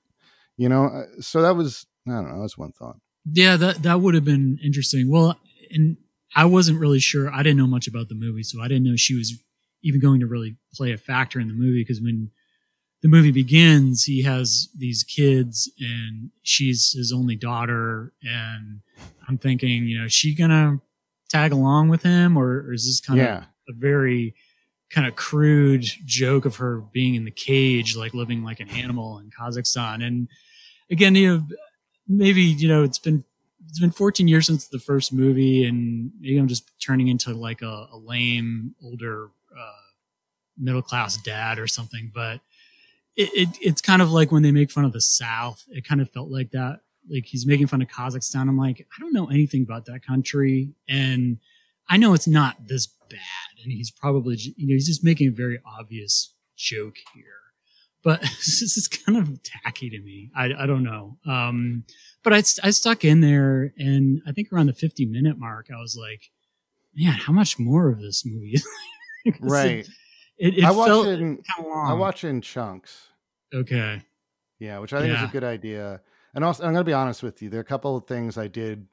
You 0.56 0.68
know, 0.68 0.86
uh, 0.86 1.20
so 1.20 1.42
that 1.42 1.54
was 1.54 1.86
I 2.06 2.12
don't 2.12 2.30
know. 2.30 2.40
That's 2.40 2.58
one 2.58 2.72
thought. 2.72 2.96
Yeah, 3.30 3.56
that 3.56 3.82
that 3.82 4.00
would 4.00 4.14
have 4.14 4.24
been 4.24 4.58
interesting. 4.62 5.10
Well, 5.10 5.38
and 5.70 5.96
I 6.34 6.44
wasn't 6.44 6.80
really 6.80 7.00
sure. 7.00 7.32
I 7.32 7.42
didn't 7.42 7.58
know 7.58 7.66
much 7.66 7.86
about 7.86 8.08
the 8.08 8.14
movie, 8.14 8.42
so 8.42 8.60
I 8.60 8.68
didn't 8.68 8.84
know 8.84 8.96
she 8.96 9.16
was 9.16 9.38
even 9.82 10.00
going 10.00 10.20
to 10.20 10.26
really 10.26 10.56
play 10.74 10.92
a 10.92 10.98
factor 10.98 11.38
in 11.40 11.48
the 11.48 11.54
movie 11.54 11.82
because 11.82 12.00
when 12.00 12.30
the 13.02 13.08
movie 13.08 13.30
begins, 13.30 14.04
he 14.04 14.22
has 14.22 14.68
these 14.76 15.04
kids 15.04 15.70
and 15.78 16.30
she's 16.42 16.92
his 16.92 17.12
only 17.12 17.36
daughter. 17.36 18.12
And 18.22 18.80
I'm 19.28 19.38
thinking, 19.38 19.86
you 19.86 19.98
know, 19.98 20.06
is 20.06 20.12
she 20.12 20.34
going 20.34 20.50
to 20.50 20.80
tag 21.28 21.52
along 21.52 21.88
with 21.88 22.02
him 22.02 22.36
or, 22.36 22.62
or 22.62 22.72
is 22.72 22.86
this 22.86 23.00
kind 23.00 23.20
yeah. 23.20 23.38
of 23.38 23.44
a 23.68 23.72
very 23.74 24.34
kind 24.90 25.06
of 25.06 25.16
crude 25.16 25.84
joke 26.04 26.44
of 26.44 26.56
her 26.56 26.80
being 26.92 27.14
in 27.14 27.24
the 27.24 27.30
cage, 27.30 27.96
like 27.96 28.14
living 28.14 28.42
like 28.42 28.60
an 28.60 28.68
animal 28.68 29.18
in 29.18 29.30
Kazakhstan? 29.30 30.06
And 30.06 30.28
again, 30.90 31.14
you 31.14 31.36
know, 31.36 31.46
maybe, 32.06 32.42
you 32.42 32.68
know, 32.68 32.82
it's 32.82 32.98
been, 32.98 33.24
it's 33.68 33.80
been 33.80 33.90
14 33.90 34.28
years 34.28 34.46
since 34.46 34.68
the 34.68 34.78
first 34.78 35.12
movie 35.12 35.64
and 35.64 36.10
maybe 36.20 36.38
I'm 36.38 36.48
just 36.48 36.70
turning 36.80 37.08
into 37.08 37.34
like 37.34 37.60
a, 37.60 37.88
a 37.92 37.98
lame 37.98 38.74
older 38.82 39.30
uh, 39.56 39.72
middle 40.56 40.82
class 40.82 41.16
dad 41.18 41.58
or 41.58 41.66
something. 41.66 42.10
But 42.14 42.40
it, 43.18 43.30
it, 43.34 43.48
it's 43.60 43.82
kind 43.82 44.00
of 44.00 44.12
like 44.12 44.30
when 44.30 44.42
they 44.42 44.52
make 44.52 44.70
fun 44.70 44.84
of 44.84 44.92
the 44.92 45.00
South. 45.00 45.64
It 45.68 45.86
kind 45.86 46.00
of 46.00 46.10
felt 46.10 46.30
like 46.30 46.52
that. 46.52 46.80
Like 47.10 47.26
he's 47.26 47.46
making 47.46 47.66
fun 47.66 47.82
of 47.82 47.88
Kazakhstan. 47.88 48.48
I'm 48.48 48.56
like, 48.56 48.86
I 48.96 49.00
don't 49.00 49.12
know 49.12 49.26
anything 49.26 49.62
about 49.62 49.86
that 49.86 50.06
country, 50.06 50.74
and 50.88 51.38
I 51.88 51.96
know 51.96 52.14
it's 52.14 52.28
not 52.28 52.68
this 52.68 52.86
bad. 52.86 53.47
And 53.62 53.72
he's 53.72 53.90
probably, 53.90 54.36
you 54.56 54.68
know, 54.68 54.74
he's 54.74 54.86
just 54.86 55.04
making 55.04 55.28
a 55.28 55.32
very 55.32 55.58
obvious 55.78 56.34
joke 56.56 56.96
here. 57.14 57.24
But 58.02 58.20
this 58.22 58.62
is 58.62 58.88
kind 58.88 59.18
of 59.18 59.42
tacky 59.42 59.90
to 59.90 60.00
me. 60.00 60.30
I, 60.36 60.50
I 60.58 60.66
don't 60.66 60.84
know. 60.84 61.18
Um, 61.26 61.84
but 62.22 62.32
I, 62.32 62.38
I 62.62 62.70
stuck 62.70 63.04
in 63.04 63.20
there, 63.20 63.72
and 63.78 64.20
I 64.26 64.32
think 64.32 64.52
around 64.52 64.66
the 64.66 64.72
50 64.72 65.06
minute 65.06 65.38
mark, 65.38 65.68
I 65.74 65.80
was 65.80 65.96
like, 66.00 66.30
man, 66.94 67.14
how 67.14 67.32
much 67.32 67.58
more 67.58 67.88
of 67.88 68.00
this 68.00 68.24
movie? 68.24 68.60
right. 69.40 69.88
It, 70.38 70.58
it 70.58 70.64
I 70.64 70.70
watch 70.70 71.06
it 71.06 71.20
in, 71.20 71.42
I 71.58 71.92
watch 71.94 72.24
it 72.24 72.28
in 72.28 72.40
chunks. 72.40 73.08
Okay. 73.52 74.02
Yeah, 74.58 74.78
which 74.78 74.92
I 74.92 75.00
think 75.00 75.12
yeah. 75.12 75.24
is 75.24 75.30
a 75.30 75.32
good 75.32 75.44
idea. 75.44 76.00
And 76.34 76.44
also, 76.44 76.64
I'm 76.64 76.72
going 76.72 76.84
to 76.84 76.88
be 76.88 76.92
honest 76.92 77.22
with 77.22 77.40
you. 77.42 77.48
There 77.48 77.58
are 77.58 77.62
a 77.62 77.66
couple 77.66 77.96
of 77.96 78.06
things 78.06 78.36
I 78.36 78.48
did, 78.48 78.86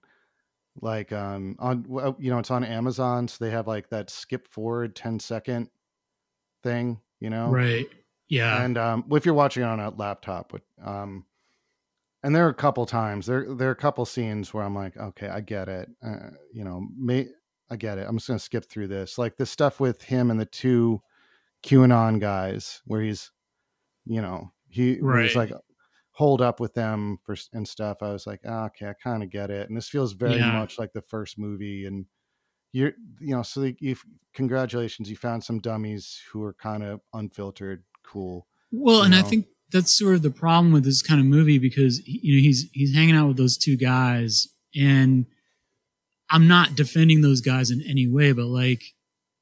like 0.81 1.11
um 1.11 1.55
on 1.59 1.85
you 2.19 2.29
know 2.29 2.39
it's 2.39 2.51
on 2.51 2.63
Amazon, 2.63 3.27
so 3.27 3.43
they 3.43 3.51
have 3.51 3.67
like 3.67 3.89
that 3.89 4.09
skip 4.09 4.47
forward 4.47 4.95
10 4.95 5.19
second 5.19 5.69
thing, 6.63 6.99
you 7.19 7.29
know. 7.29 7.49
Right. 7.49 7.88
Yeah. 8.27 8.63
And 8.63 8.77
um, 8.77 9.05
if 9.11 9.25
you're 9.25 9.35
watching 9.35 9.63
it 9.63 9.67
on 9.67 9.79
a 9.79 9.89
laptop, 9.91 10.51
but 10.51 10.61
um, 10.83 11.25
and 12.23 12.35
there 12.35 12.45
are 12.45 12.49
a 12.49 12.55
couple 12.55 12.85
times 12.85 13.27
there 13.27 13.53
there 13.53 13.69
are 13.69 13.73
a 13.73 13.75
couple 13.75 14.03
scenes 14.05 14.53
where 14.53 14.63
I'm 14.63 14.75
like, 14.75 14.97
okay, 14.97 15.27
I 15.27 15.41
get 15.41 15.69
it. 15.69 15.89
Uh, 16.03 16.31
you 16.51 16.63
know, 16.63 16.88
may 16.97 17.27
I 17.69 17.75
get 17.75 17.97
it. 17.97 18.05
I'm 18.07 18.17
just 18.17 18.27
gonna 18.27 18.39
skip 18.39 18.65
through 18.65 18.88
this. 18.88 19.17
Like 19.17 19.38
the 19.38 19.45
stuff 19.45 19.79
with 19.79 20.01
him 20.01 20.31
and 20.31 20.39
the 20.39 20.45
two 20.45 21.01
QAnon 21.63 22.19
guys, 22.19 22.81
where 22.85 23.01
he's, 23.01 23.31
you 24.05 24.21
know, 24.21 24.51
he 24.67 24.99
right. 25.01 25.23
was 25.23 25.35
like 25.35 25.51
hold 26.15 26.41
up 26.41 26.62
with 26.62 26.73
them 26.73 27.17
for 27.23 27.36
and 27.51 27.67
stuff. 27.67 27.97
I 28.01 28.12
was 28.12 28.25
like, 28.25 28.39
oh, 28.45 28.65
okay, 28.65 28.88
I 28.88 28.93
kind 28.93 29.21
of 29.21 29.30
get 29.30 29.51
it. 29.51 29.67
And 29.67 29.75
this 29.75 29.89
feels 29.89 30.13
very 30.13 30.38
yeah. 30.38 30.54
much 30.54 30.80
like 30.80 30.93
the 30.93 31.01
first 31.01 31.38
movie. 31.38 31.86
And 31.86 32.06
you're, 32.71 32.93
you 33.19 33.36
know, 33.36 33.43
so 33.43 33.69
you 33.80 33.97
congratulations, 34.34 35.10
you 35.10 35.17
found 35.17 35.44
some 35.44 35.60
dummies 35.60 36.21
who 36.31 36.42
are 36.42 36.54
kind 36.54 36.83
of 36.83 37.02
unfiltered, 37.13 37.83
cool. 38.04 38.48
Well, 38.71 39.04
and 39.04 39.12
know? 39.12 39.19
I 39.19 39.23
think 39.23 39.48
that's 39.71 39.92
sort 39.92 40.15
of 40.15 40.21
the 40.21 40.31
problem 40.31 40.71
with 40.71 40.85
this 40.85 41.02
kind 41.02 41.19
of 41.19 41.27
movie 41.27 41.60
because 41.60 42.02
you 42.08 42.37
know 42.37 42.42
he's 42.42 42.69
he's 42.71 42.96
hanging 42.96 43.15
out 43.15 43.27
with 43.27 43.37
those 43.37 43.58
two 43.58 43.75
guys 43.75 44.48
and 44.73 45.25
I'm 46.29 46.48
not 46.48 46.75
defending 46.75 47.21
those 47.21 47.42
guys 47.42 47.71
in 47.71 47.81
any 47.81 48.08
way, 48.08 48.31
but 48.31 48.46
like 48.46 48.83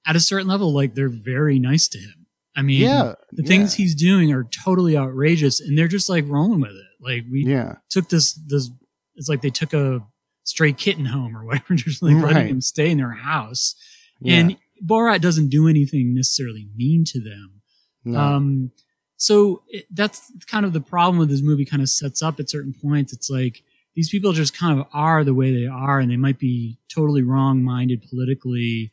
at 0.08 0.16
a 0.16 0.20
certain 0.20 0.48
level, 0.48 0.74
like 0.74 0.96
they're 0.96 1.08
very 1.08 1.60
nice 1.60 1.88
to 1.90 2.00
him. 2.00 2.23
I 2.56 2.62
mean, 2.62 2.82
yeah, 2.82 3.16
the 3.32 3.44
things 3.44 3.74
he's 3.74 3.96
doing 3.96 4.32
are 4.32 4.44
totally 4.44 4.96
outrageous, 4.96 5.60
and 5.60 5.78
they're 5.78 5.88
just 5.88 6.10
like 6.10 6.26
rolling 6.28 6.62
with 6.62 6.72
it. 6.72 6.86
Like 7.02 7.26
we 7.32 7.46
yeah. 7.46 7.76
took 7.90 8.10
this 8.10 8.34
this. 8.34 8.70
It's 9.16 9.30
like 9.30 9.42
they 9.42 9.50
took 9.50 9.74
a 9.74 10.02
stray 10.44 10.74
kitten 10.74 11.06
home 11.06 11.36
or 11.36 11.46
whatever, 11.46 11.74
just 11.76 12.04
like 12.04 12.16
right. 12.16 12.34
letting 12.34 12.50
him 12.50 12.62
stay 12.62 12.90
in 12.92 12.98
their 12.98 13.12
house. 13.12 13.76
Yeah. 14.20 14.36
And 14.36 14.58
Borat 14.86 15.22
doesn't 15.22 15.50
do 15.50 15.68
anything 15.68 16.14
necessarily 16.14 16.68
mean 16.76 17.06
to 17.06 17.20
them. 17.20 17.62
No. 18.06 18.20
Um, 18.20 18.72
so 19.18 19.64
it, 19.70 19.86
that's 19.92 20.32
kind 20.48 20.66
of 20.66 20.74
the 20.74 20.82
problem 20.82 21.18
with 21.18 21.30
this 21.30 21.42
movie. 21.42 21.66
Kind 21.66 21.82
of 21.82 21.90
sets 21.90 22.22
up 22.22 22.40
at 22.40 22.50
certain 22.50 22.74
points. 22.74 23.14
It's 23.14 23.30
like 23.30 23.64
these 23.96 24.10
people 24.10 24.34
just 24.34 24.58
kind 24.58 24.80
of 24.80 24.88
are 24.94 25.24
the 25.24 25.34
way 25.34 25.54
they 25.54 25.68
are 25.68 26.00
and 26.00 26.12
they 26.12 26.18
might 26.18 26.40
be 26.40 26.78
totally 26.94 27.24
wrong 27.24 27.64
minded 27.64 28.04
politically, 28.10 28.92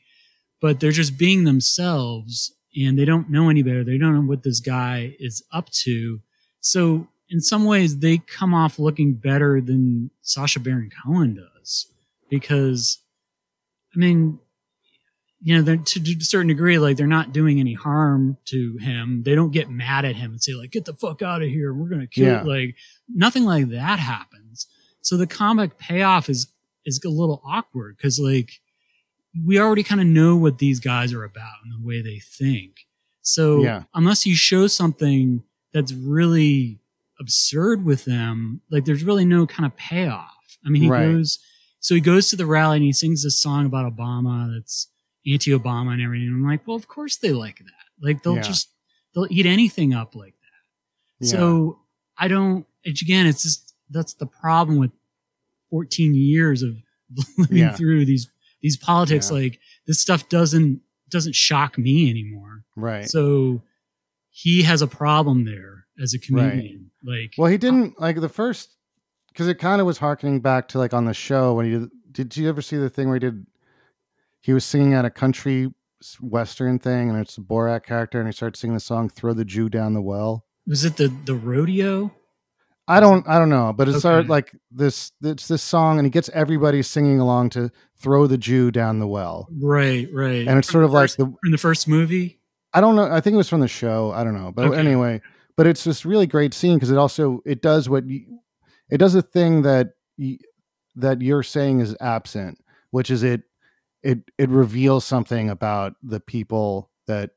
but 0.61 0.78
they're 0.78 0.92
just 0.92 1.18
being 1.18 1.44
themselves 1.44 2.52
and 2.76 2.98
they 2.98 3.04
don't 3.04 3.30
know 3.30 3.48
any 3.48 3.62
better. 3.62 3.84
They 3.84 3.98
don't 3.98 4.14
know 4.14 4.28
what 4.28 4.42
this 4.42 4.60
guy 4.60 5.16
is 5.18 5.42
up 5.52 5.70
to. 5.70 6.20
So 6.60 7.08
in 7.28 7.40
some 7.40 7.64
ways 7.64 7.98
they 7.98 8.18
come 8.18 8.54
off 8.54 8.78
looking 8.78 9.14
better 9.14 9.60
than 9.60 10.10
Sacha 10.22 10.60
Baron 10.60 10.90
Cohen 11.04 11.34
does 11.34 11.86
because 12.28 12.98
I 13.94 13.98
mean, 13.98 14.38
you 15.42 15.60
know, 15.60 15.76
to 15.76 16.00
a 16.00 16.20
certain 16.20 16.48
degree, 16.48 16.78
like 16.78 16.96
they're 16.96 17.06
not 17.06 17.32
doing 17.32 17.60
any 17.60 17.74
harm 17.74 18.36
to 18.46 18.76
him. 18.76 19.22
They 19.24 19.34
don't 19.34 19.52
get 19.52 19.70
mad 19.70 20.04
at 20.04 20.16
him 20.16 20.32
and 20.32 20.42
say 20.42 20.52
like, 20.52 20.70
"Get 20.70 20.84
the 20.84 20.94
fuck 20.94 21.22
out 21.22 21.42
of 21.42 21.48
here! 21.48 21.72
We're 21.72 21.88
gonna 21.88 22.06
kill." 22.06 22.26
Yeah. 22.26 22.42
Like 22.42 22.76
nothing 23.08 23.44
like 23.44 23.70
that 23.70 23.98
happens. 23.98 24.66
So 25.00 25.16
the 25.16 25.26
comic 25.26 25.78
payoff 25.78 26.28
is 26.28 26.46
is 26.84 27.00
a 27.04 27.08
little 27.08 27.42
awkward 27.44 27.96
because 27.96 28.18
like 28.18 28.60
we 29.46 29.58
already 29.58 29.82
kind 29.82 30.00
of 30.00 30.06
know 30.06 30.36
what 30.36 30.58
these 30.58 30.80
guys 30.80 31.12
are 31.12 31.24
about 31.24 31.52
and 31.64 31.72
the 31.72 31.86
way 31.86 32.02
they 32.02 32.18
think. 32.18 32.86
So 33.22 33.62
Yeah. 33.62 33.84
unless 33.94 34.26
you 34.26 34.34
show 34.34 34.66
something 34.66 35.42
that's 35.72 35.92
really 35.92 36.80
absurd 37.20 37.84
with 37.84 38.04
them, 38.06 38.60
like 38.70 38.84
there's 38.84 39.04
really 39.04 39.24
no 39.24 39.46
kind 39.46 39.66
of 39.66 39.76
payoff. 39.76 40.58
I 40.64 40.70
mean, 40.70 40.82
he 40.82 40.88
Right. 40.88 41.06
goes, 41.12 41.38
so 41.78 41.94
he 41.94 42.00
goes 42.00 42.28
to 42.30 42.36
the 42.36 42.46
rally 42.46 42.76
and 42.78 42.84
he 42.84 42.92
sings 42.92 43.22
this 43.22 43.38
song 43.40 43.66
about 43.66 43.94
Obama 43.94 44.52
that's 44.52 44.88
anti-Obama 45.26 45.92
and 45.92 46.02
everything. 46.02 46.28
I'm 46.28 46.44
like, 46.44 46.66
well, 46.66 46.76
of 46.76 46.88
course 46.88 47.16
they 47.16 47.32
like 47.32 47.58
that. 47.58 47.72
Like 48.00 48.22
they'll 48.22 48.36
Yeah. 48.36 48.42
just 48.42 48.68
they'll 49.14 49.26
eat 49.30 49.44
anything 49.46 49.92
up 49.92 50.14
like 50.14 50.34
that. 50.40 51.26
Yeah. 51.26 51.30
So 51.32 51.80
I 52.16 52.28
don't. 52.28 52.66
It's, 52.84 53.02
again, 53.02 53.26
it's 53.26 53.42
just 53.42 53.74
that's 53.90 54.14
the 54.14 54.26
problem 54.26 54.78
with 54.78 54.92
14 55.68 56.14
years 56.14 56.62
of 56.62 56.76
living 57.38 57.58
Yeah. 57.58 57.72
through 57.76 58.04
these 58.06 58.28
these 58.62 58.76
politics. 58.76 59.30
Yeah. 59.30 59.38
Like 59.38 59.61
this 59.86 60.00
stuff 60.00 60.28
doesn't 60.28 60.80
doesn't 61.11 61.34
shock 61.34 61.76
me 61.78 62.08
anymore. 62.11 62.64
right. 62.76 63.08
So 63.08 63.62
he 64.30 64.62
has 64.62 64.80
a 64.80 64.86
problem 64.86 65.44
there 65.44 65.86
as 66.00 66.14
a 66.14 66.18
comedian. 66.18 66.90
Like, 67.04 67.34
Well, 67.36 67.50
he 67.50 67.58
didn't 67.58 68.00
like 68.00 68.20
the 68.20 68.28
first 68.28 68.76
because 69.28 69.48
it 69.48 69.56
kind 69.56 69.80
of 69.80 69.86
was 69.86 69.98
harkening 69.98 70.40
back 70.40 70.68
to 70.68 70.78
like 70.78 70.94
on 70.94 71.04
the 71.04 71.14
show 71.14 71.54
when 71.54 71.66
he 71.66 71.72
did. 71.72 71.88
Did 72.12 72.36
you 72.36 72.48
ever 72.48 72.62
see 72.62 72.76
the 72.76 72.90
thing 72.90 73.06
where 73.08 73.16
he 73.16 73.20
did? 73.20 73.46
He 74.40 74.52
was 74.52 74.64
singing 74.64 74.94
at 74.94 75.04
a 75.04 75.11
country 75.11 75.72
western 76.20 76.78
thing, 76.78 77.11
and 77.11 77.18
it's 77.18 77.36
a 77.36 77.40
Borat 77.42 77.84
character, 77.84 78.18
and 78.18 78.26
he 78.28 78.32
starts 78.32 78.58
singing 78.61 78.74
the 78.74 78.80
song 78.80 79.08
"Throw 79.08 79.32
the 79.32 79.44
Jew 79.44 79.68
Down 79.68 79.94
the 79.94 80.00
Well." 80.02 80.46
was 80.66 80.84
it 80.84 80.96
the 80.96 81.08
the 81.24 81.34
rodeo? 81.34 82.12
I 82.91 83.01
don't, 83.01 83.26
I 83.28 83.38
don't 83.38 83.49
know, 83.51 83.72
but 83.72 83.88
it's 83.88 84.05
Okay. 84.05 84.26
like 84.28 84.53
this. 84.70 85.12
It's 85.22 85.47
this 85.49 85.62
song, 85.62 85.99
and 85.99 86.07
he 86.07 86.11
gets 86.11 86.28
everybody 86.34 86.82
singing 86.82 87.20
along 87.20 87.51
to 87.51 87.70
"Throw 87.99 88.26
the 88.26 88.36
Jew 88.38 88.70
Down 88.70 88.99
the 88.99 89.07
Well," 89.07 89.49
Right, 89.61 90.09
right. 90.12 90.47
and 90.49 90.59
it's 90.59 90.66
From 90.68 90.72
sort 90.72 90.84
of 90.84 90.91
like 90.93 91.14
the 91.16 91.32
in 91.45 91.53
the 91.53 91.59
first 91.59 91.86
movie. 91.86 92.41
I 92.74 92.80
don't 92.80 92.97
know. 92.97 93.05
I 93.11 93.20
think 93.20 93.34
it 93.34 93.36
was 93.36 93.49
from 93.49 93.61
the 93.61 93.68
show. 93.68 94.11
I 94.12 94.24
don't 94.24 94.34
know, 94.34 94.51
but 94.53 94.66
Okay. 94.66 94.78
anyway, 94.78 95.20
but 95.57 95.66
it's 95.66 95.84
this 95.84 96.05
really 96.05 96.26
great 96.26 96.53
scene 96.53 96.76
because 96.76 96.91
it 96.91 96.99
also 96.99 97.41
it 97.47 97.62
does 97.62 97.88
what 97.88 98.07
you, 98.09 98.41
it 98.91 98.99
does 98.99 99.14
a 99.14 99.22
thing 99.22 99.62
that 99.62 99.93
you, 100.16 100.38
that 100.97 101.22
you're 101.22 101.43
saying 101.45 101.80
is 101.80 101.97
absent, 102.01 102.59
which 102.91 103.11
is 103.11 103.22
it 103.22 103.43
it 104.03 104.18
it 104.38 104.49
reveals 104.51 105.05
something 105.05 105.49
about 105.49 105.95
the 106.03 106.18
people 106.20 106.91
that 107.07 107.30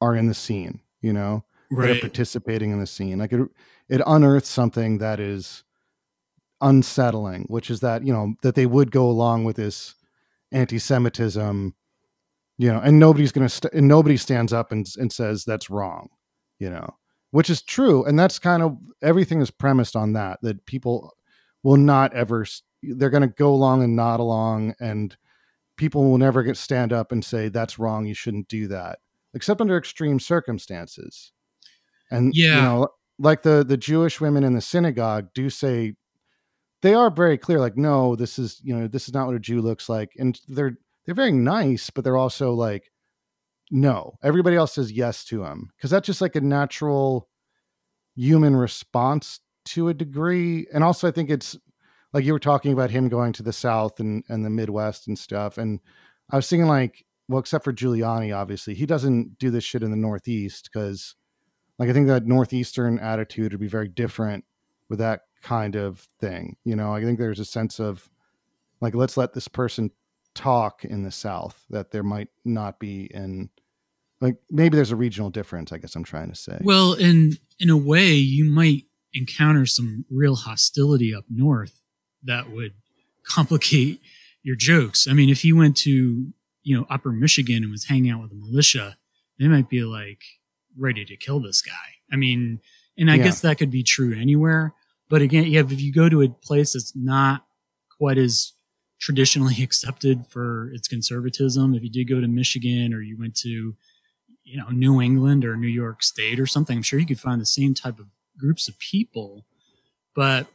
are 0.00 0.14
in 0.14 0.26
the 0.26 0.34
scene. 0.34 0.80
You 1.00 1.14
know, 1.14 1.44
that 1.70 1.90
are 1.90 2.00
participating 2.00 2.70
in 2.72 2.80
the 2.80 2.86
scene. 2.86 3.18
Like 3.18 3.32
it 3.32 3.40
it 3.90 4.00
unearths 4.06 4.48
something 4.48 4.98
that 4.98 5.20
is 5.20 5.64
unsettling, 6.62 7.44
which 7.48 7.70
is 7.70 7.80
that 7.80 8.06
you 8.06 8.12
know 8.12 8.34
that 8.42 8.54
they 8.54 8.66
would 8.66 8.90
go 8.90 9.06
along 9.10 9.44
with 9.44 9.56
this 9.56 9.94
anti-Semitism 10.52 11.74
you 12.60 12.70
know, 12.70 12.78
and 12.78 12.98
nobody's 12.98 13.32
going 13.32 13.46
to, 13.46 13.54
st- 13.54 13.72
and 13.72 13.88
nobody 13.88 14.18
stands 14.18 14.52
up 14.52 14.70
and, 14.70 14.86
and 14.98 15.10
says 15.10 15.46
that's 15.46 15.70
wrong, 15.70 16.10
you 16.58 16.68
know, 16.68 16.86
which 17.30 17.48
is 17.48 17.62
true. 17.62 18.04
And 18.04 18.18
that's 18.18 18.38
kind 18.38 18.62
of 18.62 18.76
everything 19.00 19.40
is 19.40 19.50
premised 19.50 19.96
on 19.96 20.12
that, 20.12 20.40
that 20.42 20.66
people 20.66 21.14
will 21.62 21.78
not 21.78 22.12
ever, 22.12 22.44
they're 22.82 23.08
going 23.08 23.22
to 23.22 23.28
go 23.28 23.48
along 23.54 23.82
and 23.82 23.96
nod 23.96 24.20
along, 24.20 24.74
and 24.78 25.16
people 25.78 26.04
will 26.04 26.18
never 26.18 26.42
get 26.42 26.58
stand 26.58 26.92
up 26.92 27.12
and 27.12 27.24
say 27.24 27.48
that's 27.48 27.78
wrong. 27.78 28.04
You 28.04 28.12
shouldn't 28.12 28.48
do 28.48 28.68
that, 28.68 28.98
except 29.32 29.62
under 29.62 29.78
extreme 29.78 30.20
circumstances. 30.20 31.32
And, 32.10 32.34
you 32.34 32.42
Yeah. 32.42 32.60
know, 32.60 32.88
like 33.20 33.42
the, 33.42 33.62
the 33.62 33.76
Jewish 33.76 34.20
women 34.20 34.42
in 34.42 34.54
the 34.54 34.60
synagogue 34.60 35.28
do 35.34 35.50
say, 35.50 35.94
they 36.82 36.94
are 36.94 37.10
very 37.10 37.36
clear, 37.36 37.60
like, 37.60 37.76
no, 37.76 38.16
this 38.16 38.38
is, 38.38 38.60
you 38.64 38.74
know, 38.74 38.88
this 38.88 39.06
is 39.06 39.12
not 39.12 39.26
what 39.26 39.36
a 39.36 39.40
Jew 39.40 39.60
looks 39.60 39.88
like. 39.88 40.12
And 40.18 40.40
they're, 40.48 40.78
they're 41.04 41.14
very 41.14 41.32
nice, 41.32 41.90
but 41.90 42.02
they're 42.02 42.16
also 42.16 42.52
like, 42.54 42.90
no. 43.70 44.14
Everybody 44.22 44.56
else 44.56 44.74
says 44.74 44.90
yes 44.90 45.24
to 45.26 45.44
him 45.44 45.68
because 45.76 45.90
that's 45.90 46.06
just 46.06 46.22
like 46.22 46.34
a 46.36 46.40
natural 46.40 47.28
human 48.16 48.56
response 48.56 49.40
to 49.66 49.88
a 49.88 49.94
degree. 49.94 50.66
And 50.72 50.82
also, 50.82 51.06
I 51.06 51.10
think 51.10 51.28
it's 51.28 51.56
like 52.14 52.24
you 52.24 52.32
were 52.32 52.38
talking 52.38 52.72
about 52.72 52.90
him 52.90 53.10
going 53.10 53.34
to 53.34 53.42
the 53.42 53.52
South 53.52 54.00
and, 54.00 54.24
and 54.28 54.44
the 54.44 54.50
Midwest 54.50 55.06
and 55.06 55.18
stuff. 55.18 55.58
And 55.58 55.80
I 56.30 56.36
was 56.36 56.48
thinking, 56.48 56.66
like, 56.66 57.04
well, 57.28 57.40
except 57.40 57.64
for 57.64 57.72
Giuliani, 57.72 58.34
obviously, 58.34 58.74
he 58.74 58.86
doesn't 58.86 59.38
do 59.38 59.50
this 59.50 59.62
shit 59.62 59.82
in 59.82 59.90
the 59.90 59.96
Northeast 59.96 60.70
because, 60.72 61.14
like, 61.80 61.88
I 61.88 61.92
think 61.92 62.08
that 62.08 62.26
Northeastern 62.26 62.98
attitude 62.98 63.52
would 63.52 63.60
be 63.60 63.66
very 63.66 63.88
different 63.88 64.44
with 64.90 64.98
that 64.98 65.22
kind 65.42 65.74
of 65.74 66.06
thing. 66.20 66.56
You 66.62 66.76
know, 66.76 66.94
I 66.94 67.02
think 67.02 67.18
there's 67.18 67.40
a 67.40 67.44
sense 67.44 67.80
of, 67.80 68.08
like, 68.80 68.94
let's 68.94 69.16
let 69.16 69.32
this 69.32 69.48
person 69.48 69.90
talk 70.34 70.84
in 70.84 71.02
the 71.02 71.10
South 71.10 71.64
that 71.70 71.90
there 71.90 72.02
might 72.02 72.28
not 72.44 72.78
be 72.78 73.10
in 73.12 73.50
like 74.20 74.36
maybe 74.50 74.76
there's 74.76 74.90
a 74.90 74.96
regional 74.96 75.30
difference, 75.30 75.72
I 75.72 75.78
guess 75.78 75.96
I'm 75.96 76.04
trying 76.04 76.28
to 76.28 76.36
say. 76.36 76.58
Well, 76.60 76.92
in 76.92 77.38
in 77.58 77.70
a 77.70 77.76
way, 77.76 78.12
you 78.12 78.44
might 78.44 78.84
encounter 79.12 79.66
some 79.66 80.04
real 80.10 80.36
hostility 80.36 81.14
up 81.14 81.24
north 81.28 81.82
that 82.22 82.50
would 82.50 82.74
complicate 83.24 84.00
your 84.42 84.56
jokes. 84.56 85.08
I 85.08 85.14
mean, 85.14 85.30
if 85.30 85.44
you 85.44 85.56
went 85.56 85.76
to 85.78 86.32
you 86.62 86.76
know 86.76 86.86
Upper 86.90 87.12
Michigan 87.12 87.62
and 87.62 87.72
was 87.72 87.86
hanging 87.86 88.10
out 88.10 88.20
with 88.20 88.30
the 88.30 88.36
militia, 88.36 88.96
they 89.38 89.48
might 89.48 89.68
be 89.68 89.82
like 89.82 90.22
ready 90.80 91.04
to 91.04 91.16
kill 91.16 91.40
this 91.40 91.62
guy. 91.62 91.72
I 92.12 92.16
mean, 92.16 92.60
and 92.98 93.10
I 93.10 93.16
Yeah. 93.16 93.24
guess 93.24 93.40
that 93.42 93.58
could 93.58 93.70
be 93.70 93.82
true 93.82 94.14
anywhere. 94.18 94.74
But 95.08 95.22
again, 95.22 95.46
yeah, 95.46 95.60
if 95.60 95.80
you 95.80 95.92
go 95.92 96.08
to 96.08 96.22
a 96.22 96.28
place 96.28 96.72
that's 96.72 96.94
not 96.96 97.46
quite 97.96 98.18
as 98.18 98.52
traditionally 99.00 99.56
accepted 99.62 100.26
for 100.26 100.70
its 100.72 100.88
conservatism, 100.88 101.74
if 101.74 101.82
you 101.82 101.90
did 101.90 102.04
go 102.04 102.20
to 102.20 102.28
Michigan 102.28 102.92
or 102.94 103.00
you 103.02 103.16
went 103.18 103.36
to 103.38 103.76
you 104.44 104.56
know 104.56 104.68
New 104.70 105.00
England 105.00 105.44
or 105.44 105.56
New 105.56 105.68
York 105.68 106.02
State 106.02 106.40
or 106.40 106.46
something, 106.46 106.76
I'm 106.78 106.82
sure 106.82 106.98
you 106.98 107.06
could 107.06 107.20
find 107.20 107.40
the 107.40 107.46
same 107.46 107.74
type 107.74 107.98
of 108.00 108.06
groups 108.38 108.68
of 108.68 108.78
people. 108.78 109.44
But 110.14 110.46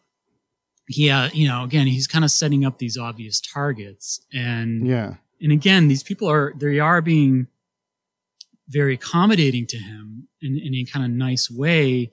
yeah, 0.89 1.29
you 1.33 1.47
know, 1.47 1.63
again, 1.63 1.87
he's 1.87 2.07
kind 2.07 2.25
of 2.25 2.31
setting 2.31 2.65
up 2.65 2.77
these 2.77 2.97
obvious 2.97 3.39
targets, 3.41 4.21
and 4.33 4.85
yeah. 4.85 5.15
and 5.41 5.51
again, 5.51 5.87
these 5.87 6.03
people 6.03 6.29
are 6.29 6.53
they 6.57 6.79
are 6.79 7.01
being 7.01 7.47
very 8.67 8.95
accommodating 8.95 9.67
to 9.67 9.77
him 9.77 10.27
in, 10.41 10.57
in 10.57 10.73
a 10.75 10.83
kind 10.85 11.05
of 11.05 11.11
nice 11.11 11.49
way. 11.49 12.11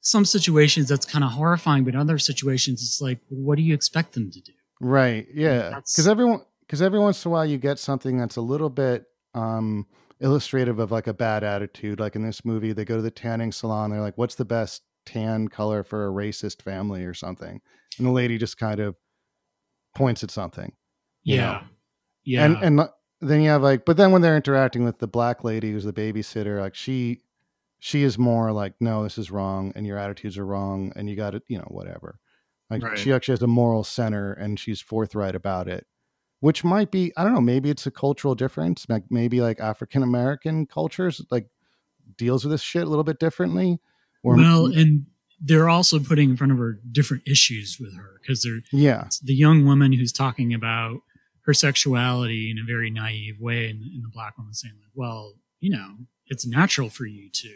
Some 0.00 0.24
situations 0.24 0.88
that's 0.88 1.06
kind 1.06 1.24
of 1.24 1.32
horrifying, 1.32 1.84
but 1.84 1.94
other 1.94 2.18
situations 2.18 2.82
it's 2.82 3.00
like, 3.00 3.20
what 3.28 3.56
do 3.56 3.62
you 3.62 3.74
expect 3.74 4.12
them 4.12 4.30
to 4.30 4.40
do? 4.40 4.52
Right. 4.80 5.26
Yeah. 5.32 5.70
Because 5.76 6.08
everyone 6.08 6.42
because 6.60 6.82
every 6.82 6.98
once 6.98 7.24
in 7.24 7.30
a 7.30 7.32
while 7.32 7.44
you 7.44 7.58
get 7.58 7.78
something 7.78 8.18
that's 8.18 8.36
a 8.36 8.40
little 8.40 8.70
bit 8.70 9.04
um 9.34 9.86
illustrative 10.20 10.78
of 10.78 10.90
like 10.90 11.06
a 11.06 11.14
bad 11.14 11.44
attitude. 11.44 12.00
Like 12.00 12.16
in 12.16 12.22
this 12.22 12.44
movie, 12.44 12.72
they 12.72 12.84
go 12.84 12.96
to 12.96 13.02
the 13.02 13.10
tanning 13.10 13.52
salon, 13.52 13.90
they're 13.90 14.00
like, 14.00 14.18
What's 14.18 14.34
the 14.34 14.44
best 14.44 14.82
tan 15.06 15.48
color 15.48 15.82
for 15.82 16.06
a 16.06 16.10
racist 16.10 16.62
family 16.62 17.04
or 17.04 17.14
something? 17.14 17.60
And 17.98 18.06
the 18.06 18.10
lady 18.10 18.38
just 18.38 18.58
kind 18.58 18.80
of 18.80 18.96
points 19.94 20.24
at 20.24 20.30
something. 20.30 20.72
Yeah. 21.22 21.36
know? 21.36 21.60
yeah, 22.24 22.44
and 22.44 22.56
and 22.62 22.88
then 23.28 23.40
you 23.40 23.48
have 23.48 23.62
like 23.62 23.84
but 23.84 23.96
then 23.96 24.12
when 24.12 24.22
they're 24.22 24.36
interacting 24.36 24.84
with 24.84 24.98
the 24.98 25.06
black 25.06 25.44
lady 25.44 25.72
who's 25.72 25.84
the 25.84 25.92
babysitter 25.92 26.60
like 26.60 26.74
she 26.74 27.20
she 27.78 28.02
is 28.02 28.18
more 28.18 28.52
like 28.52 28.74
no 28.80 29.02
this 29.02 29.18
is 29.18 29.30
wrong 29.30 29.72
and 29.76 29.86
your 29.86 29.98
attitudes 29.98 30.38
are 30.38 30.46
wrong 30.46 30.92
and 30.96 31.08
you 31.08 31.16
got 31.16 31.30
to 31.30 31.42
you 31.48 31.58
know 31.58 31.68
whatever 31.68 32.18
like 32.70 32.82
Right. 32.82 32.98
she 32.98 33.12
actually 33.12 33.32
has 33.34 33.42
a 33.42 33.46
moral 33.46 33.84
center 33.84 34.32
and 34.32 34.58
she's 34.58 34.80
forthright 34.80 35.34
about 35.34 35.68
it 35.68 35.86
which 36.40 36.64
might 36.64 36.90
be 36.90 37.12
i 37.16 37.24
don't 37.24 37.34
know 37.34 37.40
maybe 37.40 37.70
it's 37.70 37.86
a 37.86 37.90
cultural 37.90 38.34
difference 38.34 38.86
like 38.88 39.04
maybe 39.10 39.40
like 39.40 39.60
african 39.60 40.02
american 40.02 40.66
cultures 40.66 41.22
like 41.30 41.48
deals 42.16 42.44
with 42.44 42.52
this 42.52 42.62
shit 42.62 42.82
a 42.82 42.88
little 42.88 43.04
bit 43.04 43.18
differently 43.18 43.80
or 44.22 44.36
well, 44.36 44.66
and 44.66 45.06
they're 45.40 45.68
also 45.68 45.98
putting 45.98 46.30
in 46.30 46.36
front 46.36 46.52
of 46.52 46.58
her 46.58 46.78
different 46.90 47.22
issues 47.26 47.78
with 47.80 47.94
her 47.96 48.18
because 48.20 48.42
they're 48.42 48.60
yeah 48.72 49.08
the 49.22 49.34
young 49.34 49.64
woman 49.64 49.92
who's 49.92 50.12
talking 50.12 50.54
about 50.54 51.00
her 51.46 51.54
sexuality 51.54 52.50
in 52.50 52.58
a 52.58 52.64
very 52.64 52.90
naive 52.90 53.40
way, 53.40 53.68
and, 53.70 53.82
and 53.82 54.02
the 54.02 54.08
black 54.08 54.36
woman 54.38 54.54
saying 54.54 54.74
like, 54.80 54.92
"Well, 54.94 55.34
you 55.60 55.70
know, 55.70 55.96
it's 56.26 56.46
natural 56.46 56.90
for 56.90 57.06
you 57.06 57.28
to 57.30 57.54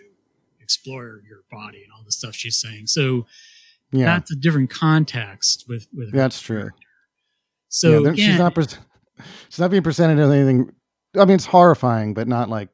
explore 0.60 1.22
your 1.28 1.40
body 1.50 1.82
and 1.82 1.92
all 1.96 2.02
the 2.04 2.12
stuff 2.12 2.34
she's 2.34 2.56
saying." 2.56 2.86
So 2.86 3.26
yeah 3.90 4.04
that's 4.04 4.30
a 4.30 4.36
different 4.36 4.70
context 4.70 5.64
with 5.68 5.88
with 5.94 6.12
That's 6.12 6.40
true. 6.40 6.70
So 7.68 8.04
yeah, 8.04 8.12
she's 8.12 8.38
not 8.38 8.54
pres 8.54 8.78
she's 9.48 9.58
not 9.58 9.70
being 9.70 9.82
presented 9.82 10.18
as 10.18 10.30
anything. 10.30 10.72
I 11.16 11.24
mean, 11.24 11.36
it's 11.36 11.46
horrifying, 11.46 12.14
but 12.14 12.28
not 12.28 12.48
like 12.48 12.68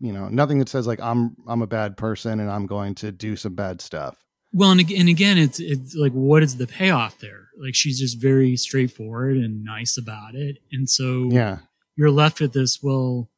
you 0.00 0.12
know 0.12 0.28
nothing 0.28 0.58
that 0.58 0.68
says 0.68 0.86
like 0.86 1.00
I'm 1.00 1.36
I'm 1.46 1.62
a 1.62 1.66
bad 1.66 1.96
person 1.96 2.40
and 2.40 2.50
I'm 2.50 2.66
going 2.66 2.94
to 2.96 3.12
do 3.12 3.36
some 3.36 3.54
bad 3.54 3.80
stuff. 3.80 4.16
well, 4.52 4.70
and, 4.70 4.90
and 4.90 5.08
again, 5.08 5.38
it's 5.38 5.60
it's 5.60 5.94
like, 5.94 6.12
what 6.12 6.42
is 6.42 6.56
the 6.56 6.66
payoff 6.66 7.18
there? 7.18 7.41
Like 7.60 7.74
she's 7.74 7.98
just 8.00 8.20
very 8.20 8.56
straightforward 8.56 9.36
and 9.36 9.64
nice 9.64 9.96
about 9.98 10.34
it. 10.34 10.58
And 10.72 10.88
so 10.88 11.28
Yeah. 11.32 11.58
you're 11.96 12.10
left 12.10 12.40
with 12.40 12.52
this, 12.52 12.82
well, 12.82 13.30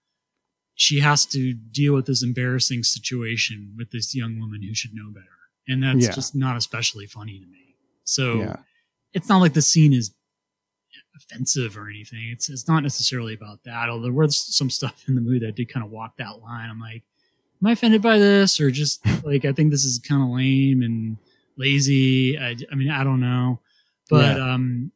she 0.75 1.01
has 1.01 1.25
to 1.27 1.53
deal 1.55 1.95
with 1.95 2.07
this 2.07 2.23
embarrassing 2.23 2.83
situation 2.85 3.75
with 3.77 3.91
this 3.91 4.15
young 4.15 4.39
woman 4.39 4.63
who 4.63 4.75
should 4.75 4.95
know 4.95 5.11
better. 5.11 5.27
And 5.69 5.83
that's 5.83 6.07
Yeah. 6.07 6.13
just 6.13 6.35
not 6.35 6.57
especially 6.57 7.07
funny 7.07 7.39
to 7.39 7.47
me. 7.47 7.77
So 8.05 8.41
Yeah. 8.41 8.57
it's 9.13 9.29
not 9.29 9.39
like 9.39 9.55
the 9.55 9.63
scene 9.63 9.93
is 9.93 10.13
offensive 11.17 11.77
or 11.77 11.89
anything. 11.89 12.29
It's 12.31 12.49
it's 12.49 12.67
not 12.69 12.83
necessarily 12.83 13.35
about 13.35 13.63
that. 13.65 13.89
Although 13.89 14.05
there 14.05 14.13
was 14.13 14.37
some 14.37 14.71
stuff 14.71 15.05
in 15.09 15.15
the 15.15 15.21
movie 15.21 15.39
that 15.41 15.55
did 15.57 15.69
kind 15.69 15.85
of 15.85 15.91
walk 15.93 16.17
that 16.19 16.41
line. 16.41 16.69
I'm 16.69 16.81
like, 16.81 17.03
am 17.63 17.69
I 17.69 17.73
offended 17.73 18.03
by 18.03 18.19
this 18.19 18.61
or 18.61 18.71
just 18.71 19.05
like 19.25 19.45
I 19.45 19.53
think 19.53 19.71
this 19.71 19.85
is 19.85 19.99
kind 19.99 20.23
of 20.23 20.29
lame 20.31 20.83
and 20.83 21.17
lazy. 21.57 22.37
I, 22.39 22.57
I 22.71 22.75
mean 22.75 22.91
I 22.91 23.05
don't 23.05 23.21
know, 23.21 23.61
but 24.11 24.41
um, 24.41 24.93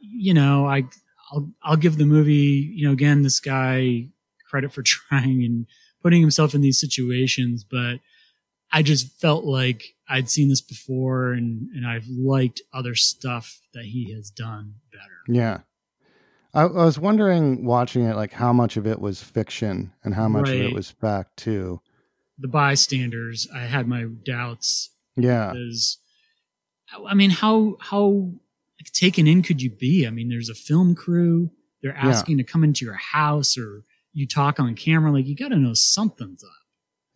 you 0.00 0.34
know 0.34 0.66
I 0.66 0.84
I'll 1.32 1.50
I'll 1.62 1.76
give 1.76 1.96
the 1.98 2.06
movie 2.06 2.70
you 2.74 2.86
know 2.86 2.92
again 2.92 3.22
this 3.22 3.40
guy 3.40 4.08
credit 4.48 4.72
for 4.72 4.82
trying 4.84 5.44
and 5.44 5.66
putting 6.02 6.20
himself 6.20 6.54
in 6.54 6.60
these 6.60 6.80
situations, 6.80 7.62
but 7.64 8.00
I 8.72 8.82
just 8.82 9.20
felt 9.20 9.44
like 9.44 9.94
I'd 10.08 10.30
seen 10.30 10.48
this 10.48 10.60
before 10.60 11.32
and, 11.32 11.68
and 11.74 11.86
I've 11.86 12.06
liked 12.08 12.62
other 12.72 12.94
stuff 12.94 13.60
that 13.74 13.84
he 13.84 14.12
has 14.14 14.30
done 14.30 14.74
better. 14.92 15.18
Yeah. 15.28 15.58
I, 16.54 16.62
I 16.62 16.84
was 16.84 16.98
wondering 16.98 17.64
watching 17.64 18.04
it, 18.04 18.16
like 18.16 18.32
how 18.32 18.52
much 18.52 18.76
of 18.76 18.86
it 18.86 19.00
was 19.00 19.22
fiction 19.22 19.92
and 20.02 20.14
how 20.14 20.26
much 20.28 20.48
of 20.48 20.54
it 20.54 20.72
was 20.72 20.90
fact 20.90 21.36
too. 21.36 21.80
The 22.38 22.48
bystanders, 22.48 23.46
I 23.54 23.60
had 23.66 23.86
my 23.86 24.04
doubts 24.24 24.90
Yeah. 25.16 25.50
because, 25.52 25.98
I 27.06 27.14
mean, 27.14 27.30
how, 27.30 27.76
how 27.80 28.32
taken 28.92 29.26
in 29.26 29.42
could 29.42 29.62
you 29.62 29.70
be? 29.70 30.06
I 30.06 30.10
mean, 30.10 30.28
there's 30.28 30.48
a 30.48 30.54
film 30.54 30.94
crew. 30.94 31.50
They're 31.82 31.94
Yeah. 31.94 32.08
asking 32.08 32.38
to 32.38 32.44
come 32.44 32.64
into 32.64 32.84
your 32.84 32.94
house 32.94 33.56
or 33.56 33.82
you 34.12 34.26
talk 34.26 34.60
on 34.60 34.74
camera. 34.74 35.10
Like 35.12 35.26
you 35.26 35.34
got 35.36 35.48
to 35.48 35.56
know 35.56 35.74
something's 35.74 36.44
up. 36.44 36.50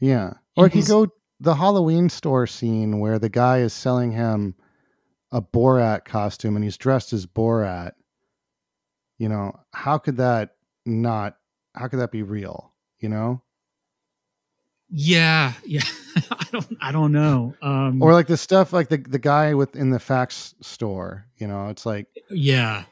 Yeah. 0.00 0.34
Or 0.56 0.66
if 0.66 0.74
you 0.74 0.84
go 0.84 1.08
the 1.40 1.56
Halloween 1.56 2.08
store 2.08 2.46
scene 2.46 3.00
where 3.00 3.18
the 3.18 3.28
guy 3.28 3.58
is 3.58 3.72
selling 3.72 4.12
him 4.12 4.54
a 5.32 5.42
Borat 5.42 6.04
costume 6.04 6.54
and 6.56 6.64
he's 6.64 6.76
dressed 6.76 7.12
as 7.12 7.26
Borat, 7.26 7.92
you 9.18 9.28
know, 9.28 9.58
how 9.72 9.98
could 9.98 10.16
that 10.18 10.56
not 10.86 11.36
how 11.74 11.88
could 11.88 11.98
that 11.98 12.12
be 12.12 12.22
real? 12.22 12.72
You 13.00 13.08
know? 13.08 13.42
Yeah. 14.96 15.54
Yeah. 15.66 15.82
I 16.30 16.46
don't, 16.52 16.76
I 16.80 16.92
don't 16.92 17.10
know. 17.10 17.52
Um, 17.60 18.00
Or 18.00 18.12
like 18.12 18.28
the 18.28 18.36
stuff 18.36 18.72
like 18.72 18.88
the 18.88 18.98
the 18.98 19.18
guy 19.18 19.52
with 19.54 19.74
in 19.74 19.90
the 19.90 19.98
fax 19.98 20.54
store, 20.60 21.26
you 21.36 21.48
know, 21.48 21.68
it's 21.68 21.84
like 21.84 22.06
yeah. 22.30 22.84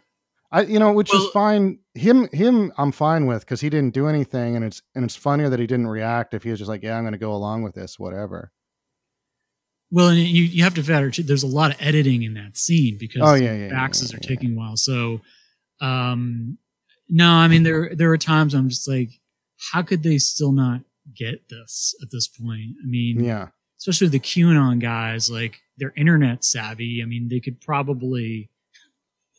I 0.50 0.62
you 0.62 0.80
know, 0.80 0.92
which 0.92 1.14
is 1.14 1.28
fine. 1.28 1.78
Him 1.94 2.28
him 2.32 2.72
I'm 2.76 2.90
fine 2.90 3.26
with 3.26 3.42
because 3.42 3.60
he 3.60 3.70
didn't 3.70 3.94
do 3.94 4.08
anything 4.08 4.56
and 4.56 4.64
it's 4.64 4.82
and 4.96 5.04
it's 5.04 5.14
funnier 5.14 5.48
that 5.48 5.60
he 5.60 5.66
didn't 5.68 5.86
react 5.86 6.34
if 6.34 6.42
he 6.42 6.50
was 6.50 6.58
just 6.58 6.68
like, 6.68 6.82
Yeah, 6.82 6.98
I'm 6.98 7.04
gonna 7.04 7.18
go 7.18 7.32
along 7.32 7.62
with 7.62 7.76
this, 7.76 8.00
whatever. 8.00 8.50
Well, 9.92 10.08
and 10.08 10.18
you, 10.18 10.42
you 10.42 10.64
have 10.64 10.74
to 10.74 10.82
factor 10.82 11.10
too, 11.12 11.22
there's 11.22 11.44
a 11.44 11.46
lot 11.46 11.70
of 11.70 11.76
editing 11.80 12.22
in 12.24 12.34
that 12.34 12.56
scene 12.56 12.96
because 12.98 13.22
Oh, 13.22 13.34
yeah, 13.34 13.54
yeah, 13.54 13.68
faxes 13.68 14.10
yeah, 14.10 14.16
are 14.16 14.20
yeah. 14.22 14.28
taking 14.28 14.54
a 14.54 14.56
while. 14.56 14.76
So, 14.76 15.20
um, 15.80 16.58
no, 17.08 17.30
I 17.30 17.46
mean, 17.46 17.62
there, 17.62 17.94
there 17.94 18.10
are 18.10 18.18
times 18.18 18.54
I'm 18.54 18.70
just 18.70 18.88
like, 18.88 19.10
how 19.70 19.82
could 19.82 20.02
they 20.02 20.16
still 20.18 20.50
not 20.50 20.80
get 21.14 21.48
this 21.48 21.94
at 22.02 22.10
this 22.10 22.28
point? 22.28 22.76
I 22.82 22.86
mean, 22.86 23.22
Yeah. 23.24 23.48
especially 23.78 24.08
the 24.08 24.20
QAnon 24.20 24.80
guys, 24.80 25.30
like 25.30 25.60
they're 25.78 25.92
internet 25.96 26.44
savvy. 26.44 27.02
I 27.02 27.06
mean, 27.06 27.28
they 27.28 27.40
could 27.40 27.60
probably 27.60 28.50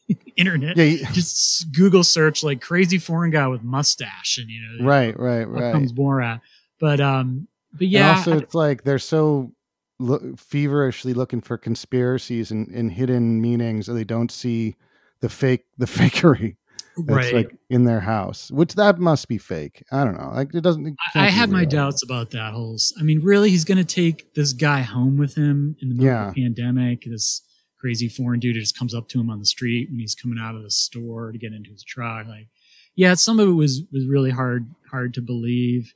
internet, 0.35 0.77
Yeah, 0.77 0.85
he- 0.85 0.97
just 1.13 1.71
Google 1.71 2.03
search 2.03 2.43
like 2.43 2.61
crazy 2.61 2.97
foreign 2.97 3.31
guy 3.31 3.47
with 3.47 3.63
mustache 3.63 4.37
and, 4.37 4.49
you 4.49 4.61
know, 4.79 4.85
right, 4.85 5.17
right, 5.19 5.45
right. 5.45 5.71
comes 5.73 5.93
Borat. 5.93 6.41
But, 6.79 6.99
um, 6.99 7.47
but 7.71 7.81
And 7.81 7.91
yeah, 7.91 8.17
also, 8.17 8.33
I- 8.33 8.37
it's 8.39 8.55
like 8.55 8.83
they're 8.83 8.99
so 8.99 9.53
lo- 9.99 10.33
feverishly 10.37 11.13
looking 11.13 11.41
for 11.41 11.57
conspiracies 11.57 12.51
and, 12.51 12.67
and 12.69 12.91
hidden 12.91 13.41
meanings, 13.41 13.87
and 13.87 13.97
they 13.97 14.03
don't 14.03 14.31
see 14.31 14.75
the 15.21 15.29
fake, 15.29 15.63
the 15.77 15.85
fakery 15.87 16.57
right. 16.97 17.33
like 17.33 17.55
in 17.69 17.85
their 17.85 17.99
house, 17.99 18.51
which 18.51 18.75
that 18.75 18.99
must 18.99 19.27
be 19.27 19.37
fake. 19.37 19.83
I 19.91 20.03
don't 20.03 20.17
know. 20.17 20.31
Like 20.33 20.53
it 20.53 20.61
doesn't. 20.61 20.85
it 20.85 20.95
I, 20.99 21.11
can't 21.13 21.25
I 21.25 21.29
be 21.29 21.35
had 21.35 21.49
my 21.49 21.65
doubts 21.65 22.03
about 22.03 22.31
that 22.31 22.53
whole. 22.53 22.77
I 22.99 23.03
mean, 23.03 23.21
really, 23.21 23.49
he's 23.49 23.65
going 23.65 23.77
to 23.77 23.83
take 23.83 24.33
this 24.33 24.53
guy 24.53 24.81
home 24.81 25.17
with 25.17 25.35
him 25.35 25.75
in 25.81 25.89
the 25.89 25.95
middle 25.95 26.27
of 26.27 26.35
the 26.35 26.41
pandemic. 26.41 27.05
This 27.05 27.41
crazy 27.79 28.07
foreign 28.07 28.39
dude 28.39 28.55
just 28.55 28.77
comes 28.77 28.93
up 28.93 29.09
to 29.09 29.19
him 29.19 29.29
on 29.29 29.39
the 29.39 29.45
street 29.45 29.89
when 29.89 29.99
he's 29.99 30.15
coming 30.15 30.39
out 30.39 30.55
of 30.55 30.63
the 30.63 30.71
store 30.71 31.31
to 31.31 31.37
get 31.37 31.53
into 31.53 31.71
his 31.71 31.83
truck. 31.83 32.27
Like, 32.27 32.47
yeah, 32.95 33.13
some 33.15 33.39
of 33.39 33.47
it 33.47 33.53
was 33.53 33.81
was 33.91 34.05
really 34.05 34.31
hard 34.31 34.67
hard 34.89 35.13
to 35.15 35.21
believe, 35.21 35.93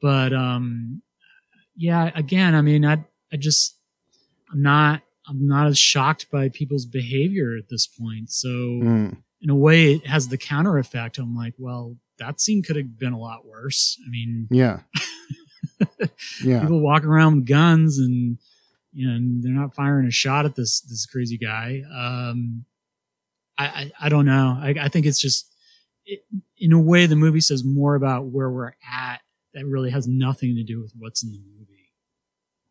but 0.00 0.32
um, 0.32 1.02
yeah, 1.76 2.10
again, 2.14 2.54
I 2.54 2.60
mean, 2.62 2.84
I 2.84 3.04
I 3.32 3.36
just 3.36 3.76
I'm 4.52 4.62
not 4.62 5.02
I'm 5.28 5.46
not 5.46 5.66
as 5.66 5.78
shocked 5.78 6.30
by 6.30 6.48
people's 6.48 6.86
behavior 6.86 7.56
at 7.58 7.68
this 7.68 7.86
point. 7.86 8.30
So 8.30 8.48
Mm, 8.48 9.16
in 9.40 9.50
a 9.50 9.54
way 9.54 9.94
it 9.94 10.06
has 10.06 10.28
the 10.28 10.38
counter 10.38 10.78
effect. 10.78 11.18
I'm 11.18 11.36
like, 11.36 11.54
well, 11.58 11.96
that 12.18 12.40
scene 12.40 12.62
could 12.62 12.76
have 12.76 12.98
been 12.98 13.12
a 13.12 13.18
lot 13.18 13.46
worse. 13.46 13.98
I 14.06 14.10
mean, 14.10 14.48
yeah. 14.50 14.80
yeah. 16.42 16.60
people 16.60 16.80
walk 16.80 17.04
around 17.04 17.36
with 17.36 17.46
guns 17.46 17.98
and 17.98 18.38
you 18.92 19.06
know 19.06 19.14
and 19.14 19.42
they're 19.42 19.52
not 19.52 19.74
firing 19.74 20.06
a 20.06 20.10
shot 20.10 20.46
at 20.46 20.54
this 20.54 20.80
this 20.80 21.06
crazy 21.06 21.36
guy. 21.36 21.82
Um, 21.94 22.64
I, 23.58 23.66
I 23.66 23.92
I 24.02 24.08
don't 24.08 24.26
know. 24.26 24.58
I, 24.60 24.74
I 24.80 24.88
think 24.88 25.06
it's 25.06 25.20
just 25.20 25.54
it, 26.06 26.20
in 26.58 26.72
a 26.72 26.80
way 26.80 27.06
the 27.06 27.16
movie 27.16 27.40
says 27.40 27.64
more 27.64 27.94
about 27.94 28.26
where 28.26 28.50
we're 28.50 28.72
at 28.90 29.20
that 29.52 29.66
really 29.66 29.90
has 29.90 30.06
nothing 30.06 30.54
to 30.56 30.62
do 30.62 30.80
with 30.80 30.92
what's 30.98 31.22
in 31.22 31.32
the 31.32 31.38
movie. 31.38 31.92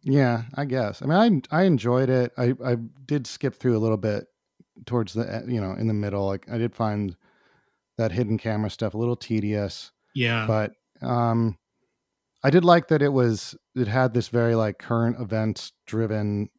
Yeah, 0.01 0.43
I 0.55 0.66
guess. 0.66 1.01
I 1.01 1.05
mean, 1.05 1.43
I 1.51 1.61
I 1.61 1.63
enjoyed 1.63 2.09
it. 2.09 2.32
I 2.38 2.55
I 2.63 2.76
did 3.05 3.28
skip 3.28 3.55
through 3.55 3.78
a 3.78 3.80
little 3.80 3.97
bit 3.97 4.28
towards 4.86 5.13
the 5.13 5.45
e- 5.47 5.53
you 5.53 5.61
know 5.61 5.73
in 5.73 5.88
the 5.88 5.93
middle. 5.93 6.26
Like 6.28 6.49
I 6.49 6.57
did 6.57 6.76
find 6.76 7.15
that 7.97 8.11
hidden 8.11 8.38
camera 8.38 8.69
stuff 8.69 8.93
a 8.93 8.97
little 8.97 9.15
tedious, 9.17 9.91
Yeah, 10.13 10.47
but 10.47 10.73
um, 11.01 11.57
I 12.43 12.49
did 12.49 12.65
like 12.65 12.88
that 12.89 13.01
it 13.01 13.09
was 13.09 13.55
it 13.76 13.88
had 13.88 14.13
this 14.13 14.28
very 14.30 14.55
like 14.55 14.80
current 14.80 15.19
events 15.19 15.73
driven 15.86 16.49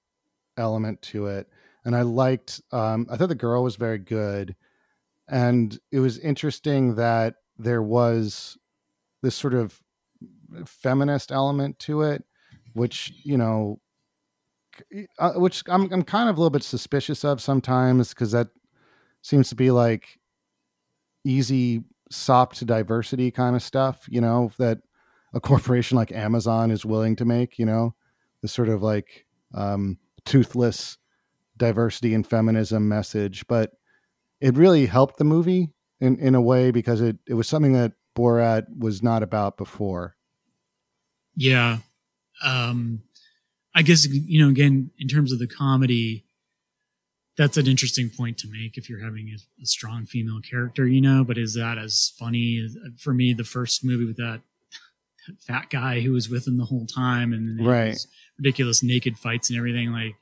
element 0.56 1.02
to 1.02 1.26
it, 1.28 1.48
and 1.84 1.96
I 1.96 2.02
liked. 2.02 2.60
Um, 2.72 3.06
I 3.10 3.16
thought 3.16 3.28
the 3.30 3.36
girl 3.36 3.64
was 3.64 3.76
very 3.76 3.98
good, 3.98 4.56
and 5.28 5.78
it 5.92 6.00
was 6.00 6.18
interesting 6.18 6.96
that 6.96 7.36
there 7.58 7.82
was 7.82 8.58
this 9.22 9.36
sort 9.36 9.54
of 9.54 9.82
feminist 10.66 11.32
element 11.32 11.78
to 11.80 12.02
it 12.02 12.24
which 12.74 13.12
you 13.24 13.36
know 13.36 13.80
uh, 15.18 15.32
which 15.34 15.62
I'm 15.68 15.92
I'm 15.92 16.02
kind 16.02 16.28
of 16.28 16.36
a 16.36 16.40
little 16.40 16.50
bit 16.50 16.62
suspicious 16.62 17.24
of 17.24 17.40
sometimes 17.40 18.10
because 18.10 18.32
that 18.32 18.48
seems 19.22 19.48
to 19.48 19.54
be 19.54 19.70
like 19.70 20.18
easy 21.24 21.82
sop 22.10 22.54
to 22.54 22.64
diversity 22.64 23.30
kind 23.30 23.56
of 23.56 23.62
stuff, 23.62 24.06
you 24.08 24.20
know, 24.20 24.52
that 24.58 24.78
a 25.34 25.40
corporation 25.40 25.96
like 25.96 26.12
Amazon 26.12 26.70
is 26.70 26.84
willing 26.84 27.16
to 27.16 27.24
make, 27.24 27.58
you 27.58 27.66
know, 27.66 27.94
the 28.42 28.48
sort 28.48 28.68
of 28.68 28.82
like 28.82 29.26
um, 29.54 29.98
toothless 30.24 30.98
diversity 31.56 32.14
and 32.14 32.26
feminism 32.26 32.88
message. 32.88 33.46
But 33.46 33.72
it 34.40 34.56
really 34.56 34.86
helped 34.86 35.18
the 35.18 35.24
movie 35.24 35.70
in, 36.00 36.18
in 36.18 36.34
a 36.34 36.40
way 36.40 36.70
because 36.70 37.00
it, 37.00 37.16
it 37.26 37.34
was 37.34 37.48
something 37.48 37.72
that 37.72 37.92
Borat 38.16 38.64
was 38.76 39.02
not 39.02 39.22
about 39.22 39.56
before. 39.56 40.16
Yeah. 41.36 41.78
Um, 42.42 43.02
I 43.76 43.82
guess, 43.82 44.06
you 44.06 44.42
know, 44.42 44.48
again, 44.48 44.90
in 44.98 45.06
terms 45.06 45.30
of 45.32 45.38
the 45.38 45.46
comedy, 45.46 46.24
that's 47.36 47.58
an 47.58 47.66
interesting 47.66 48.08
point 48.08 48.38
to 48.38 48.48
make 48.50 48.78
if 48.78 48.88
you're 48.88 49.04
having 49.04 49.28
a, 49.28 49.62
a 49.62 49.66
strong 49.66 50.06
female 50.06 50.40
character, 50.40 50.86
you 50.86 51.02
know, 51.02 51.22
but 51.22 51.36
is 51.36 51.54
that 51.54 51.76
as 51.76 52.14
funny 52.18 52.66
for 52.98 53.12
me, 53.12 53.34
the 53.34 53.44
first 53.44 53.84
movie 53.84 54.06
with 54.06 54.16
that, 54.16 54.40
that 55.28 55.40
fat 55.42 55.68
guy 55.68 56.00
who 56.00 56.12
was 56.12 56.30
with 56.30 56.46
him 56.48 56.56
the 56.56 56.64
whole 56.64 56.86
time 56.86 57.34
and 57.34 57.64
Right. 57.66 57.98
ridiculous 58.38 58.82
naked 58.82 59.18
fights 59.18 59.50
and 59.50 59.58
everything, 59.58 59.92
like 59.92 60.14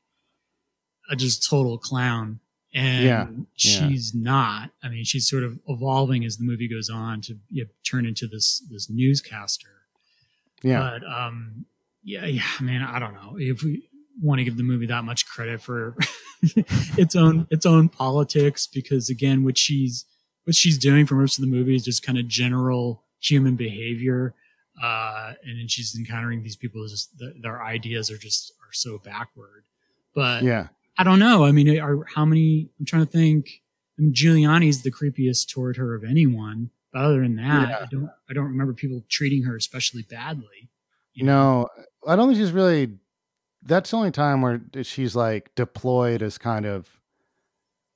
a 1.09 1.14
just 1.14 1.48
total 1.48 1.78
clown. 1.78 2.40
And 2.74 3.05
Yeah, 3.05 3.26
yeah. 3.30 3.88
she's 3.88 4.12
not. 4.12 4.70
I 4.82 4.88
mean, 4.88 5.05
she's 5.05 5.28
sort 5.28 5.44
of 5.44 5.61
evolving 5.68 6.24
as 6.24 6.38
the 6.38 6.44
movie 6.44 6.66
goes 6.66 6.90
on 6.90 7.20
to 7.22 7.38
you 7.50 7.62
know, 7.62 7.70
turn 7.88 8.05
into 8.05 8.26
this 8.26 8.61
this 8.68 8.90
newscaster. 8.90 9.68
Yeah. 10.64 10.80
But 10.80 11.05
um, 11.09 11.66
yeah, 12.05 12.26
yeah, 12.26 12.42
man, 12.61 12.82
I 12.82 12.98
don't 12.98 13.14
know 13.14 13.36
if 13.38 13.62
we 13.62 13.88
want 14.20 14.38
to 14.38 14.44
give 14.44 14.57
the 14.57 14.62
movie 14.62 14.86
that 14.86 15.05
much 15.05 15.26
credit 15.26 15.61
for 15.61 15.96
its 16.96 17.16
own 17.16 17.46
its 17.50 17.66
own 17.66 17.88
politics, 17.88 18.66
because 18.66 19.09
again, 19.11 19.44
what 19.44 19.59
she's 19.59 20.05
what 20.44 20.55
she's 20.55 20.78
doing 20.78 21.07
for 21.07 21.14
most 21.14 21.38
of 21.38 21.42
the 21.42 21.50
movie 21.50 21.74
is 21.74 21.84
just 21.84 22.05
kind 22.05 22.18
of 22.18 22.28
general 22.28 23.05
human 23.20 23.57
behavior, 23.57 24.34
uh, 24.82 25.32
and 25.44 25.59
then 25.59 25.68
she's 25.68 25.96
encountering 25.98 26.42
these 26.42 26.57
people. 26.57 26.86
Just 26.86 27.18
th- 27.18 27.34
their 27.40 27.62
ideas 27.62 28.11
are 28.11 28.18
just 28.18 28.52
are 28.61 28.72
so 28.72 28.98
backward. 28.98 29.64
But 30.14 30.42
yeah. 30.42 30.68
I 30.96 31.02
don't 31.02 31.18
know. 31.18 31.44
I 31.44 31.50
mean, 31.50 31.80
are, 31.80 32.05
how 32.14 32.24
many? 32.24 32.68
I'm 32.78 32.86
trying 32.86 33.05
to 33.05 33.11
think. 33.11 33.62
I 33.98 34.02
mean, 34.02 34.12
Giuliani's 34.14 34.82
the 34.82 34.92
creepiest 34.92 35.48
toward 35.48 35.76
her 35.76 35.94
of 35.94 36.05
anyone. 36.05 36.70
But 36.92 37.02
other 37.02 37.20
than 37.22 37.36
that, 37.36 37.68
Yeah. 37.68 37.78
I 37.80 37.86
don't. 37.90 38.11
I 38.30 38.32
don't 38.32 38.44
remember 38.46 38.74
people 38.74 39.02
treating 39.09 39.42
her 39.44 39.57
especially 39.57 40.02
badly. 40.02 40.68
You 41.14 41.24
know, 41.24 41.68
I 42.07 42.16
don't 42.16 42.28
think 42.28 42.38
she's 42.38 42.52
really. 42.52 42.98
That's 43.62 43.90
the 43.90 43.96
only 43.96 44.11
time 44.11 44.42
where 44.42 44.61
she's 44.82 45.16
like 45.16 45.55
deployed 45.55 46.22
as 46.22 46.36
kind 46.36 46.66
of, 46.66 46.86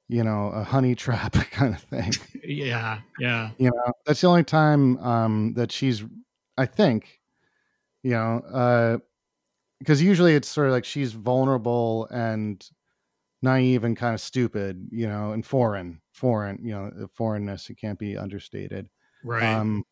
you 0.08 0.24
know, 0.24 0.48
a 0.48 0.64
honey 0.64 0.94
trap 0.94 1.32
kind 1.50 1.74
of 1.74 1.82
thing. 1.82 2.12
Yeah, 2.42 3.00
yeah, 3.18 3.50
you 3.58 3.70
know, 3.70 3.92
that's 4.06 4.22
the 4.22 4.28
only 4.28 4.44
time 4.44 4.98
um, 4.98 5.54
that 5.54 5.70
she's. 5.72 6.04
I 6.56 6.66
think, 6.66 7.20
you 8.02 8.12
know, 8.12 9.00
because 9.78 10.02
usually 10.02 10.34
it's 10.34 10.48
sort 10.48 10.66
of 10.66 10.72
like 10.72 10.84
she's 10.84 11.12
vulnerable 11.12 12.08
and 12.10 12.68
naive 13.42 13.84
and 13.84 13.96
kind 13.96 14.14
of 14.14 14.20
stupid, 14.20 14.88
you 14.90 15.06
know, 15.06 15.32
and 15.32 15.44
foreign, 15.46 16.00
foreign, 16.12 16.58
you 16.62 16.72
know, 16.72 16.90
the 16.90 17.08
foreignness. 17.08 17.70
It 17.70 17.76
can't 17.76 17.98
be 17.98 18.16
understated. 18.16 18.88
right. 19.22 19.44
Um, 19.44 19.84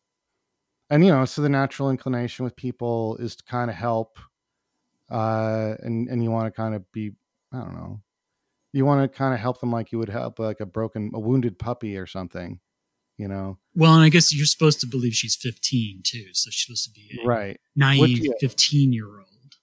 and 0.89 1.05
you 1.05 1.11
know, 1.11 1.25
so 1.25 1.41
the 1.41 1.49
natural 1.49 1.89
inclination 1.89 2.45
with 2.45 2.55
people 2.55 3.17
is 3.17 3.35
to 3.35 3.43
kind 3.43 3.69
of 3.69 3.75
help, 3.75 4.19
uh, 5.11 5.75
and 5.79 6.07
and 6.07 6.23
you 6.23 6.31
want 6.31 6.45
to 6.45 6.51
kind 6.51 6.75
of 6.75 6.89
be, 6.91 7.11
I 7.53 7.59
don't 7.59 7.75
know, 7.75 8.01
you 8.73 8.85
want 8.85 9.11
to 9.11 9.17
kind 9.17 9.33
of 9.33 9.39
help 9.39 9.59
them 9.59 9.71
like 9.71 9.91
you 9.91 9.99
would 9.99 10.09
help 10.09 10.39
like 10.39 10.59
a 10.59 10.65
broken, 10.65 11.11
a 11.13 11.19
wounded 11.19 11.59
puppy 11.59 11.97
or 11.97 12.05
something, 12.05 12.59
you 13.17 13.27
know, 13.27 13.57
well, 13.75 13.93
and 13.93 14.03
I 14.03 14.09
guess 14.09 14.33
you're 14.33 14.45
supposed 14.45 14.79
to 14.81 14.87
believe 14.87 15.13
she's 15.13 15.35
15 15.35 16.01
too, 16.03 16.27
so 16.33 16.49
she's 16.49 16.65
supposed 16.65 16.85
to 16.85 16.91
be 16.91 17.19
a 17.21 17.27
right? 17.27 17.59
naive 17.75 18.25
yeah. 18.25 18.31
15 18.39 18.93
year 18.93 19.07
old. 19.07 19.55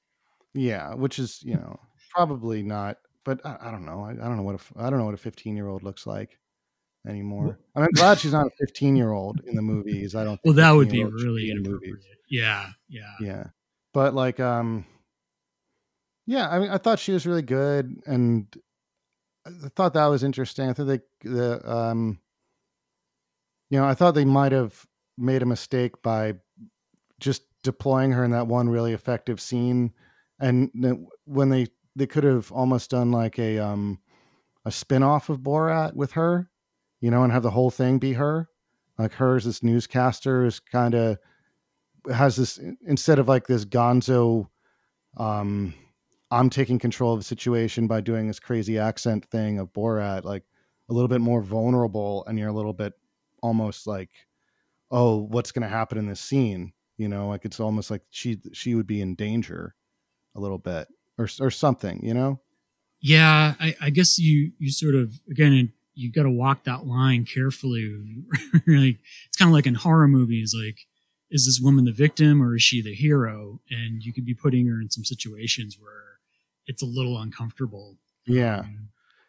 Yeah, 0.52 0.94
which 0.94 1.18
is 1.18 1.42
you 1.42 1.54
know 1.54 1.80
probably 2.10 2.62
not, 2.62 2.98
but 3.24 3.44
I, 3.44 3.56
I 3.62 3.70
don't 3.70 3.86
know. 3.86 4.02
I, 4.04 4.10
I 4.12 4.28
don't 4.28 4.36
know 4.36 4.42
what 4.42 4.56
a, 4.56 4.82
I 4.82 4.90
don't 4.90 4.98
know 4.98 5.06
what 5.06 5.14
a 5.14 5.18
15 5.18 5.56
year 5.56 5.68
old 5.68 5.82
looks 5.82 6.06
like 6.06 6.38
anymore. 7.06 7.58
I 7.74 7.80
mean, 7.80 7.88
I'm 7.88 7.92
glad 7.92 8.18
she's 8.18 8.32
not 8.32 8.46
a 8.46 8.50
15 8.58 8.96
year 8.96 9.12
old 9.12 9.40
in 9.46 9.56
the 9.56 9.62
movies. 9.62 10.14
I 10.14 10.24
don't. 10.24 10.40
Well, 10.44 10.54
think 10.54 10.56
that 10.56 10.70
would 10.70 10.90
be 10.90 11.04
really 11.04 11.50
in 11.50 11.58
inappropriate. 11.58 11.98
Yeah, 12.28 12.68
yeah. 12.88 13.14
yeah 13.20 13.44
but 13.94 14.12
like 14.12 14.40
um 14.40 14.84
yeah 16.26 16.50
i 16.50 16.58
mean 16.58 16.68
i 16.68 16.76
thought 16.76 16.98
she 16.98 17.12
was 17.12 17.26
really 17.26 17.42
good 17.42 17.96
and 18.04 18.54
i 19.46 19.68
thought 19.74 19.94
that 19.94 20.06
was 20.06 20.24
interesting 20.24 20.68
i 20.68 20.72
think 20.74 20.88
they 20.88 21.30
the 21.30 21.72
um 21.72 22.18
you 23.70 23.78
know 23.78 23.86
i 23.86 23.94
thought 23.94 24.14
they 24.14 24.24
might 24.26 24.52
have 24.52 24.84
made 25.16 25.40
a 25.40 25.46
mistake 25.46 26.02
by 26.02 26.34
just 27.20 27.42
deploying 27.62 28.10
her 28.10 28.24
in 28.24 28.32
that 28.32 28.48
one 28.48 28.68
really 28.68 28.92
effective 28.92 29.40
scene 29.40 29.90
and 30.40 30.70
when 31.24 31.48
they 31.48 31.66
they 31.96 32.06
could 32.06 32.24
have 32.24 32.50
almost 32.52 32.90
done 32.90 33.10
like 33.12 33.38
a 33.38 33.58
um 33.58 33.98
a 34.66 34.70
spin-off 34.70 35.28
of 35.28 35.38
borat 35.38 35.94
with 35.94 36.12
her 36.12 36.50
you 37.04 37.10
know 37.10 37.22
and 37.22 37.30
have 37.30 37.42
the 37.42 37.50
whole 37.50 37.70
thing 37.70 37.98
be 37.98 38.14
her. 38.14 38.48
Like 38.98 39.12
hers, 39.12 39.44
this 39.44 39.62
newscaster 39.62 40.46
is 40.46 40.58
kind 40.58 40.94
of 40.94 41.18
has 42.10 42.36
this 42.36 42.58
instead 42.86 43.18
of 43.18 43.28
like 43.28 43.46
this 43.46 43.64
gonzo 43.64 44.46
um 45.16 45.72
i'm 46.30 46.50
taking 46.50 46.78
control 46.78 47.14
of 47.14 47.20
the 47.20 47.24
situation 47.24 47.86
by 47.86 48.00
doing 48.00 48.26
this 48.26 48.38
crazy 48.38 48.78
accent 48.78 49.24
thing 49.30 49.58
of 49.58 49.72
borat 49.72 50.24
like 50.24 50.42
a 50.90 50.92
little 50.92 51.08
bit 51.08 51.22
more 51.22 51.40
vulnerable 51.40 52.24
and 52.26 52.38
you're 52.38 52.48
a 52.48 52.52
little 52.52 52.74
bit 52.74 52.92
almost 53.42 53.86
like 53.86 54.10
oh 54.90 55.26
what's 55.30 55.52
going 55.52 55.62
to 55.62 55.68
happen 55.68 55.98
in 55.98 56.06
this 56.06 56.20
scene? 56.20 56.72
You 56.96 57.08
know 57.08 57.28
like 57.28 57.44
it's 57.44 57.60
almost 57.60 57.90
like 57.90 58.02
she 58.10 58.38
she 58.52 58.74
would 58.74 58.86
be 58.86 59.00
in 59.02 59.14
danger 59.14 59.74
a 60.34 60.40
little 60.40 60.58
bit 60.58 60.88
or 61.18 61.28
or 61.40 61.50
something 61.50 62.00
you 62.02 62.14
know? 62.14 62.40
Yeah, 63.00 63.54
I, 63.60 63.76
I 63.80 63.90
guess 63.90 64.18
you 64.18 64.52
you 64.58 64.70
sort 64.70 64.94
of 64.94 65.20
again 65.30 65.72
you 65.94 66.10
got 66.12 66.24
to 66.24 66.30
walk 66.30 66.64
that 66.64 66.86
line 66.86 67.24
carefully. 67.24 67.96
like 68.66 68.98
it's 69.26 69.36
kind 69.38 69.48
of 69.48 69.52
like 69.54 69.66
in 69.66 69.74
horror 69.74 70.08
movies. 70.08 70.54
Like, 70.56 70.78
is 71.30 71.46
this 71.46 71.60
woman 71.62 71.84
the 71.84 71.92
victim 71.92 72.42
or 72.42 72.56
is 72.56 72.62
she 72.62 72.82
the 72.82 72.94
hero? 72.94 73.60
And 73.70 74.02
you 74.02 74.12
could 74.12 74.24
be 74.24 74.34
putting 74.34 74.66
her 74.66 74.80
in 74.80 74.90
some 74.90 75.04
situations 75.04 75.76
where 75.80 76.18
it's 76.66 76.82
a 76.82 76.86
little 76.86 77.18
uncomfortable. 77.20 77.96
yeah 78.26 78.60
Um, 78.60 78.88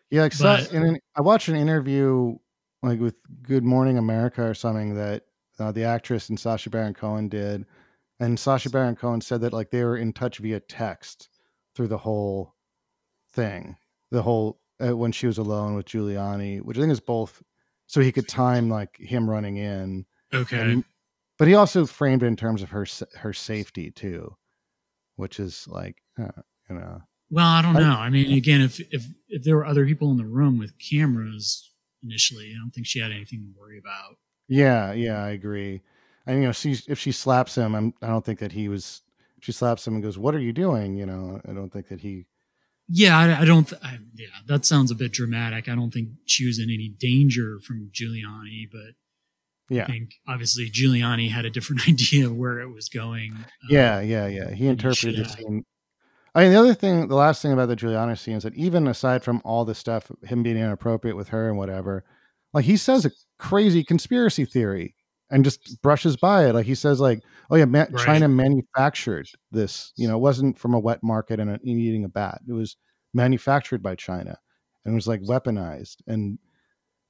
Yeah, 0.10 0.22
like 0.24 0.34
so, 0.34 0.44
But- 0.46 0.72
in 0.74 0.84
an, 0.84 1.00
I 1.16 1.22
watched 1.22 1.48
an 1.50 1.56
interview 1.56 2.36
like 2.84 3.00
with 3.00 3.16
Good 3.44 3.64
Morning 3.64 3.98
America 3.98 4.44
or 4.44 4.54
something 4.54 4.96
that 4.96 5.24
uh, 5.60 5.72
the 5.72 5.84
actress 5.84 6.30
and 6.30 6.40
Sacha 6.40 6.70
Baron 6.70 6.94
Cohen 6.94 7.30
did, 7.30 7.66
and 8.20 8.40
Sacha 8.40 8.70
Baron 8.70 8.96
Cohen 8.96 9.22
said 9.22 9.42
that 9.42 9.54
like 9.54 9.72
they 9.72 9.84
were 9.84 9.98
in 9.98 10.14
touch 10.14 10.38
via 10.40 10.60
text 10.60 11.30
through 11.74 11.88
the 11.88 11.98
whole 11.98 12.54
thing, 13.34 13.76
the 14.12 14.22
whole 14.22 14.60
uh, 14.84 14.96
when 14.96 15.12
she 15.12 15.28
was 15.28 15.38
alone 15.38 15.76
with 15.76 15.86
Giuliani, 15.88 16.62
which 16.62 16.78
I 16.78 16.82
think 16.82 16.92
is 16.92 17.00
both, 17.00 17.42
so 17.88 18.02
he 18.02 18.12
could 18.12 18.28
time 18.28 18.70
like 18.70 18.98
him 18.98 19.30
running 19.30 19.58
in, 19.58 20.06
okay. 20.34 20.60
and, 20.60 20.84
but 21.38 21.48
he 21.48 21.56
also 21.56 21.86
framed 21.86 22.24
it 22.24 22.28
in 22.28 22.36
terms 22.36 22.62
of 22.62 22.70
her 22.70 22.86
her 23.16 23.34
safety 23.34 23.92
too, 23.92 24.36
which 25.16 25.40
is 25.40 25.68
like 25.68 25.98
uh, 26.20 26.42
you 26.70 26.76
know 26.78 27.02
Well, 27.30 27.46
I 27.48 27.62
don't 27.62 27.78
I- 27.78 27.80
know. 27.82 27.96
I 27.96 28.10
mean, 28.10 28.34
again, 28.38 28.62
if 28.62 28.80
if 28.94 29.06
if 29.30 29.44
there 29.44 29.56
were 29.56 29.66
other 29.66 29.86
people 29.86 30.12
in 30.12 30.18
the 30.18 30.26
room 30.26 30.58
with 30.58 30.78
cameras 30.80 31.72
initially, 32.04 32.52
I 32.56 32.60
don't 32.60 32.72
think 32.72 32.88
she 32.88 33.00
had 33.00 33.12
anything 33.12 33.42
to 33.42 33.60
worry 33.60 33.78
about. 33.80 34.18
Yeah, 34.48 34.94
yeah, 34.94 35.24
I 35.24 35.30
agree. 35.32 35.82
And 36.28 36.40
you 36.40 36.46
know, 36.46 36.52
she 36.52 36.76
if 36.88 37.00
she 37.00 37.12
slaps 37.12 37.56
him, 37.56 37.76
I'm, 37.76 37.94
I 38.02 38.08
don't 38.08 38.26
think 38.26 38.40
that 38.40 38.52
he 38.52 38.68
was. 38.70 39.02
She 39.42 39.52
slaps 39.52 39.86
him 39.86 39.94
and 39.94 40.02
goes, 40.04 40.18
"What 40.18 40.34
are 40.34 40.40
you 40.40 40.54
doing?" 40.54 40.96
You 40.96 41.06
know, 41.06 41.40
I 41.48 41.54
don't 41.54 41.72
think 41.72 41.88
that 41.90 42.00
he. 42.02 42.26
Yeah, 42.88 43.18
I, 43.18 43.42
I 43.42 43.46
don't. 43.46 43.68
Th- 43.68 43.82
I, 43.84 43.98
yeah, 44.16 44.28
that 44.48 44.66
sounds 44.66 44.92
a 44.92 44.96
bit 44.96 45.12
dramatic. 45.12 45.68
I 45.68 45.76
don't 45.76 45.92
think 45.92 46.10
she 46.26 46.46
was 46.46 46.60
in 46.60 46.70
any 46.70 46.90
danger 46.90 47.60
from 47.60 47.90
Giuliani, 47.92 48.70
but 48.72 48.94
I 49.72 49.76
Yeah, 49.76 49.88
think 49.88 50.16
obviously 50.28 50.70
Giuliani 50.70 51.32
had 51.32 51.46
a 51.46 51.50
different 51.50 51.88
idea 51.90 52.28
of 52.28 52.36
where 52.36 52.60
it 52.60 52.72
was 52.74 52.90
going. 52.90 53.32
Um, 53.34 53.70
yeah, 53.70 54.02
yeah, 54.02 54.28
yeah. 54.28 54.50
He 54.52 54.56
he 54.58 54.68
interpreted 54.68 55.26
the 55.26 55.30
scene. 55.30 55.66
I 56.36 56.44
mean, 56.44 56.52
the 56.52 56.60
other 56.60 56.74
thing, 56.74 57.08
the 57.08 57.16
last 57.16 57.42
thing 57.42 57.54
about 57.54 57.68
the 57.68 57.76
Giuliani 57.76 58.18
scene 58.18 58.36
is 58.36 58.44
that 58.44 58.56
even 58.56 58.88
aside 58.88 59.24
from 59.24 59.42
all 59.46 59.64
the 59.66 59.76
stuff, 59.76 60.12
him 60.24 60.44
being 60.44 60.58
inappropriate 60.58 61.16
with 61.16 61.30
her 61.30 61.48
and 61.48 61.58
whatever, 61.58 62.04
like 62.54 62.66
he 62.66 62.78
says 62.78 63.06
a 63.06 63.12
crazy 63.40 63.84
conspiracy 63.84 64.46
theory 64.46 64.95
and 65.32 65.44
just 65.44 65.82
brushes 65.82 66.16
by 66.16 66.48
it. 66.48 66.54
Like 66.54 66.66
he 66.66 66.76
says, 66.76 67.00
like, 67.00 67.22
"Oh 67.50 67.56
yeah, 67.56 67.66
ma- 67.66 67.86
Right. 67.90 68.06
China 68.06 68.28
manufactured 68.28 69.28
this. 69.52 69.92
You 69.96 70.08
know, 70.08 70.16
it 70.16 70.22
wasn't 70.22 70.58
from 70.58 70.74
a 70.74 70.80
wet 70.80 71.02
market 71.04 71.40
and, 71.40 71.50
a, 71.50 71.54
and 71.54 71.62
eating 71.64 72.06
a 72.06 72.10
bat. 72.10 72.42
It 72.48 72.54
was 72.54 72.78
manufactured 73.14 73.82
by 73.82 73.96
China 73.96 74.38
and 74.86 74.94
it 74.94 74.96
was 74.96 75.08
like 75.08 75.22
weaponized. 75.22 75.98
And 76.08 76.38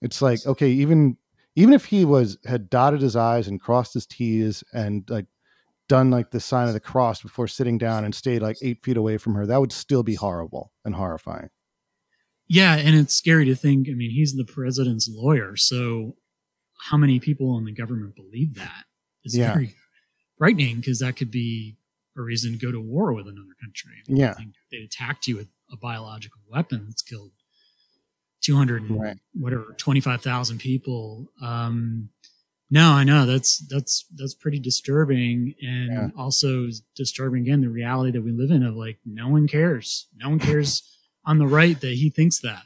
it's 0.02 0.22
like, 0.22 0.46
okay, 0.46 0.70
even 0.70 1.18
even 1.56 1.74
if 1.74 1.86
he 1.86 2.06
was 2.06 2.38
had 2.46 2.70
dotted 2.70 3.02
his 3.02 3.16
i's 3.16 3.48
and 3.48 3.62
crossed 3.62 3.94
his 3.94 4.06
t's 4.06 4.64
and 4.74 5.08
like 5.10 5.26
done 5.88 6.10
like 6.10 6.32
the 6.32 6.40
sign 6.40 6.68
of 6.68 6.74
the 6.74 6.80
cross 6.80 7.22
before 7.22 7.48
sitting 7.48 7.78
down 7.78 8.06
and 8.06 8.16
stayed 8.16 8.42
like 8.42 8.58
eight 8.62 8.84
feet 8.84 8.98
away 8.98 9.18
from 9.18 9.36
her, 9.36 9.46
that 9.46 9.60
would 9.60 9.72
still 9.72 10.04
be 10.04 10.16
horrible 10.16 10.72
and 10.84 10.96
horrifying. 10.96 11.50
Yeah, 12.48 12.76
and 12.76 12.96
it's 12.96 13.16
scary 13.16 13.46
to 13.46 13.56
think. 13.56 13.88
I 13.90 13.94
mean, 13.94 14.12
he's 14.12 14.36
the 14.36 14.46
president's 14.46 15.10
lawyer, 15.12 15.56
so 15.56 16.16
how 16.78 16.98
many 16.98 17.20
people 17.20 17.58
in 17.58 17.66
the 17.66 17.72
government 17.72 18.16
believe 18.16 18.56
that 18.56 18.86
is 19.24 19.36
Yeah. 19.36 19.54
very 19.54 19.74
frightening 20.38 20.78
because 20.78 21.00
that 21.00 21.16
could 21.16 21.32
be 21.32 21.78
a 22.18 22.22
reason 22.22 22.54
to 22.54 22.58
go 22.58 22.72
to 22.72 22.80
war 22.80 23.14
with 23.14 23.28
another 23.28 23.56
country. 23.62 23.92
I 24.08 24.12
mean, 24.12 24.18
Yeah. 24.20 24.36
They 24.72 24.78
attacked 24.78 25.28
you 25.28 25.36
with 25.38 25.48
a 25.72 25.78
biological 25.78 26.42
weapon 26.48 26.86
that's 26.88 27.02
killed 27.02 27.32
200 28.42 28.90
Right. 28.90 29.18
whatever 29.34 29.74
25,000 29.78 30.60
people. 30.60 31.32
Um, 31.42 32.10
no, 32.70 32.92
I 32.92 33.04
know 33.04 33.26
that's 33.26 33.60
that's 33.68 34.06
that's 34.16 34.34
pretty 34.34 34.60
disturbing, 34.60 35.56
and 35.62 35.92
Yeah. 35.92 36.10
also 36.18 36.70
disturbing 36.96 37.44
again 37.44 37.62
the 37.62 37.70
reality 37.70 38.12
that 38.12 38.22
we 38.24 38.32
live 38.32 38.52
in 38.52 38.64
of 38.64 38.76
like 38.76 39.00
no 39.06 39.30
one 39.30 39.48
cares, 39.48 40.08
no 40.16 40.30
one 40.30 40.40
cares 40.40 40.84
on 41.26 41.38
the 41.38 41.48
right 41.48 41.80
that 41.82 41.94
he 41.96 42.10
thinks 42.10 42.40
that. 42.40 42.66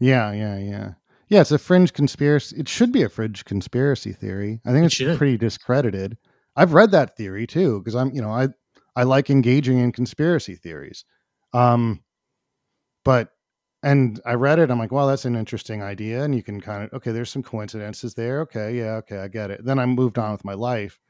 Yeah, 0.00 0.32
yeah, 0.32 0.58
yeah. 0.58 0.94
Yeah, 1.32 1.40
it's 1.40 1.50
a 1.50 1.56
fringe 1.58 1.94
conspiracy. 1.94 2.54
It 2.58 2.68
should 2.68 2.92
be 2.92 3.02
a 3.04 3.08
fringe 3.08 3.46
conspiracy 3.46 4.12
theory. 4.12 4.60
I 4.66 4.72
think 4.72 4.82
It 4.82 4.86
it's 4.88 4.94
should. 4.96 5.16
pretty 5.16 5.38
discredited. 5.38 6.18
I've 6.56 6.74
read 6.74 6.90
that 6.90 7.16
theory 7.16 7.46
too 7.46 7.78
because 7.78 7.94
I'm, 7.94 8.12
you 8.12 8.20
know, 8.20 8.28
I 8.30 8.48
I 8.94 9.04
like 9.04 9.30
engaging 9.30 9.78
in 9.78 9.92
conspiracy 9.92 10.56
theories. 10.56 11.06
Um 11.54 12.04
but 13.02 13.30
and 13.82 14.20
I 14.26 14.34
read 14.34 14.58
it 14.58 14.70
I'm 14.70 14.78
like, 14.78 14.92
well, 14.92 15.06
that's 15.06 15.24
an 15.24 15.34
interesting 15.34 15.82
idea 15.82 16.22
and 16.22 16.34
you 16.34 16.42
can 16.42 16.60
kind 16.60 16.84
of 16.84 16.92
okay, 16.92 17.12
there's 17.12 17.30
some 17.30 17.42
coincidences 17.42 18.12
there. 18.12 18.42
Okay, 18.42 18.76
yeah, 18.76 18.96
okay, 18.96 19.16
I 19.16 19.28
get 19.28 19.50
it. 19.50 19.64
Then 19.64 19.78
I 19.78 19.86
moved 19.86 20.18
on 20.18 20.32
with 20.32 20.44
my 20.44 20.52
life 20.52 21.00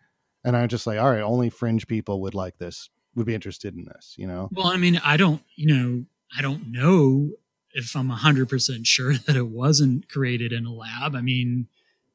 and 0.45 0.57
I'm 0.57 0.69
just 0.69 0.87
like, 0.87 1.01
all 1.01 1.11
right, 1.11 1.21
only 1.21 1.51
fringe 1.51 1.89
people 1.89 2.21
would 2.23 2.37
like 2.37 2.59
this, 2.59 2.91
would 3.17 3.27
be 3.27 3.35
interested 3.35 3.75
in 3.75 3.87
this, 3.87 4.15
you 4.17 4.29
know. 4.29 4.51
Well, 4.53 4.69
I 4.69 4.77
mean, 4.77 5.01
I 5.05 5.17
don't, 5.17 5.43
you 5.57 5.67
know, 5.67 6.05
I 6.39 6.43
don't 6.43 6.71
know 6.71 7.33
if 7.75 7.95
I'm 7.97 8.11
100% 8.11 8.87
sure 8.87 9.15
that 9.15 9.37
it 9.37 9.49
wasn't 9.49 10.09
created 10.09 10.53
in 10.53 10.67
a 10.67 10.73
lab. 10.73 11.15
I 11.15 11.21
mean, 11.21 11.69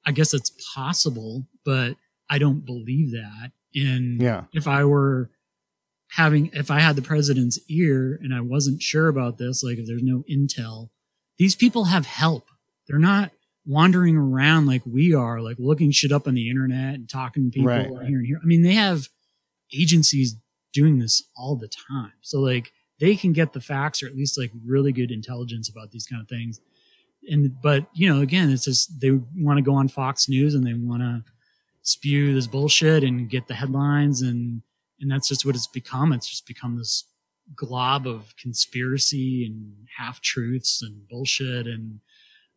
I 0.06 0.12
guess 0.12 0.34
it's 0.34 0.52
possible, 0.76 1.48
but 1.66 1.96
I 2.30 2.38
don't 2.38 2.66
believe 2.66 3.12
that. 3.12 3.52
And 3.76 4.22
Yeah. 4.22 4.46
if 4.54 4.68
I 4.68 4.86
were 4.86 5.30
having 6.12 6.50
if 6.54 6.72
I 6.72 6.80
had 6.80 6.96
the 6.96 7.02
president's 7.02 7.60
ear 7.70 8.18
and 8.24 8.34
I 8.34 8.40
wasn't 8.42 8.82
sure 8.82 9.08
about 9.10 9.38
this, 9.38 9.64
like 9.64 9.78
if 9.78 9.86
there's 9.88 10.04
no 10.04 10.24
intel, 10.30 10.90
these 11.38 11.56
people 11.56 11.86
have 11.86 12.06
help. 12.06 12.48
They're 12.88 12.98
not 13.00 13.32
wandering 13.66 14.16
around 14.16 14.66
like 14.66 14.82
we 14.86 15.14
are, 15.14 15.42
like 15.42 15.58
looking 15.60 15.92
shit 15.92 16.12
up 16.14 16.26
on 16.28 16.34
the 16.36 16.50
internet 16.50 16.96
and 16.96 17.10
talking 17.10 17.52
to 17.52 17.52
people 17.52 17.68
Right, 17.68 18.08
here 18.08 18.18
and 18.20 18.26
here. 18.26 18.40
I 18.42 18.46
mean, 18.46 18.62
they 18.62 18.74
have 18.76 19.10
agencies 19.74 20.38
doing 20.74 21.00
this 21.00 21.24
all 21.36 21.56
the 21.58 21.68
time. 21.68 22.14
So 22.22 22.40
like 22.40 22.72
they 23.00 23.16
can 23.16 23.34
get 23.34 23.54
the 23.54 23.62
facts 23.62 24.02
or 24.02 24.08
at 24.08 24.16
least 24.16 24.38
like 24.38 24.52
really 24.66 24.92
good 24.92 25.12
intelligence 25.12 25.70
about 25.70 25.92
these 25.92 26.06
kind 26.06 26.22
of 26.22 26.28
things. 26.28 26.62
And 27.30 27.60
but 27.62 27.88
you 27.94 28.12
know, 28.12 28.22
again, 28.22 28.50
it's 28.52 28.66
just 28.66 29.00
they 29.00 29.12
want 29.36 29.58
to 29.58 29.64
go 29.64 29.74
on 29.74 29.88
Fox 29.88 30.30
News 30.30 30.56
and 30.56 30.66
they 30.66 30.74
want 30.74 31.02
to 31.02 31.24
spew 31.82 32.34
this 32.34 32.48
bullshit 32.48 33.04
and 33.04 33.30
get 33.30 33.48
the 33.48 33.54
headlines 33.54 34.22
and 34.22 34.62
and 35.00 35.12
that's 35.12 35.28
just 35.28 35.46
what 35.46 35.56
it's 35.56 35.68
become. 35.68 36.12
It's 36.12 36.28
just 36.28 36.48
become 36.48 36.78
this 36.78 37.06
glob 37.56 38.08
of 38.08 38.36
conspiracy 38.36 39.46
and 39.46 39.74
half 39.98 40.22
truths 40.22 40.82
and 40.82 41.08
bullshit 41.08 41.68
and 41.68 42.00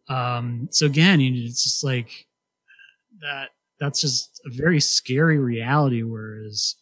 um 0.08 0.68
so 0.70 0.86
again 0.86 1.20
it's 1.20 1.62
just 1.62 1.84
like 1.84 2.26
that 3.20 3.50
that's 3.78 4.00
just 4.00 4.40
a 4.46 4.50
very 4.50 4.80
scary 4.80 5.38
reality 5.38 6.02
whereas 6.02 6.76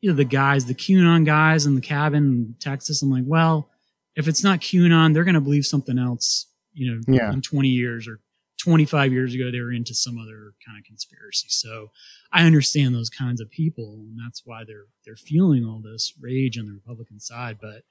you 0.00 0.10
know 0.10 0.16
the 0.16 0.24
guys 0.24 0.66
the 0.66 0.74
qanon 0.74 1.24
guys 1.24 1.66
in 1.66 1.74
the 1.74 1.80
cabin 1.80 2.24
in 2.24 2.54
texas 2.60 3.02
i'm 3.02 3.10
like 3.10 3.24
well 3.26 3.70
if 4.14 4.28
it's 4.28 4.44
not 4.44 4.60
qanon 4.60 5.12
they're 5.14 5.24
going 5.24 5.34
to 5.34 5.40
believe 5.40 5.66
something 5.66 5.98
else 5.98 6.46
you 6.72 6.90
know 6.94 7.00
Yeah. 7.08 7.32
in 7.32 7.40
20 7.42 7.68
years 7.68 8.06
or 8.06 8.20
25 8.58 9.12
years 9.12 9.34
ago 9.34 9.50
they 9.50 9.60
were 9.60 9.72
into 9.72 9.94
some 9.94 10.18
other 10.18 10.52
kind 10.64 10.78
of 10.78 10.84
conspiracy 10.84 11.46
so 11.48 11.90
i 12.32 12.44
understand 12.44 12.94
those 12.94 13.10
kinds 13.10 13.40
of 13.40 13.50
people 13.50 13.94
and 14.08 14.18
that's 14.24 14.42
why 14.44 14.64
they're 14.66 14.86
they're 15.04 15.16
feeling 15.16 15.64
all 15.64 15.80
this 15.80 16.12
rage 16.20 16.58
on 16.58 16.66
the 16.66 16.72
republican 16.72 17.20
side 17.20 17.58
but 17.60 17.82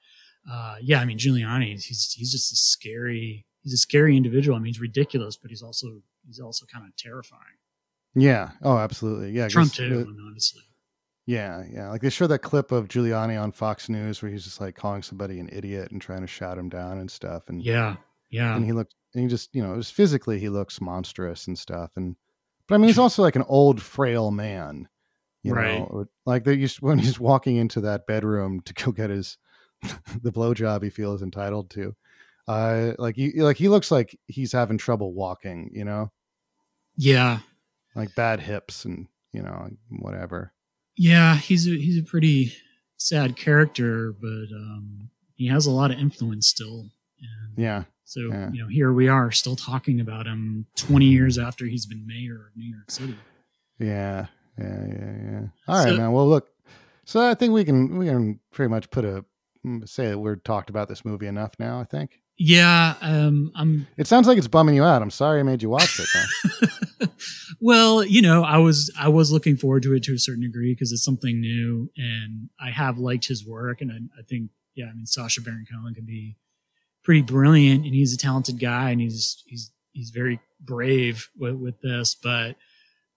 uh 0.51 0.75
yeah 0.81 0.99
i 0.99 1.05
mean 1.05 1.17
giuliani 1.17 1.71
he's 1.73 2.11
he's 2.17 2.31
just 2.31 2.51
a 2.51 2.55
scary 2.55 3.45
he's 3.63 3.73
a 3.73 3.77
scary 3.77 4.15
individual 4.17 4.55
i 4.55 4.59
mean 4.59 4.67
he's 4.67 4.81
ridiculous 4.81 5.37
but 5.37 5.49
he's 5.49 5.61
also 5.61 6.01
he's 6.25 6.39
also 6.39 6.65
kind 6.65 6.85
of 6.85 6.95
terrifying 6.97 7.41
Yeah. 8.15 8.51
Oh, 8.63 8.77
absolutely. 8.77 9.31
Yeah. 9.31 9.47
trump 9.47 9.71
too 9.73 10.05
honestly 10.27 10.63
Yeah, 11.25 11.63
yeah. 11.71 11.89
Like 11.89 12.01
they 12.01 12.09
show 12.09 12.27
that 12.27 12.39
clip 12.39 12.71
of 12.71 12.87
Giuliani 12.87 13.41
on 13.41 13.51
Fox 13.51 13.89
News 13.89 14.21
where 14.21 14.31
he's 14.31 14.43
just 14.43 14.61
like 14.61 14.75
calling 14.75 15.01
somebody 15.01 15.39
an 15.39 15.49
idiot 15.51 15.91
and 15.91 15.99
trying 16.01 16.21
to 16.21 16.27
shout 16.27 16.57
him 16.57 16.69
down 16.69 16.99
and 16.99 17.09
stuff. 17.09 17.49
And 17.49 17.63
yeah 17.63 17.95
yeah 18.29 18.55
and 18.55 18.65
he 18.65 18.71
looked 18.73 18.95
and 19.13 19.23
he 19.23 19.29
just 19.29 19.53
you 19.55 19.61
know 19.63 19.75
just 19.77 19.93
physically 19.93 20.39
he 20.39 20.49
looks 20.49 20.81
monstrous 20.81 21.47
and 21.47 21.57
stuff. 21.57 21.91
And 21.95 22.15
but 22.67 22.75
I 22.75 22.77
mean 22.77 22.87
he's 22.89 22.99
also 23.05 23.21
like 23.23 23.35
an 23.35 23.45
old 23.47 23.81
frail 23.81 24.29
man, 24.31 24.87
you 25.43 25.53
Right. 25.53 25.79
know. 25.79 26.05
Like 26.25 26.43
they 26.43 26.53
used 26.53 26.81
when 26.81 26.99
he's 26.99 27.19
walking 27.19 27.55
into 27.57 27.81
that 27.81 28.05
bedroom 28.05 28.61
to 28.61 28.73
go 28.73 28.91
get 28.91 29.09
his 29.09 29.37
the 30.21 30.31
blowjob 30.31 30.83
he 30.83 30.89
feels 30.89 31.21
entitled 31.23 31.69
to. 31.71 31.95
Uh, 32.47 32.91
like 32.99 33.15
he 33.15 33.31
like 33.41 33.57
he 33.57 33.67
looks 33.67 33.89
like 33.89 34.15
he's 34.27 34.51
having 34.51 34.77
trouble 34.77 35.13
walking, 35.13 35.71
you 35.73 35.83
know, 35.83 36.11
yeah 36.97 37.39
like 37.95 38.13
bad 38.15 38.39
hips 38.39 38.85
and 38.85 39.07
you 39.33 39.41
know 39.41 39.69
whatever. 39.89 40.51
Yeah 40.97 41.35
he's 41.35 41.67
a 41.67 41.71
he's 41.71 41.97
a 41.99 42.03
pretty 42.03 42.53
sad 42.97 43.35
character 43.35 44.13
but 44.13 44.47
um 44.55 45.09
he 45.35 45.47
has 45.47 45.65
a 45.65 45.71
lot 45.71 45.91
of 45.91 45.99
influence 45.99 46.47
still 46.47 46.89
and 47.19 47.57
Yeah, 47.57 47.83
so 48.05 48.21
Yeah. 48.21 48.49
you 48.51 48.61
know 48.61 48.67
here 48.69 48.91
we 48.93 49.07
are 49.07 49.31
still 49.31 49.55
talking 49.55 49.99
about 49.99 50.25
him 50.27 50.65
20 50.77 51.05
years 51.05 51.37
after 51.37 51.65
he's 51.65 51.85
been 51.85 52.05
mayor 52.07 52.47
of 52.47 52.55
new 52.57 52.69
york 52.73 52.89
city 52.91 53.15
Yeah, 53.79 54.27
yeah, 54.57 54.85
yeah, 54.87 55.17
yeah. 55.31 55.41
All 55.67 55.75
right, 55.83 55.89
So- 55.89 55.97
man. 55.97 56.11
Well, 56.13 56.27
look. 56.29 56.47
So 57.03 57.19
I 57.29 57.33
think 57.35 57.53
we 57.53 57.63
can 57.65 57.97
we 57.97 58.05
can 58.07 58.39
pretty 58.51 58.69
much 58.69 58.89
put 58.89 59.03
a 59.05 59.25
say 59.85 60.07
that 60.09 60.17
we're 60.19 60.37
talked 60.37 60.69
about 60.69 60.87
this 60.87 61.03
movie 61.03 61.27
enough 61.27 61.51
now. 61.59 61.79
I 61.79 61.83
think 61.83 62.21
yeah 62.37 62.95
um 63.01 63.51
i'm 63.55 63.87
it 63.97 64.07
sounds 64.07 64.27
like 64.27 64.37
it's 64.37 64.47
bumming 64.47 64.75
you 64.75 64.83
out. 64.83 65.01
I'm 65.01 65.09
sorry 65.11 65.39
I 65.39 65.43
made 65.43 65.61
you 65.63 65.69
watch 65.69 65.99
it. 65.99 67.09
Well, 67.61 68.03
you 68.03 68.21
know, 68.21 68.43
I 68.43 68.57
was 68.57 68.91
I 68.99 69.07
was 69.07 69.31
looking 69.31 69.55
forward 69.55 69.83
to 69.83 69.93
it 69.93 70.03
to 70.03 70.13
a 70.13 70.19
certain 70.19 70.43
degree 70.43 70.73
because 70.73 70.91
it's 70.91 71.03
something 71.03 71.39
new, 71.39 71.89
and 71.97 72.49
I 72.59 72.69
have 72.69 72.97
liked 72.99 73.27
his 73.27 73.45
work, 73.47 73.81
and 73.81 73.91
I, 73.91 73.95
I 74.19 74.23
think, 74.23 74.49
yeah, 74.75 74.85
I 74.85 74.93
mean, 74.93 75.05
Sacha 75.05 75.41
Baron 75.41 75.65
Cohen 75.71 75.93
can 75.95 76.05
be 76.05 76.35
pretty 77.03 77.21
brilliant, 77.21 77.85
and 77.85 77.93
he's 77.95 78.13
a 78.13 78.17
talented 78.17 78.59
guy, 78.59 78.91
and 78.91 78.99
he's 79.01 79.41
he's 79.47 79.71
he's 79.93 80.09
very 80.11 80.39
brave 80.59 81.29
with, 81.37 81.55
with 81.55 81.81
this, 81.81 82.15
but 82.21 82.55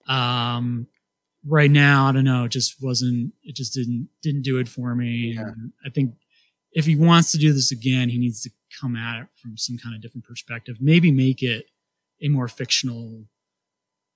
um, 0.07 0.87
right 1.45 1.69
now, 1.71 2.07
I 2.07 2.11
don't 2.13 2.23
know, 2.23 2.45
it 2.45 2.51
just 2.51 2.81
wasn't, 2.81 3.33
it 3.43 3.55
just 3.55 3.73
didn't 3.73 4.07
didn't 4.23 4.43
do 4.43 4.57
it 4.57 4.67
for 4.67 4.95
me, 4.95 5.33
Yeah. 5.35 5.41
and 5.41 5.73
I 5.85 5.89
think 5.89 6.13
if 6.71 6.85
he 6.85 6.95
wants 6.95 7.31
to 7.33 7.37
do 7.37 7.51
this 7.53 7.71
again, 7.71 8.09
he 8.09 8.17
needs 8.17 8.41
to 8.43 8.49
come 8.79 8.95
at 8.95 9.21
it 9.21 9.27
from 9.35 9.57
some 9.57 9.77
kind 9.77 9.95
of 9.95 10.01
different 10.01 10.25
perspective, 10.25 10.77
maybe 10.79 11.11
make 11.11 11.41
it 11.43 11.65
a 12.21 12.29
more 12.29 12.47
fictional 12.47 13.25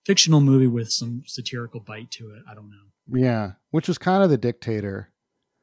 fictional 0.05 0.41
movie 0.41 0.67
with 0.67 0.91
some 0.91 1.23
satirical 1.25 1.79
bite 1.79 2.11
to 2.11 2.31
it. 2.31 2.43
I 2.49 2.53
don't 2.53 2.69
know. 2.69 3.17
yeah, 3.19 3.53
which 3.71 3.87
was 3.87 3.97
kind 3.97 4.21
of 4.23 4.29
the 4.29 4.37
dictator. 4.37 5.11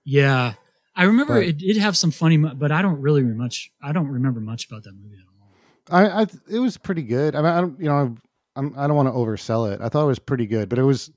Yeah, 0.04 0.54
I 0.96 1.04
remember 1.04 1.34
But- 1.34 1.44
it 1.44 1.58
did 1.58 1.76
have 1.76 1.96
some 1.96 2.10
funny, 2.10 2.36
but 2.38 2.72
I 2.72 2.80
don't 2.82 3.00
really 3.00 3.22
much. 3.22 3.70
I 3.82 3.92
don't 3.92 4.08
remember 4.08 4.40
much 4.40 4.66
about 4.66 4.84
that 4.84 4.92
movie 4.92 5.16
at 5.16 5.24
all. 5.26 5.96
I, 5.98 6.22
I 6.22 6.26
it 6.50 6.58
was 6.58 6.76
pretty 6.78 7.02
good. 7.02 7.34
I 7.36 7.38
mean, 7.42 7.50
I 7.52 7.60
don't 7.60 7.78
you 7.78 7.86
know 7.86 8.16
I'm 8.56 8.74
I 8.78 8.86
don't 8.86 8.96
want 8.96 9.08
to 9.08 9.12
oversell 9.12 9.72
it. 9.72 9.80
I 9.80 9.88
thought 9.88 10.04
it 10.04 10.08
was 10.08 10.18
pretty 10.18 10.46
good, 10.46 10.68
but 10.68 10.78
it 10.78 10.82
was 10.84 11.10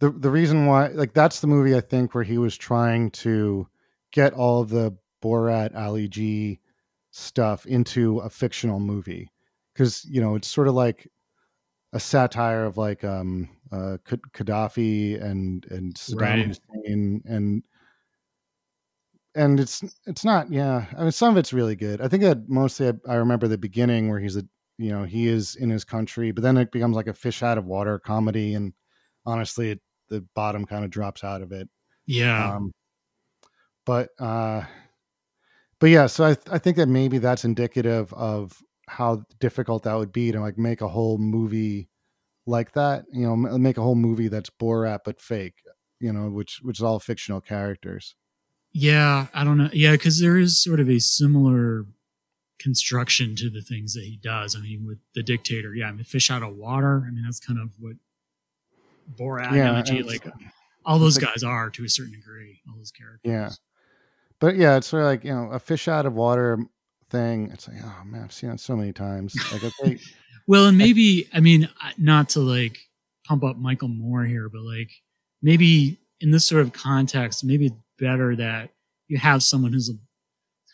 the 0.00 0.10
the 0.10 0.30
reason 0.30 0.66
why 0.66 0.88
like 0.88 1.12
that's 1.14 1.40
the 1.40 1.46
movie 1.46 1.74
I 1.74 1.80
think 1.80 2.14
where 2.14 2.24
he 2.24 2.38
was 2.38 2.56
trying 2.56 3.10
to 3.12 3.66
get 4.12 4.32
all 4.34 4.60
of 4.60 4.68
the 4.70 4.96
Borat 5.22 5.74
Ali 5.76 6.08
G 6.08 6.60
stuff 7.10 7.66
into 7.66 8.18
a 8.20 8.30
fictional 8.30 8.80
movie. 8.80 9.30
Because 9.72 10.04
you 10.04 10.20
know 10.20 10.34
it's 10.34 10.48
sort 10.48 10.68
of 10.68 10.74
like 10.74 11.08
a 11.92 12.00
satire 12.00 12.64
of 12.64 12.76
like 12.76 13.02
um 13.04 13.48
uh 13.72 13.96
Gaddafi 14.06 15.20
and 15.22 15.66
and 15.70 15.94
Saddam 15.94 16.20
Right. 16.20 16.46
Hussein 16.46 17.22
and 17.24 17.62
and 19.34 19.60
it's 19.60 19.82
it's 20.06 20.24
not 20.24 20.50
yeah 20.50 20.86
i 20.98 21.02
mean 21.02 21.12
some 21.12 21.30
of 21.30 21.36
it's 21.36 21.52
really 21.52 21.76
good. 21.76 22.00
I 22.00 22.08
think 22.08 22.22
that 22.24 22.48
mostly 22.48 22.88
i, 22.88 22.92
I 23.08 23.14
remember 23.14 23.46
the 23.48 23.58
beginning 23.58 24.08
where 24.08 24.18
he's 24.18 24.36
a 24.36 24.44
you 24.78 24.90
know 24.90 25.04
he 25.04 25.28
is 25.28 25.56
in 25.56 25.70
his 25.70 25.84
country 25.84 26.32
but 26.32 26.42
then 26.42 26.56
it 26.56 26.72
becomes 26.72 26.96
like 26.96 27.06
a 27.06 27.14
fish 27.14 27.42
out 27.42 27.58
of 27.58 27.64
water 27.66 27.98
comedy 27.98 28.54
and 28.54 28.72
honestly 29.26 29.70
it, 29.72 29.80
the 30.08 30.22
bottom 30.34 30.64
kind 30.64 30.84
of 30.84 30.90
drops 30.90 31.22
out 31.22 31.42
of 31.42 31.52
it. 31.52 31.68
Yeah, 32.06 32.56
um 32.56 32.72
but 33.86 34.08
uh 34.18 34.62
but 35.80 35.88
yeah 35.90 36.06
so 36.06 36.24
i 36.24 36.36
i 36.52 36.58
think 36.58 36.76
that 36.76 36.86
maybe 36.88 37.18
that's 37.18 37.44
indicative 37.44 38.12
of 38.14 38.62
how 38.88 39.24
difficult 39.40 39.82
that 39.84 39.94
would 39.94 40.12
be 40.12 40.30
to 40.32 40.40
like 40.40 40.56
make 40.58 40.80
a 40.80 40.88
whole 40.88 41.18
movie 41.18 41.88
like 42.46 42.72
that 42.72 43.04
you 43.12 43.26
know 43.26 43.32
m- 43.32 43.60
make 43.62 43.76
a 43.78 43.82
whole 43.82 43.94
movie 43.96 44.28
that's 44.28 44.50
borat 44.50 45.00
but 45.04 45.20
fake 45.20 45.54
you 46.00 46.12
know 46.12 46.28
which 46.30 46.60
which 46.62 46.78
is 46.78 46.82
all 46.82 46.98
fictional 47.00 47.40
characters 47.40 48.14
yeah. 48.72 49.26
I 49.34 49.42
don't 49.42 49.58
know. 49.58 49.68
Yeah, 49.72 49.90
because 49.92 50.20
there 50.20 50.38
is 50.38 50.62
sort 50.62 50.78
of 50.78 50.88
a 50.88 51.00
similar 51.00 51.86
construction 52.60 53.34
to 53.34 53.50
the 53.50 53.62
things 53.62 53.94
that 53.94 54.04
he 54.04 54.16
does. 54.22 54.54
I 54.54 54.60
mean, 54.60 54.86
with 54.86 54.98
the 55.12 55.24
dictator, 55.24 55.74
yeah, 55.74 55.88
I 55.88 55.92
mean, 55.92 56.04
fish 56.04 56.30
out 56.30 56.44
of 56.44 56.54
water. 56.54 57.02
I 57.04 57.10
mean, 57.10 57.24
that's 57.24 57.40
kind 57.40 57.58
of 57.58 57.70
what 57.80 57.96
Borat, 59.18 59.52
Yeah, 59.56 59.82
and 59.84 60.06
like 60.06 60.24
all 60.84 61.00
those 61.00 61.20
like- 61.20 61.32
guys 61.34 61.42
are 61.42 61.68
to 61.70 61.84
a 61.84 61.88
certain 61.88 62.12
degree. 62.12 62.60
All 62.68 62.76
those 62.76 62.92
characters. 62.92 63.20
Yeah. 63.24 63.50
But 64.40 64.56
yeah 64.56 64.76
it's 64.76 64.88
sort 64.88 65.02
of 65.02 65.06
like 65.06 65.24
you 65.24 65.32
know 65.32 65.50
a 65.52 65.58
fish 65.58 65.88
out 65.88 66.06
of 66.06 66.14
water 66.14 66.58
thing 67.10 67.50
it's 67.52 67.68
like 67.68 67.78
oh 67.82 68.02
man 68.04 68.22
i've 68.24 68.32
seen 68.32 68.50
it 68.50 68.60
so 68.60 68.76
many 68.76 68.92
times 68.92 69.34
like 69.52 69.64
okay 69.64 69.98
Well, 70.50 70.66
and 70.66 70.76
maybe 70.76 71.28
I 71.32 71.38
mean 71.38 71.68
not 71.96 72.30
to 72.30 72.40
like 72.40 72.76
pump 73.24 73.44
up 73.44 73.56
Michael 73.56 73.86
Moore 73.86 74.24
here, 74.24 74.48
but 74.48 74.62
like 74.62 74.90
maybe 75.40 76.00
in 76.20 76.32
this 76.32 76.44
sort 76.44 76.62
of 76.62 76.72
context, 76.72 77.44
maybe 77.44 77.66
it's 77.66 77.76
better 78.00 78.34
that 78.34 78.70
you 79.06 79.16
have 79.18 79.44
someone 79.44 79.72
who's 79.72 79.88
a, 79.90 79.92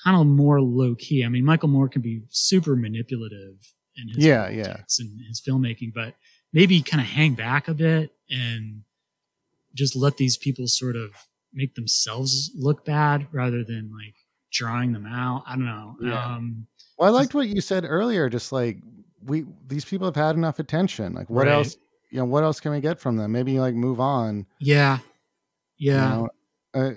kind 0.02 0.18
of 0.18 0.26
more 0.26 0.62
low 0.62 0.94
key. 0.94 1.26
I 1.26 1.28
mean, 1.28 1.44
Michael 1.44 1.68
Moore 1.68 1.90
can 1.90 2.00
be 2.00 2.22
super 2.30 2.74
manipulative 2.74 3.70
in 3.96 4.08
his 4.14 4.24
Yeah, 4.24 4.48
yeah. 4.48 4.78
and 4.98 5.20
his 5.28 5.42
filmmaking, 5.46 5.92
but 5.92 6.14
maybe 6.54 6.80
kind 6.80 7.02
of 7.02 7.06
hang 7.06 7.34
back 7.34 7.68
a 7.68 7.74
bit 7.74 8.12
and 8.30 8.80
just 9.74 9.94
let 9.94 10.16
these 10.16 10.38
people 10.38 10.68
sort 10.68 10.96
of 10.96 11.10
make 11.56 11.74
themselves 11.74 12.52
look 12.54 12.84
bad 12.84 13.26
rather 13.32 13.64
than 13.64 13.90
like 13.92 14.14
drawing 14.52 14.92
them 14.92 15.06
out. 15.06 15.42
I 15.46 15.56
don't 15.56 15.64
know. 15.66 15.96
Yeah. 16.00 16.24
Um, 16.24 16.66
well 16.98 17.08
i 17.14 17.18
liked 17.18 17.34
what 17.34 17.48
you 17.48 17.60
said 17.60 17.84
earlier 17.86 18.30
just 18.30 18.52
like 18.52 18.78
we 19.24 19.44
these 19.66 19.84
people 19.84 20.06
have 20.06 20.16
had 20.16 20.34
enough 20.34 20.58
attention 20.60 21.12
like 21.12 21.28
what 21.28 21.46
Right. 21.46 21.52
else 21.52 21.76
you 22.10 22.18
know 22.18 22.24
what 22.24 22.42
else 22.42 22.58
can 22.58 22.72
we 22.72 22.80
get 22.80 22.98
from 22.98 23.16
them 23.18 23.32
maybe 23.32 23.58
like 23.60 23.74
move 23.74 24.00
on 24.00 24.46
yeah. 24.60 24.98
you 25.76 25.92
Yeah. 25.92 26.08
know? 26.08 26.28
uh, 26.72 26.90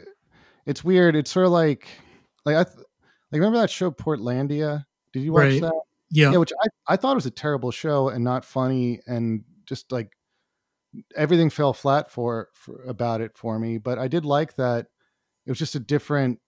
it's 0.66 0.84
weird 0.86 1.18
it's 1.18 1.30
sort 1.32 1.48
of 1.48 1.52
like 1.52 1.88
like 2.46 2.56
i 2.56 2.64
th- 2.64 2.78
like 3.32 3.40
remember 3.42 3.58
that 3.60 3.70
show 3.70 3.92
portlandia 3.92 4.86
did 5.12 5.24
you 5.24 5.34
watch 5.34 5.42
Right. 5.42 5.62
that 5.64 5.82
yeah. 6.12 6.32
yeah 6.32 6.38
which 6.38 6.54
I, 6.64 6.94
I 6.94 6.96
thought 6.96 7.16
was 7.16 7.26
a 7.26 7.32
terrible 7.32 7.72
show 7.72 8.08
and 8.08 8.24
not 8.24 8.46
funny 8.46 9.02
and 9.06 9.44
just 9.66 9.92
like 9.92 10.12
everything 11.16 11.50
fell 11.50 11.74
flat 11.74 12.10
for, 12.10 12.50
for 12.54 12.84
about 12.84 13.22
it 13.22 13.38
for 13.38 13.60
me 13.60 13.78
but 13.78 13.98
i 14.00 14.08
did 14.08 14.26
like 14.26 14.56
that 14.56 14.88
It 15.46 15.52
was 15.52 15.60
just 15.60 15.76
a 15.76 15.80
different 15.80 16.40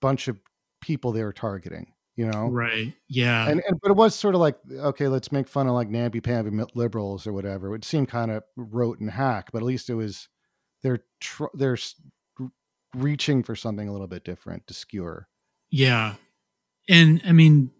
bunch 0.00 0.28
of 0.28 0.38
people 0.80 1.12
they 1.12 1.24
were 1.24 1.32
targeting. 1.32 1.92
You 2.14 2.26
know, 2.26 2.48
right? 2.48 2.94
Yeah, 3.10 3.46
and, 3.46 3.62
and 3.68 3.78
but 3.82 3.90
it 3.90 3.96
was 3.96 4.14
sort 4.14 4.34
of 4.34 4.40
like 4.40 4.56
okay, 4.72 5.06
let's 5.06 5.32
make 5.32 5.48
fun 5.48 5.66
of 5.66 5.74
like 5.74 5.90
namby 5.90 6.22
pamby 6.22 6.64
liberals 6.74 7.26
or 7.26 7.34
whatever. 7.34 7.74
It 7.74 7.84
seemed 7.84 8.08
kind 8.08 8.30
of 8.30 8.42
rote 8.56 9.00
and 9.00 9.10
hack, 9.10 9.50
but 9.52 9.58
at 9.58 9.66
least 9.66 9.90
it 9.90 9.96
was 9.96 10.28
they're 10.82 11.00
tr- 11.20 11.52
they're 11.52 11.76
reaching 12.94 13.42
for 13.42 13.54
something 13.54 13.86
a 13.86 13.92
little 13.92 14.06
bit 14.06 14.24
different 14.24 14.66
to 14.68 14.74
skewer. 14.74 15.28
Yeah, 15.70 16.14
and 16.88 17.20
I 17.26 17.32
mean, 17.32 17.72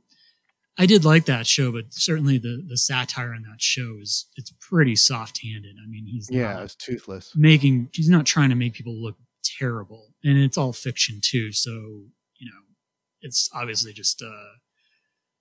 I 0.78 0.86
did 0.86 1.04
like 1.04 1.24
that 1.24 1.46
show, 1.46 1.72
but 1.72 1.86
certainly 1.90 2.38
the 2.38 2.62
the 2.66 2.76
satire 2.76 3.32
on 3.32 3.42
that 3.42 3.62
show 3.62 3.96
is 4.00 4.26
it's 4.36 4.52
pretty 4.60 4.96
soft 4.96 5.40
handed. 5.42 5.76
I 5.82 5.88
mean, 5.88 6.06
he's 6.06 6.28
yeah, 6.30 6.62
it's 6.62 6.74
toothless. 6.74 7.32
Making 7.34 7.88
he's 7.92 8.10
not 8.10 8.26
trying 8.26 8.50
to 8.50 8.56
make 8.56 8.74
people 8.74 8.94
look 8.94 9.16
terrible, 9.42 10.14
and 10.22 10.38
it's 10.38 10.58
all 10.58 10.72
fiction 10.72 11.20
too. 11.22 11.52
So 11.52 11.70
you 11.70 12.46
know, 12.46 12.60
it's 13.22 13.48
obviously 13.54 13.94
just 13.94 14.22
uh, 14.22 14.52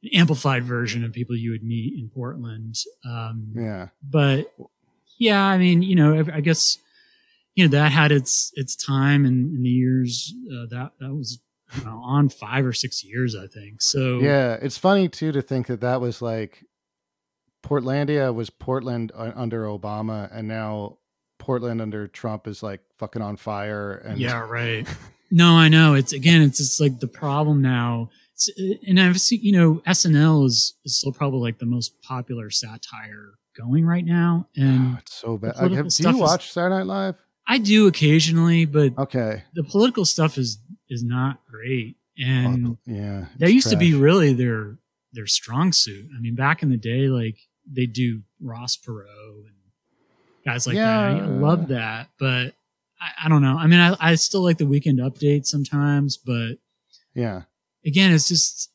an 0.03 0.09
amplified 0.13 0.63
version 0.63 1.03
of 1.03 1.11
people 1.11 1.35
you 1.35 1.51
would 1.51 1.63
meet 1.63 1.93
in 1.97 2.09
Portland. 2.09 2.75
Um, 3.05 3.53
yeah, 3.55 3.89
but 4.01 4.53
yeah, 5.17 5.43
I 5.43 5.57
mean, 5.57 5.81
you 5.81 5.95
know, 5.95 6.15
I, 6.15 6.37
I 6.37 6.39
guess 6.39 6.77
you 7.55 7.65
know 7.65 7.71
that 7.71 7.91
had 7.91 8.13
its 8.13 8.51
its 8.55 8.75
time 8.75 9.25
in, 9.25 9.53
in 9.55 9.63
the 9.63 9.69
years 9.69 10.33
uh, 10.49 10.65
that 10.69 10.91
that 10.99 11.13
was 11.13 11.39
know, 11.83 12.01
on 12.03 12.29
five 12.29 12.65
or 12.65 12.73
six 12.73 13.03
years, 13.03 13.35
I 13.35 13.47
think. 13.47 13.81
So 13.81 14.19
yeah, 14.19 14.57
it's 14.61 14.77
funny 14.77 15.09
too 15.09 15.31
to 15.31 15.41
think 15.41 15.67
that 15.67 15.81
that 15.81 16.01
was 16.01 16.21
like 16.21 16.63
Portlandia 17.63 18.33
was 18.33 18.49
Portland 18.49 19.11
under 19.15 19.65
Obama, 19.65 20.29
and 20.31 20.47
now 20.47 20.97
Portland 21.39 21.81
under 21.81 22.07
Trump 22.07 22.47
is 22.47 22.61
like 22.61 22.81
fucking 22.97 23.21
on 23.21 23.37
fire. 23.37 23.93
And 23.93 24.19
yeah, 24.19 24.39
right. 24.47 24.87
no, 25.31 25.55
I 25.55 25.67
know. 25.67 25.95
It's 25.95 26.13
again, 26.13 26.41
it's 26.41 26.59
just 26.59 26.79
like 26.79 26.99
the 26.99 27.07
problem 27.07 27.61
now. 27.61 28.09
It's, 28.33 28.49
and 28.87 28.99
I've 28.99 29.19
seen, 29.19 29.39
you 29.41 29.53
know, 29.53 29.81
SNL 29.87 30.45
is, 30.45 30.75
is 30.83 30.97
still 30.97 31.13
probably 31.13 31.39
like 31.39 31.59
the 31.59 31.65
most 31.65 32.01
popular 32.01 32.49
satire 32.49 33.35
going 33.57 33.85
right 33.85 34.05
now. 34.05 34.47
And 34.55 34.95
oh, 34.95 34.97
it's 34.99 35.13
so 35.13 35.37
bad. 35.37 35.55
Have, 35.55 35.87
do 35.87 36.09
you 36.09 36.17
watch 36.17 36.45
is, 36.45 36.51
Saturday 36.51 36.75
Night 36.75 36.87
Live? 36.87 37.15
I 37.47 37.59
do 37.59 37.87
occasionally, 37.87 38.65
but 38.65 38.97
okay, 38.97 39.43
the 39.53 39.63
political 39.63 40.03
stuff 40.03 40.37
is 40.37 40.57
is 40.89 41.03
not 41.03 41.39
great. 41.49 41.97
And 42.17 42.77
yeah, 42.85 43.25
that 43.39 43.51
used 43.51 43.65
trash. 43.65 43.73
to 43.73 43.79
be 43.79 43.93
really 43.93 44.33
their 44.33 44.77
their 45.13 45.27
strong 45.27 45.71
suit. 45.73 46.09
I 46.15 46.19
mean, 46.19 46.35
back 46.35 46.63
in 46.63 46.69
the 46.69 46.77
day, 46.77 47.07
like 47.07 47.37
they 47.69 47.85
do 47.85 48.21
Ross 48.41 48.77
Perot 48.77 49.45
and 49.45 49.55
guys 50.45 50.67
like 50.67 50.75
yeah. 50.75 51.13
that. 51.13 51.23
I 51.23 51.25
love 51.25 51.67
that, 51.69 52.09
but 52.19 52.53
I, 53.01 53.25
I, 53.25 53.29
don't 53.29 53.41
know. 53.41 53.57
I 53.57 53.67
mean, 53.67 53.79
I, 53.79 53.95
I 53.99 54.15
still 54.15 54.43
like 54.43 54.57
the 54.57 54.67
weekend 54.67 54.99
update 54.99 55.45
sometimes, 55.45 56.17
but 56.17 56.57
yeah, 57.13 57.43
again, 57.85 58.13
it's 58.13 58.27
just 58.27 58.69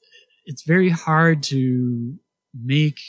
it's 0.45 0.63
very 0.63 0.91
hard 0.91 1.43
to 1.45 2.19
make 2.55 3.01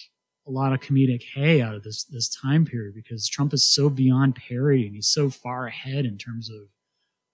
a 0.48 0.52
lot 0.52 0.74
of 0.74 0.80
comedic 0.80 1.24
hay 1.34 1.62
out 1.62 1.76
of 1.76 1.84
this 1.84 2.04
this 2.04 2.30
time 2.30 2.66
period 2.66 2.94
because 2.94 3.28
Trump 3.28 3.54
is 3.54 3.64
so 3.64 3.90
beyond 3.90 4.36
parody 4.36 4.86
and 4.86 4.96
he's 4.96 5.08
so 5.08 5.30
far 5.30 5.68
ahead 5.68 6.06
in 6.06 6.18
terms 6.18 6.50
of 6.50 6.68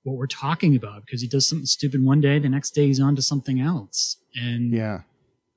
what 0.08 0.16
we're 0.16 0.26
talking 0.26 0.74
about 0.74 1.06
because 1.06 1.22
he 1.22 1.28
does 1.28 1.46
something 1.46 1.66
stupid 1.66 2.04
one 2.04 2.22
day, 2.22 2.40
the 2.40 2.48
next 2.48 2.72
day 2.72 2.88
he's 2.88 3.00
on 3.00 3.14
to 3.18 3.22
something 3.22 3.60
else. 3.60 4.16
And 4.36 4.72
yeah, 4.72 5.02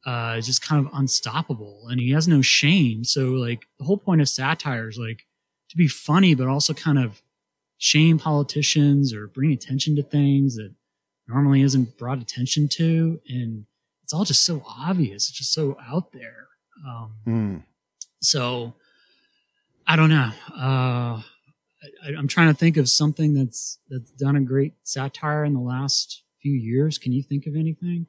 uh, 0.05 0.35
it's 0.37 0.47
just 0.49 0.61
kind 0.61 0.85
of 0.85 0.93
unstoppable 0.93 1.87
and 1.89 2.01
he 2.01 2.11
has 2.11 2.27
no 2.27 2.43
shame. 2.43 3.05
So 3.05 3.31
like 3.31 3.67
the 3.79 3.85
whole 3.85 3.97
point 3.97 4.21
of 4.21 4.29
satire 4.29 4.89
is 4.89 4.99
like 4.99 5.27
to 5.69 5.77
be 5.77 5.87
funny, 5.87 6.35
but 6.35 6.49
also 6.49 6.75
kind 6.75 6.99
of 6.99 7.23
shame 7.79 8.19
politicians 8.19 9.15
or 9.15 9.29
bring 9.29 9.53
attention 9.53 9.95
to 9.97 10.03
things 10.03 10.57
that 10.57 10.75
normally 11.29 11.63
isn't 11.63 11.97
brought 11.97 12.21
attention 12.21 12.69
to. 12.69 13.21
And 13.29 13.67
it's 14.03 14.13
all 14.13 14.25
just 14.25 14.45
so 14.45 14.65
obvious. 14.67 15.29
It's 15.29 15.39
just 15.39 15.53
so 15.53 15.77
out 15.89 16.11
there. 16.11 16.49
Um, 16.85 17.15
mm. 17.25 17.63
So 18.21 18.75
I 19.87 19.95
don't 19.95 20.11
know. 20.11 20.33
Uh, 20.57 21.23
I, 22.05 22.19
am 22.19 22.29
trying 22.29 22.49
to 22.49 22.55
think 22.55 22.77
of 22.77 22.89
something 22.89 23.35
that's 23.35 23.79
that's 23.89 24.11
done 24.13 24.37
a 24.37 24.41
great 24.41 24.75
satire 24.83 25.45
in 25.45 25.55
the 25.55 25.61
last 25.61 26.25
few 26.41 26.53
years. 26.53 26.99
Can 26.99 27.13
you 27.13 27.23
think 27.23 27.47
of 27.47 27.55
anything? 27.55 28.07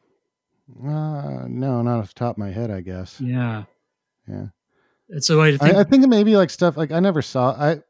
Uh, 0.83 1.47
no, 1.47 1.81
not 1.81 1.99
off 1.99 2.09
the 2.09 2.19
top 2.19 2.35
of 2.35 2.37
my 2.37 2.51
head. 2.51 2.71
I 2.71 2.81
guess. 2.81 3.19
Yeah. 3.19 3.63
Yeah. 4.27 4.47
And 5.09 5.23
so 5.23 5.41
I 5.41 5.57
think, 5.57 5.75
I, 5.75 5.81
I 5.81 5.83
think 5.83 6.07
maybe 6.07 6.37
like 6.37 6.49
stuff 6.49 6.77
like 6.77 6.91
I 6.91 7.01
never 7.01 7.21
saw. 7.21 7.51
I 7.51 7.81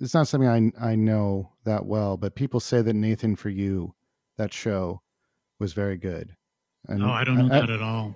it's 0.00 0.14
not 0.14 0.28
something 0.28 0.48
I 0.80 0.90
I 0.92 0.94
know 0.94 1.52
that 1.64 1.84
well, 1.84 2.16
but 2.16 2.34
people 2.34 2.60
say 2.60 2.80
that 2.80 2.94
Nathan 2.94 3.36
for 3.36 3.50
You, 3.50 3.94
that 4.38 4.52
show, 4.52 5.02
was 5.58 5.74
very 5.74 5.98
good. 5.98 6.34
And 6.88 7.02
oh, 7.04 7.10
I 7.10 7.24
don't 7.24 7.36
know 7.36 7.54
I, 7.54 7.60
that 7.60 7.70
at 7.70 7.82
all. 7.82 8.14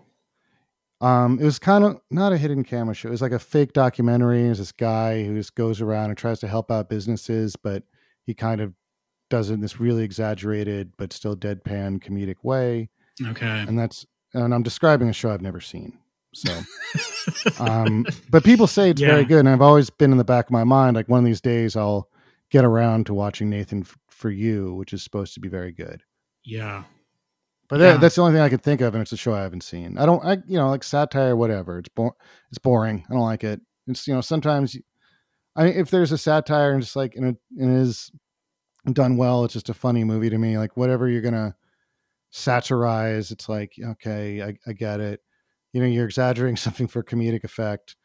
Um, 1.01 1.39
it 1.39 1.45
was 1.45 1.59
kind 1.59 1.85
of 1.85 2.01
not 2.11 2.33
a 2.33 2.39
hidden 2.39 2.65
camera 2.65 2.95
show. 2.95 3.09
It 3.09 3.13
was 3.13 3.23
like 3.23 3.33
a 3.33 3.39
fake 3.39 3.73
documentary. 3.73 4.43
There's 4.43 4.59
this 4.59 4.73
guy 4.73 5.25
who 5.25 5.37
just 5.37 5.55
goes 5.55 5.81
around 5.81 6.11
and 6.11 6.19
tries 6.19 6.41
to 6.41 6.49
help 6.49 6.71
out 6.71 6.89
businesses, 6.89 7.57
but 7.57 7.83
he 8.25 8.35
kind 8.35 8.61
of 8.61 8.73
does 9.31 9.51
it 9.51 9.55
in 9.55 9.61
this 9.61 9.81
really 9.81 10.05
exaggerated 10.05 10.93
but 10.97 11.13
still 11.13 11.37
deadpan 11.37 12.03
comedic 12.03 12.37
way. 12.43 12.89
Okay. 13.27 13.65
And 13.67 13.79
that's 13.79 14.07
and 14.33 14.53
I'm 14.53 14.63
describing 14.63 15.09
a 15.09 15.13
show 15.13 15.31
I've 15.31 15.43
never 15.43 15.61
seen. 15.61 15.99
So, 16.35 16.61
um, 17.61 18.05
but 18.31 18.43
people 18.43 18.67
say 18.67 18.91
it's 18.91 19.01
yeah. 19.01 19.09
very 19.09 19.25
good, 19.25 19.41
and 19.41 19.49
I've 19.49 19.61
always 19.61 19.89
been 19.89 20.11
in 20.11 20.19
the 20.19 20.25
back 20.25 20.47
of 20.47 20.51
my 20.51 20.65
mind 20.65 20.97
like 20.97 21.09
one 21.09 21.21
of 21.21 21.25
these 21.25 21.41
days 21.41 21.77
I'll 21.77 22.09
get 22.51 22.65
around 22.65 23.07
to 23.07 23.15
watching 23.15 23.49
Nathan 23.49 23.83
f- 23.83 23.97
for 24.09 24.31
You, 24.31 24.75
which 24.75 24.93
is 24.93 25.03
supposed 25.03 25.35
to 25.35 25.41
be 25.41 25.49
very 25.49 25.71
good. 25.71 26.03
Yeah, 26.45 26.85
but 27.69 27.81
yeah. 27.81 27.93
that, 27.93 28.01
that's 28.01 28.15
the 28.17 28.23
only 28.23 28.35
thing 28.35 28.43
I 28.43 28.49
could 28.49 28.63
think 28.63 28.81
of, 28.81 28.95
and 28.95 29.03
it's 29.03 29.13
a 29.13 29.17
show 29.17 29.35
I 29.35 29.43
haven't 29.43 29.63
seen. 29.63 29.97
I 29.99 30.07
don't, 30.07 30.25
I 30.25 30.35
you 30.47 30.59
know, 30.59 30.69
like 30.69 30.85
satire, 30.85 31.35
whatever. 31.37 31.79
It's 31.79 31.89
bo- 31.89 32.17
it's 32.51 32.59
boring. 32.59 33.05
I 33.09 33.13
don't 33.13 33.23
like 33.23 33.45
it. 33.45 33.61
It's 33.87 34.07
you 34.07 34.15
know, 34.15 34.21
sometimes, 34.21 34.77
I 35.57 35.65
mean, 35.65 35.75
if 35.75 35.91
there's 35.91 36.13
a 36.13 36.19
satire 36.19 36.73
and 36.73 36.83
just 36.83 36.97
like 36.97 37.15
and 37.17 37.29
it, 37.29 37.37
and 37.59 37.77
it 37.77 37.81
is 37.81 38.11
done 38.93 39.17
well, 39.17 39.45
it's 39.45 39.55
just 39.55 39.71
a 39.71 39.75
funny 39.75 40.05
movie 40.05 40.31
to 40.31 40.39
me. 40.39 40.59
Like 40.59 40.77
whatever 40.77 41.09
you're 41.09 41.23
gonna 41.23 41.57
satirize, 42.31 43.31
it's 43.31 43.49
like 43.49 43.75
okay, 43.83 44.43
I, 44.43 44.59
I 44.67 44.73
get 44.73 45.01
it. 45.01 45.21
You 45.73 45.81
know, 45.81 45.87
you're 45.87 46.05
exaggerating 46.05 46.57
something 46.59 46.87
for 46.87 47.03
comedic 47.03 47.45
effect. 47.45 47.97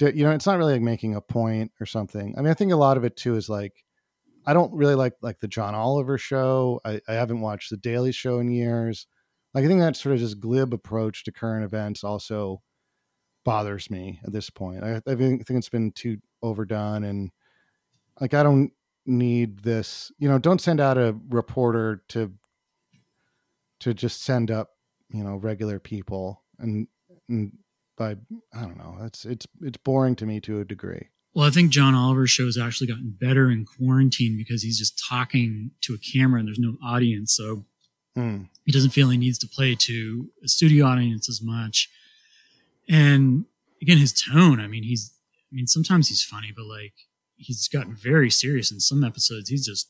You 0.00 0.24
know, 0.24 0.32
it's 0.32 0.46
not 0.46 0.58
really 0.58 0.72
like 0.72 0.82
making 0.82 1.14
a 1.14 1.20
point 1.20 1.70
or 1.80 1.86
something. 1.86 2.34
I 2.36 2.40
mean, 2.40 2.50
I 2.50 2.54
think 2.54 2.72
a 2.72 2.76
lot 2.76 2.96
of 2.96 3.04
it 3.04 3.16
too 3.16 3.36
is 3.36 3.48
like 3.48 3.83
I 4.46 4.52
don't 4.52 4.72
really 4.72 4.94
like 4.94 5.14
like 5.22 5.40
the 5.40 5.48
John 5.48 5.74
Oliver 5.74 6.18
show. 6.18 6.80
I, 6.84 7.00
I 7.08 7.14
haven't 7.14 7.40
watched 7.40 7.70
the 7.70 7.76
Daily 7.76 8.12
Show 8.12 8.38
in 8.38 8.50
years. 8.50 9.06
Like 9.54 9.64
I 9.64 9.68
think 9.68 9.80
that 9.80 9.96
sort 9.96 10.14
of 10.14 10.20
just 10.20 10.40
glib 10.40 10.74
approach 10.74 11.24
to 11.24 11.32
current 11.32 11.64
events 11.64 12.04
also 12.04 12.62
bothers 13.44 13.90
me 13.90 14.20
at 14.24 14.32
this 14.32 14.50
point. 14.50 14.82
I, 14.82 15.00
I 15.06 15.14
think, 15.14 15.44
it's 15.48 15.68
been 15.68 15.92
too 15.92 16.16
overdone 16.42 17.04
and 17.04 17.30
like 18.20 18.34
I 18.34 18.42
don't 18.42 18.72
need 19.06 19.60
this. 19.60 20.10
You 20.18 20.28
know, 20.28 20.38
don't 20.38 20.60
send 20.60 20.80
out 20.80 20.98
a 20.98 21.16
reporter 21.28 22.02
to 22.08 22.32
to 23.80 23.94
just 23.94 24.22
send 24.22 24.50
up 24.50 24.70
you 25.10 25.22
know 25.22 25.36
regular 25.36 25.78
people 25.78 26.42
and, 26.58 26.86
and 27.28 27.52
by 27.96 28.16
I 28.52 28.62
don't 28.62 28.78
know. 28.78 28.98
It's 29.02 29.24
it's 29.24 29.46
it's 29.62 29.78
boring 29.78 30.16
to 30.16 30.26
me 30.26 30.40
to 30.42 30.60
a 30.60 30.64
degree. 30.64 31.08
Well, 31.34 31.46
I 31.46 31.50
think 31.50 31.70
John 31.70 31.94
Oliver's 31.94 32.30
show 32.30 32.44
has 32.46 32.56
actually 32.56 32.86
gotten 32.86 33.16
better 33.18 33.50
in 33.50 33.64
quarantine 33.64 34.36
because 34.36 34.62
he's 34.62 34.78
just 34.78 35.02
talking 35.08 35.72
to 35.82 35.94
a 35.94 35.98
camera 35.98 36.38
and 36.38 36.48
there's 36.48 36.60
no 36.60 36.76
audience. 36.82 37.34
So 37.34 37.64
mm. 38.16 38.48
he 38.64 38.72
doesn't 38.72 38.90
feel 38.90 39.10
he 39.10 39.18
needs 39.18 39.38
to 39.38 39.48
play 39.48 39.74
to 39.74 40.30
a 40.44 40.48
studio 40.48 40.86
audience 40.86 41.28
as 41.28 41.42
much. 41.42 41.90
And 42.88 43.46
again, 43.82 43.98
his 43.98 44.12
tone, 44.12 44.60
I 44.60 44.68
mean, 44.68 44.84
he's, 44.84 45.12
I 45.52 45.56
mean, 45.56 45.66
sometimes 45.66 46.08
he's 46.08 46.22
funny, 46.22 46.52
but 46.54 46.66
like 46.66 46.94
he's 47.36 47.66
gotten 47.66 47.96
very 47.96 48.30
serious 48.30 48.70
in 48.70 48.78
some 48.78 49.02
episodes. 49.02 49.48
He's 49.48 49.66
just 49.66 49.88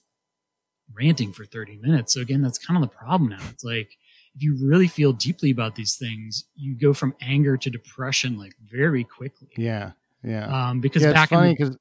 ranting 0.95 1.33
for 1.33 1.45
30 1.45 1.77
minutes. 1.77 2.15
So 2.15 2.21
again, 2.21 2.41
that's 2.41 2.59
kind 2.59 2.83
of 2.83 2.89
the 2.89 2.97
problem 2.97 3.29
now. 3.29 3.45
It's 3.51 3.65
like, 3.65 3.99
if 4.35 4.43
you 4.43 4.57
really 4.61 4.89
feel 4.89 5.13
deeply 5.13 5.51
about 5.51 5.77
these 5.77 5.97
things, 5.97 6.45
you 6.57 6.75
go 6.75 6.93
from 6.93 7.15
anger 7.21 7.57
to 7.57 7.71
depression 7.71 8.37
like 8.39 8.55
very 8.61 9.05
quickly. 9.05 9.51
Yeah. 9.57 9.93
Yeah. 10.25 10.47
Um, 10.47 10.81
because 10.81 11.03
yeah, 11.03 11.13
back 11.13 11.31
it's 11.31 11.39
funny 11.39 11.55
because 11.55 11.77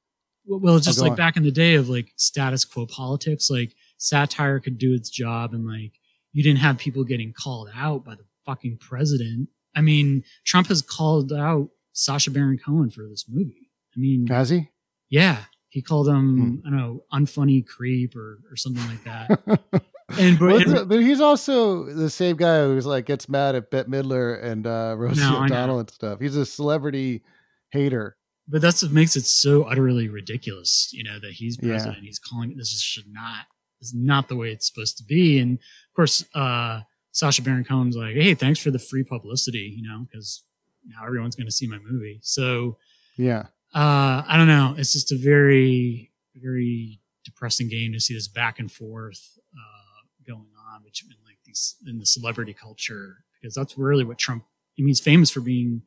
well, 0.46 0.76
it's 0.76 0.86
just 0.86 1.00
like 1.00 1.12
on. 1.12 1.16
back 1.16 1.36
in 1.36 1.42
the 1.42 1.50
day 1.50 1.74
of 1.74 1.88
like 1.88 2.12
status 2.16 2.64
quo 2.64 2.86
politics, 2.86 3.50
like 3.50 3.74
satire 3.96 4.60
could 4.60 4.78
do 4.78 4.92
its 4.92 5.08
job, 5.08 5.54
and 5.54 5.66
like 5.66 5.92
you 6.32 6.42
didn't 6.42 6.58
have 6.58 6.78
people 6.78 7.04
getting 7.04 7.32
called 7.32 7.70
out 7.74 8.04
by 8.04 8.14
the 8.14 8.24
fucking 8.44 8.78
president. 8.78 9.48
I 9.74 9.80
mean, 9.80 10.22
Trump 10.44 10.68
has 10.68 10.82
called 10.82 11.32
out 11.32 11.70
Sacha 11.92 12.30
Baron 12.30 12.58
Cohen 12.58 12.90
for 12.90 13.08
this 13.08 13.24
movie. 13.28 13.70
I 13.96 14.00
mean, 14.00 14.26
has 14.26 14.50
he? 14.50 14.68
Yeah, 15.08 15.38
he 15.70 15.80
called 15.80 16.08
him 16.08 16.60
hmm. 16.62 16.66
I 16.66 16.70
don't 16.70 16.78
know 16.78 17.04
unfunny 17.12 17.66
creep 17.66 18.14
or 18.14 18.40
or 18.50 18.56
something 18.56 18.86
like 18.86 19.04
that. 19.04 19.60
and 20.18 20.38
but, 20.38 20.88
but, 20.88 21.00
he's 21.00 21.20
also 21.20 21.84
the 21.84 22.10
same 22.10 22.36
guy 22.36 22.62
who's 22.64 22.84
like 22.84 23.06
gets 23.06 23.28
mad 23.28 23.54
at 23.54 23.70
Bette 23.70 23.88
Midler 23.88 24.42
and 24.42 24.66
uh, 24.66 24.94
Rosie 24.98 25.20
no, 25.20 25.42
O'Donnell 25.42 25.80
and 25.80 25.90
stuff. 25.90 26.20
He's 26.20 26.36
a 26.36 26.44
celebrity 26.44 27.22
hater 27.70 28.16
but 28.48 28.60
that's 28.60 28.82
what 28.82 28.92
makes 28.92 29.16
it 29.16 29.24
so 29.24 29.62
utterly 29.64 30.08
ridiculous, 30.08 30.90
you 30.92 31.02
know, 31.04 31.18
that 31.20 31.32
he's 31.32 31.56
president. 31.56 31.98
Yeah. 32.02 32.06
He's 32.08 32.18
calling 32.18 32.50
it. 32.52 32.56
this 32.56 32.78
should 32.80 33.06
not 33.12 33.46
is 33.80 33.92
not 33.94 34.28
the 34.28 34.36
way 34.36 34.50
it's 34.50 34.66
supposed 34.66 34.96
to 34.98 35.04
be. 35.04 35.38
And 35.38 35.54
of 35.58 35.94
course, 35.96 36.24
uh, 36.34 36.80
Sacha 37.12 37.42
Baron 37.42 37.64
Cohen's 37.64 37.96
like, 37.96 38.14
"Hey, 38.14 38.34
thanks 38.34 38.58
for 38.60 38.70
the 38.70 38.78
free 38.78 39.04
publicity," 39.04 39.74
you 39.76 39.82
know, 39.88 40.06
because 40.10 40.42
now 40.86 41.04
everyone's 41.06 41.36
going 41.36 41.46
to 41.46 41.52
see 41.52 41.66
my 41.66 41.78
movie. 41.78 42.20
So 42.22 42.78
Yeah. 43.16 43.46
uh, 43.74 44.22
I 44.26 44.36
don't 44.36 44.46
know. 44.48 44.74
It's 44.76 44.92
just 44.92 45.12
a 45.12 45.16
very, 45.16 46.12
very 46.34 47.00
depressing 47.24 47.68
game 47.68 47.92
to 47.92 48.00
see 48.00 48.12
this 48.14 48.28
back 48.28 48.58
and 48.58 48.70
forth 48.70 49.38
uh, 49.54 50.06
going 50.26 50.50
on 50.72 50.82
between 50.82 51.12
like 51.24 51.38
these 51.46 51.76
in 51.86 51.98
the 51.98 52.04
celebrity 52.06 52.52
culture 52.52 53.24
because 53.40 53.54
that's 53.54 53.78
really 53.78 54.04
what 54.04 54.18
Trump. 54.18 54.44
I 54.78 54.82
mean, 54.82 54.88
he's 54.88 55.00
famous 55.00 55.30
for 55.30 55.40
being 55.40 55.82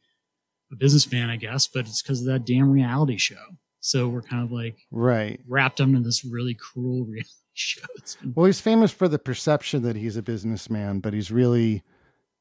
a 0.71 0.75
businessman, 0.75 1.29
I 1.29 1.37
guess, 1.37 1.67
but 1.67 1.81
it's 1.87 2.01
because 2.01 2.21
of 2.21 2.27
that 2.27 2.45
damn 2.45 2.69
reality 2.69 3.17
show. 3.17 3.35
So 3.79 4.09
we're 4.09 4.21
kind 4.21 4.43
of 4.43 4.51
like 4.51 4.77
Right. 4.91 5.39
wrapped 5.47 5.79
up 5.79 5.87
into 5.87 6.01
this 6.01 6.25
really 6.25 6.53
cruel 6.53 7.05
reality 7.05 7.29
show. 7.53 7.81
Been, 8.21 8.33
Well, 8.35 8.45
he's 8.47 8.59
famous 8.59 8.91
for 8.91 9.07
the 9.07 9.19
perception 9.19 9.83
that 9.83 9.95
he's 9.95 10.17
a 10.17 10.21
businessman, 10.21 10.99
but 10.99 11.13
he's 11.13 11.31
really, 11.31 11.83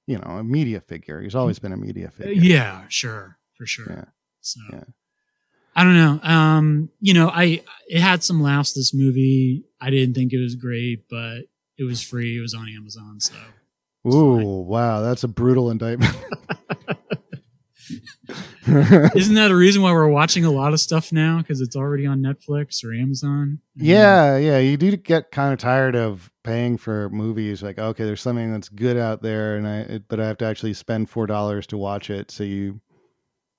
you 0.07 0.18
know, 0.18 0.39
a 0.39 0.45
media 0.45 0.81
figure. 0.81 1.20
He's 1.20 1.35
always 1.35 1.59
been 1.59 1.72
a 1.72 1.77
media 1.77 2.11
figure. 2.11 2.33
yeah, 2.33 2.85
sure, 2.89 3.39
for 3.57 3.66
sure. 3.66 3.87
Yeah. 3.91 4.05
So 4.41 4.61
Yeah. 4.72 4.85
I 5.79 5.85
don't 5.85 5.95
know. 5.95 6.20
Um, 6.22 6.89
you 7.01 7.12
know, 7.12 7.29
I 7.29 7.62
it 7.87 8.01
had 8.01 8.24
some 8.24 8.41
laughs. 8.43 8.72
This 8.72 8.95
movie, 8.95 9.64
I 9.79 9.91
didn't 9.91 10.14
think 10.14 10.33
it 10.33 10.41
was 10.41 10.55
great, 10.55 11.05
but 11.11 11.41
it 11.77 11.85
was 11.85 12.01
free. 12.03 12.39
It 12.39 12.41
was 12.41 12.55
on 12.55 12.66
Amazon, 12.70 13.20
so 13.20 13.35
Ooh, 14.11 14.62
wow, 14.62 15.03
that's 15.03 15.22
a 15.22 15.29
brutal 15.29 15.70
indictment. 15.70 16.16
isn't 19.17 19.35
that 19.35 19.51
a 19.51 19.57
reason 19.57 19.83
why 19.83 19.93
we're 19.93 20.09
watching 20.09 20.45
a 20.45 20.51
lot 20.51 20.73
of 20.73 20.81
stuff 20.81 21.12
now 21.12 21.39
because 21.39 21.61
it's 21.61 21.77
already 21.77 22.07
on 22.07 22.21
Netflix 22.21 22.85
or 22.85 22.93
Amazon? 22.95 23.61
yeah, 23.77 24.37
yeah, 24.37 24.59
you 24.59 24.77
do 24.77 24.97
get 24.97 25.31
kind 25.31 25.53
of 25.53 25.59
tired 25.59 25.95
of 25.97 26.31
paying 26.45 26.77
for 26.79 27.09
movies. 27.11 27.62
Like, 27.62 27.79
okay, 27.79 28.05
there's 28.05 28.21
something 28.23 28.53
that's 28.53 28.69
good 28.69 28.97
out 28.97 29.23
there, 29.23 29.57
and 29.57 29.67
I, 29.69 29.77
it, 29.81 30.09
but 30.09 30.21
I 30.21 30.27
have 30.27 30.39
to 30.39 30.45
actually 30.47 30.75
spend 30.75 31.09
four 31.11 31.27
dollars 31.27 31.67
to 31.69 31.77
watch 31.79 32.11
it. 32.11 32.31
So 32.31 32.45
you 32.45 32.81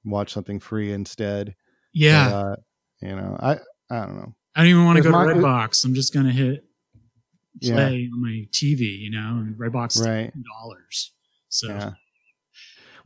watch 0.05 0.31
something 0.33 0.59
free 0.59 0.91
instead. 0.93 1.55
yeah. 1.93 2.29
But, 2.29 2.35
uh, 2.35 2.55
you 3.01 3.15
know, 3.15 3.37
I, 3.39 3.51
I 3.91 4.05
don't 4.05 4.15
know. 4.15 4.33
I 4.55 4.61
don't 4.61 4.69
even 4.69 4.85
want 4.85 4.97
to 4.97 5.03
go 5.03 5.11
to 5.11 5.17
my- 5.17 5.25
Redbox. 5.25 5.85
I'm 5.85 5.93
just 5.93 6.13
gonna 6.13 6.31
hit 6.31 6.63
Yeah. 7.59 7.75
play 7.75 8.09
on 8.11 8.21
my 8.21 8.45
TV, 8.51 8.97
you 8.99 9.11
know, 9.11 9.37
and 9.45 9.55
Redbox 9.55 9.97
is 9.99 10.07
Right. 10.07 10.31
dollars. 10.61 11.13
So 11.49 11.67
Yeah. 11.67 11.91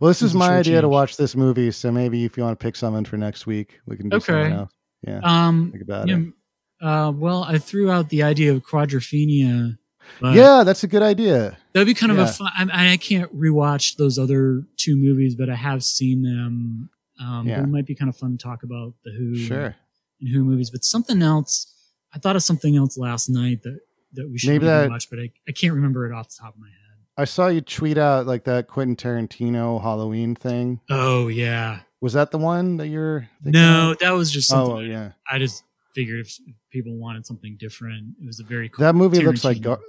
Well, 0.01 0.09
this 0.09 0.21
is 0.23 0.33
my 0.33 0.47
short 0.47 0.59
idea 0.61 0.81
to 0.81 0.89
watch 0.89 1.15
this 1.15 1.35
movie. 1.35 1.71
So 1.71 1.91
maybe 1.91 2.25
if 2.25 2.35
you 2.35 2.43
want 2.43 2.59
to 2.59 2.63
pick 2.63 2.75
something 2.75 3.05
for 3.05 3.15
next 3.17 3.45
week, 3.45 3.79
we 3.85 3.95
can 3.95 4.09
do 4.09 4.19
something 4.19 4.35
Okay. 4.35 4.53
else. 4.55 4.71
Yeah, 5.07 5.19
um 5.23 5.71
think 5.71 5.83
about 5.83 6.07
you 6.09 6.33
it. 6.81 6.85
uh 6.85 7.11
well 7.15 7.43
I 7.43 7.57
threw 7.59 7.89
out 7.89 8.09
the 8.09 8.21
idea 8.23 8.51
of 8.53 8.63
quadrophenia. 8.65 9.77
Yeah, 10.21 10.63
that's 10.63 10.83
a 10.83 10.87
good 10.87 11.01
idea. 11.03 11.57
That'd 11.73 11.85
be 11.87 11.93
kind 11.93 12.11
of 12.11 12.17
Yeah. 12.17 12.25
a 12.25 12.27
fun. 12.27 12.51
I, 12.71 12.93
I 12.93 12.97
can't 12.97 13.33
rewatch 13.35 13.95
those 13.97 14.17
other 14.19 14.63
two 14.77 14.95
movies, 14.97 15.35
but 15.35 15.49
I 15.49 15.55
have 15.55 15.83
seen 15.83 16.21
them. 16.23 16.89
Um, 17.19 17.47
Yeah. 17.47 17.61
It 17.63 17.67
might 17.69 17.85
be 17.85 17.93
kind 17.95 18.09
of 18.09 18.17
fun 18.17 18.31
to 18.37 18.43
talk 18.43 18.63
about 18.63 18.93
the 19.05 19.11
Who 19.11 19.35
Sure. 19.35 19.75
and 20.19 20.29
Who 20.29 20.43
movies, 20.43 20.69
but 20.71 20.83
something 20.83 21.21
else. 21.21 21.67
I 22.13 22.19
thought 22.19 22.35
of 22.35 22.43
something 22.43 22.75
else 22.75 22.97
last 22.97 23.29
night 23.29 23.61
that 23.63 23.79
that 24.13 24.29
we 24.29 24.37
should 24.39 24.49
maybe 24.49 24.65
that- 24.65 24.89
watch, 24.89 25.09
but 25.09 25.19
I, 25.19 25.31
I 25.47 25.51
can't 25.53 25.73
remember 25.73 26.05
it 26.05 26.13
off 26.13 26.27
the 26.29 26.35
top 26.41 26.55
of 26.55 26.59
my 26.59 26.67
head. 26.67 26.75
I 27.17 27.25
saw 27.25 27.47
you 27.47 27.61
tweet 27.61 27.97
out 27.97 28.25
like 28.25 28.45
that 28.45 28.67
Quentin 28.67 28.95
Tarantino 28.95 29.81
Halloween 29.81 30.35
thing. 30.35 30.79
Oh 30.89 31.27
yeah, 31.27 31.81
Was 31.99 32.13
that 32.13 32.31
the 32.31 32.37
one 32.37 32.77
that 32.77 32.87
you're? 32.87 33.27
thinking 33.43 33.61
no, 33.61 33.91
of? 33.91 33.99
that 33.99 34.11
was 34.11 34.31
just 34.31 34.51
oh, 34.51 34.55
something. 34.55 34.75
Oh 34.75 34.79
yeah. 34.79 35.11
I 35.29 35.37
just 35.39 35.63
figured 35.93 36.21
if 36.25 36.37
people 36.71 36.95
wanted 36.97 37.25
something 37.25 37.57
different, 37.59 38.15
it 38.21 38.25
was 38.25 38.39
a 38.39 38.43
very 38.43 38.69
cool 38.69 38.83
That 38.85 38.95
movie 38.95 39.19
looks 39.19 39.43
like 39.43 39.61
gar- 39.61 39.79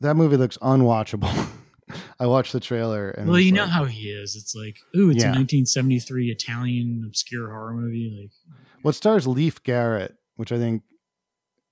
that 0.00 0.14
movie 0.16 0.36
looks 0.36 0.58
unwatchable. 0.58 1.48
I 2.18 2.26
watched 2.26 2.52
the 2.52 2.60
trailer 2.60 3.10
and 3.10 3.28
Well, 3.28 3.38
you 3.38 3.52
know 3.52 3.66
how 3.66 3.84
he 3.84 4.10
is. 4.10 4.34
It's 4.34 4.54
like, 4.54 4.76
ooh, 4.96 5.10
it's 5.10 5.22
Yeah. 5.22 5.30
a 5.32 5.38
1973 5.38 6.30
Italian 6.30 7.04
obscure 7.06 7.48
horror 7.50 7.74
movie. 7.74 8.18
Like, 8.22 8.56
Well, 8.82 8.90
it 8.90 8.94
stars 8.94 9.26
Leif 9.26 9.62
Garrett, 9.62 10.16
which 10.36 10.52
I 10.52 10.58
think, 10.58 10.82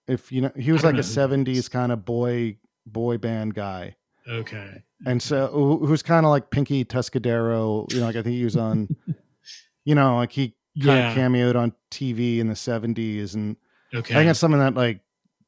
if 0.07 0.31
you 0.31 0.43
know, 0.43 0.53
he 0.57 0.73
was 0.73 0.83
like 0.85 0.95
a 0.95 0.99
know 0.99 1.03
who 1.03 1.09
'70s 1.09 1.71
kind 1.71 1.91
of 1.93 2.05
boy 2.05 2.59
boy 2.87 3.19
band 3.19 3.55
guy, 3.55 3.97
okay, 4.29 4.83
and 5.07 5.23
so 5.23 5.79
who's 5.83 6.03
kind 6.03 6.27
of 6.27 6.31
like 6.31 6.51
Pinky 6.51 6.85
Tuscadero. 6.85 7.93
You 7.93 8.01
know, 8.01 8.07
like 8.07 8.17
I 8.17 8.23
think 8.23 8.35
he 8.35 8.45
was 8.45 8.57
on, 8.57 8.89
you 9.85 9.95
know, 9.95 10.17
like 10.17 10.33
he 10.33 10.55
kind 10.81 11.01
yeah, 11.01 11.11
of 11.11 11.17
cameoed 11.17 11.57
on 11.57 11.73
TV 11.91 12.39
in 12.39 12.49
the 12.49 12.55
'70s, 12.55 13.35
and 13.35 13.57
okay. 13.95 14.15
I 14.15 14.19
think 14.19 14.29
that's 14.29 14.39
something 14.39 14.61
that 14.61 14.75
like 14.75 15.01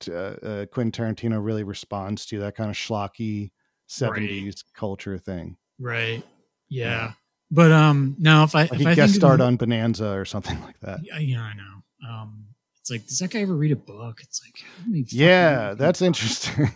uh, 0.08 0.12
uh, 0.12 0.66
Quentin 0.66 0.92
Tarantino 0.92 1.44
really 1.44 1.64
responds 1.64 2.26
to 2.26 2.38
that 2.40 2.56
kind 2.56 2.70
of 2.70 2.76
schlocky 2.76 3.50
'70s 3.88 4.64
culture 4.74 5.18
thing. 5.18 5.56
Right. 5.78 6.22
Yeah. 6.68 6.88
Yeah. 6.88 7.12
But 7.50 7.70
um 7.72 8.16
now 8.18 8.44
if 8.44 8.54
I 8.54 8.62
Like 8.62 8.72
if 8.72 8.78
he 8.78 8.86
I 8.86 8.94
guest 8.94 9.14
starred 9.14 9.40
on 9.42 9.56
Bonanza 9.56 10.12
or 10.12 10.24
something 10.24 10.60
like 10.62 10.80
that. 10.80 11.00
yeah, 11.02 11.18
yeah, 11.18 11.42
I 11.42 11.52
know. 11.54 12.08
Um 12.08 12.46
it's 12.80 12.90
like 12.90 13.06
does 13.06 13.18
that 13.18 13.30
guy 13.30 13.40
ever 13.40 13.54
read 13.54 13.72
a 13.72 13.76
book? 13.76 14.20
It's 14.22 14.40
like 14.44 14.64
Yeah, 15.10 15.74
that's 15.74 16.02
interesting. 16.02 16.70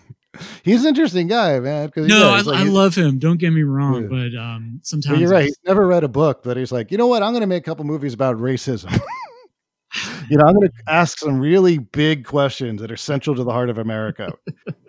He's 0.63 0.83
an 0.83 0.89
interesting 0.89 1.29
guy, 1.29 1.59
man. 1.61 1.91
No, 1.97 2.05
yeah, 2.05 2.25
I, 2.27 2.41
like- 2.43 2.59
I 2.61 2.63
love 2.65 2.95
him. 2.95 3.19
Don't 3.19 3.39
get 3.39 3.51
me 3.53 3.63
wrong, 3.63 4.03
Yeah. 4.03 4.09
but 4.31 4.39
um 4.39 4.77
But 4.79 4.87
sometimes 4.87 5.21
you're 5.21 5.31
right. 5.31 5.45
He's 5.45 5.59
never 5.67 5.87
read 5.87 6.05
a 6.05 6.09
book, 6.09 6.43
but 6.43 6.57
he's 6.57 6.73
like, 6.73 6.91
you 6.91 6.99
know 6.99 7.07
what? 7.07 7.23
I'm 7.23 7.33
going 7.33 7.41
to 7.41 7.47
make 7.47 7.63
a 7.63 7.65
couple 7.65 7.85
movies 7.87 8.13
about 8.13 8.37
racism. 8.37 8.93
you 10.29 10.37
know, 10.37 10.45
I'm 10.47 10.55
going 10.55 10.69
to 10.69 10.73
ask 10.89 11.19
some 11.19 11.39
really 11.41 11.79
big 11.79 12.27
questions 12.27 12.81
that 12.83 12.91
are 12.93 12.97
central 12.97 13.35
to 13.37 13.45
the 13.45 13.53
heart 13.53 13.71
of 13.71 13.79
America 13.79 14.33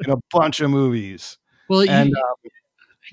in 0.05 0.11
a 0.11 0.17
bunch 0.31 0.59
of 0.59 0.69
movies, 0.69 1.37
Well, 1.69 1.81
and 1.81 2.09
you 2.09 2.15
um, 2.15 2.21
know, 2.43 2.49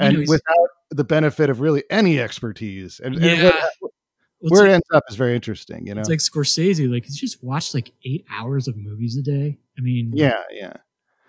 and 0.01 0.17
he's- 0.17 0.29
without 0.29 0.69
the 0.91 1.05
benefit 1.05 1.51
of 1.51 1.61
really 1.61 1.85
any 1.91 2.19
expertise. 2.19 2.99
And, 3.01 3.15
and 3.23 3.53
what- 3.79 3.93
where 4.41 4.63
like- 4.63 4.71
it 4.71 4.75
ends 4.75 4.87
up 4.93 5.05
is 5.09 5.15
very 5.17 5.35
interesting. 5.37 5.87
You 5.87 5.95
know? 5.95 6.01
it's 6.01 6.11
like 6.11 6.19
Scorsese. 6.19 6.91
Like, 6.93 7.05
he's 7.05 7.17
just 7.17 7.45
watched 7.45 7.75
like 7.75 7.93
eight 8.05 8.25
hours 8.31 8.67
of 8.67 8.77
movies 8.77 9.17
a 9.17 9.23
day. 9.23 9.59
I 9.79 9.81
mean, 9.81 10.11
yeah, 10.15 10.43
yeah. 10.51 10.75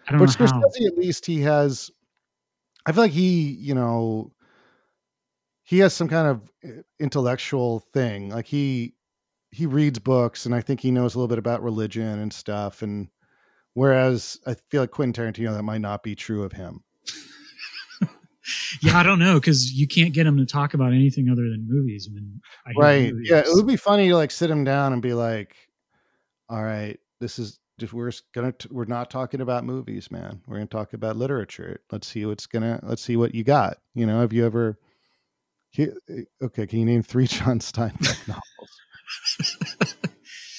I 0.07 0.11
don't 0.11 0.19
But. 0.19 0.29
Scorsese, 0.29 0.87
at 0.87 0.97
least 0.97 1.25
he 1.25 1.41
has. 1.41 1.91
I 2.85 2.91
feel 2.91 3.03
like 3.03 3.11
he, 3.11 3.51
you 3.59 3.73
know, 3.73 4.31
he 5.63 5.79
has 5.79 5.93
some 5.93 6.07
kind 6.07 6.27
of 6.27 6.51
uh, 6.63 6.81
intellectual 6.99 7.79
thing. 7.93 8.29
Like 8.29 8.45
he 8.45 8.93
he 9.51 9.65
reads 9.65 9.99
books, 9.99 10.45
and 10.45 10.53
I 10.53 10.61
think 10.61 10.79
he 10.79 10.91
knows 10.91 11.15
a 11.15 11.17
little 11.17 11.27
bit 11.27 11.39
about 11.39 11.63
religion 11.63 12.19
and 12.19 12.31
stuff. 12.31 12.81
And 12.81 13.07
whereas 13.73 14.39
I 14.45 14.55
feel 14.69 14.81
like 14.81 14.91
Quentin 14.91 15.33
Tarantino, 15.33 15.53
that 15.53 15.63
might 15.63 15.81
not 15.81 16.03
be 16.03 16.15
true 16.15 16.43
of 16.43 16.51
him. 16.51 16.83
Yeah, 18.81 18.99
I 18.99 19.03
don't 19.03 19.17
know 19.17 19.39
because 19.39 19.71
you 19.71 19.87
can't 19.87 20.13
get 20.13 20.27
him 20.27 20.37
to 20.37 20.45
talk 20.45 20.75
about 20.75 20.93
anything 20.93 21.29
other 21.29 21.49
than 21.49 21.65
movies. 21.67 22.07
When 22.11 22.41
I 22.67 22.73
Right? 22.77 23.13
movies. 23.13 23.29
Yeah, 23.29 23.39
it 23.39 23.47
would 23.47 23.65
be 23.65 23.75
funny 23.75 24.09
to 24.09 24.15
like 24.15 24.29
sit 24.29 24.51
him 24.51 24.63
down 24.63 24.93
and 24.93 25.01
be 25.01 25.13
like, 25.13 25.55
"All 26.47 26.63
right, 26.63 26.99
this 27.19 27.39
is." 27.39 27.59
Just 27.77 27.93
we're 27.93 28.11
gonna 28.33 28.53
t- 28.53 28.69
we're 28.71 28.85
not 28.85 29.09
talking 29.09 29.41
about 29.41 29.65
movies, 29.65 30.09
man. 30.09 30.41
We're 30.47 30.55
gonna 30.55 30.67
talk 30.67 30.93
about 30.93 31.17
literature. 31.17 31.81
Let's 31.91 32.07
see 32.07 32.25
what's 32.25 32.45
gonna 32.47 32.79
let's 32.83 33.01
see 33.01 33.17
what 33.17 33.35
you 33.35 33.43
got. 33.43 33.77
You 33.93 34.05
know, 34.05 34.21
have 34.21 34.31
you 34.31 34.45
ever? 34.45 34.79
Okay, 35.77 36.67
can 36.67 36.79
you 36.79 36.85
name 36.85 37.03
three 37.03 37.27
John 37.27 37.59
Steinbeck 37.59 38.27
novels? 38.29 38.79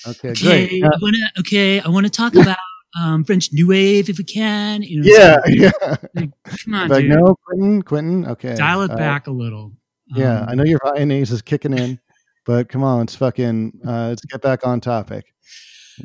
Okay, 0.07 0.31
Okay, 0.31 0.69
great. 0.69 0.85
I 0.85 0.91
wanna, 1.01 1.19
okay, 1.41 1.81
I 1.81 1.89
want 1.89 2.05
to 2.05 2.11
talk 2.11 2.35
about 2.37 2.59
um, 3.01 3.25
French 3.25 3.49
New 3.53 3.69
Wave 3.69 4.09
if 4.11 4.19
we 4.19 4.25
can. 4.25 4.83
You 4.83 5.01
know, 5.01 5.07
Yeah, 5.11 5.37
so, 5.37 5.43
yeah. 5.49 5.97
like, 6.15 6.31
come 6.65 6.75
on, 6.75 6.89
Like 6.89 7.01
dude, 7.03 7.11
no, 7.19 7.35
Quentin, 7.47 7.83
Quentin. 7.83 8.27
Okay, 8.27 8.55
dial 8.55 8.83
it 8.83 8.91
uh, 8.91 8.97
back 8.97 9.27
a 9.27 9.31
little. 9.31 9.73
Yeah, 10.15 10.43
Um, 10.43 10.49
I 10.51 10.55
know 10.55 10.65
your 10.65 10.81
mayonnaise 10.95 11.33
is 11.33 11.43
kicking 11.43 11.73
in, 11.73 11.99
but 12.45 12.69
come 12.69 12.85
on, 12.85 12.99
let's 13.01 13.17
fucking 13.17 13.81
uh, 13.87 14.09
let's 14.09 14.25
get 14.27 14.43
back 14.43 14.67
on 14.67 14.81
topic. 14.81 15.33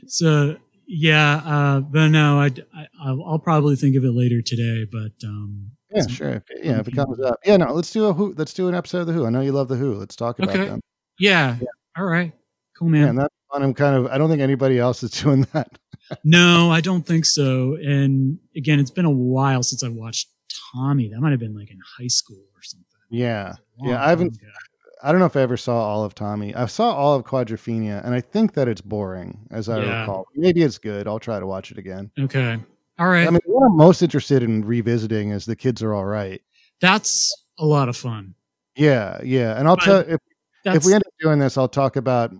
So 0.07 0.57
yeah, 0.93 1.35
uh, 1.45 1.79
but 1.79 2.09
no, 2.09 2.39
I, 2.39 2.47
I 2.75 2.87
I'll 3.01 3.23
I'll 3.25 3.39
probably 3.39 3.75
think 3.75 3.95
of 3.95 4.03
it 4.03 4.11
later 4.11 4.41
today. 4.41 4.85
But 4.91 5.13
um, 5.25 5.71
Yeah, 5.93 6.05
sure. 6.07 6.43
If, 6.49 6.65
yeah, 6.65 6.79
if 6.79 6.87
it 6.87 6.95
comes 6.95 7.19
up. 7.21 7.39
Yeah, 7.45 7.57
no, 7.57 7.73
let's 7.73 7.91
do 7.91 8.05
a 8.05 8.13
who. 8.13 8.33
Let's 8.37 8.53
do 8.53 8.67
an 8.67 8.75
episode 8.75 8.99
of 8.99 9.07
the 9.07 9.13
Who. 9.13 9.25
I 9.25 9.29
know 9.29 9.41
you 9.41 9.51
love 9.53 9.67
the 9.69 9.75
Who. 9.77 9.95
Let's 9.95 10.15
talk 10.15 10.37
about 10.39 10.49
Okay. 10.55 10.65
them. 10.67 10.81
yeah, 11.19 11.55
Yeah. 11.61 11.67
all 11.97 12.05
right, 12.05 12.33
cool, 12.77 12.87
Yeah, 12.89 12.91
man. 13.01 13.07
and 13.09 13.19
that's 13.19 13.35
fun. 13.51 13.63
I'm 13.63 13.73
kind 13.73 13.95
of. 13.95 14.07
I 14.07 14.17
don't 14.17 14.29
think 14.29 14.41
anybody 14.41 14.77
else 14.79 15.01
is 15.03 15.11
doing 15.23 15.47
that. 15.53 15.77
no, 16.23 16.69
I 16.71 16.81
don't 16.81 17.05
think 17.05 17.25
so. 17.25 17.75
And 17.75 18.39
again, 18.55 18.79
it's 18.79 18.91
been 18.91 19.05
a 19.05 19.09
while 19.11 19.63
since 19.63 19.83
I 19.83 19.87
watched 19.89 20.27
Tommy. 20.73 21.07
That 21.09 21.21
might 21.21 21.31
have 21.31 21.39
been 21.39 21.55
like 21.55 21.71
in 21.71 21.79
high 21.99 22.07
school 22.07 22.43
or 22.55 22.61
something. 22.63 22.85
Yeah, 23.09 23.53
yeah. 23.83 24.03
I 24.03 24.09
haven't. 24.09 24.35
ago. 24.35 24.47
I 25.03 25.11
don't 25.11 25.19
know 25.19 25.25
if 25.25 25.35
I 25.35 25.41
ever 25.41 25.57
saw 25.57 25.79
all 25.83 26.03
of 26.03 26.13
Tommy. 26.15 26.53
I 26.55 26.65
saw 26.67 26.93
all 26.93 27.15
of 27.15 27.23
Quadrophenia, 27.25 28.05
and 28.05 28.13
I 28.13 28.21
think 28.21 28.53
that 28.53 28.67
it's 28.67 28.81
boring, 28.81 29.47
as 29.51 29.67
I 29.69 29.79
Yeah. 29.79 30.01
recall. 30.01 30.27
Maybe 30.35 30.61
it's 30.61 30.77
good. 30.77 31.07
I'll 31.07 31.19
try 31.19 31.39
to 31.39 31.47
watch 31.47 31.71
it 31.71 31.77
again. 31.77 32.11
Okay, 32.19 32.59
all 32.99 33.07
right. 33.09 33.27
I 33.27 33.31
mean, 33.31 33.39
what 33.45 33.65
I'm 33.65 33.75
most 33.77 34.01
interested 34.01 34.43
in 34.43 34.63
revisiting 34.63 35.31
is 35.31 35.45
the 35.45 35.55
kids 35.55 35.81
are 35.81 35.93
all 35.93 36.05
right. 36.05 36.41
That's 36.81 37.33
a 37.59 37.65
lot 37.65 37.89
of 37.89 37.97
fun. 37.97 38.35
Yeah, 38.75 39.19
yeah. 39.23 39.57
And 39.59 39.67
I'll 39.67 39.77
tell 39.77 39.99
if 39.99 40.19
That's, 40.63 40.77
if 40.77 40.85
we 40.85 40.93
end 40.93 41.03
up 41.05 41.13
doing 41.19 41.39
this, 41.39 41.57
I'll 41.57 41.67
talk 41.67 41.95
about 41.95 42.33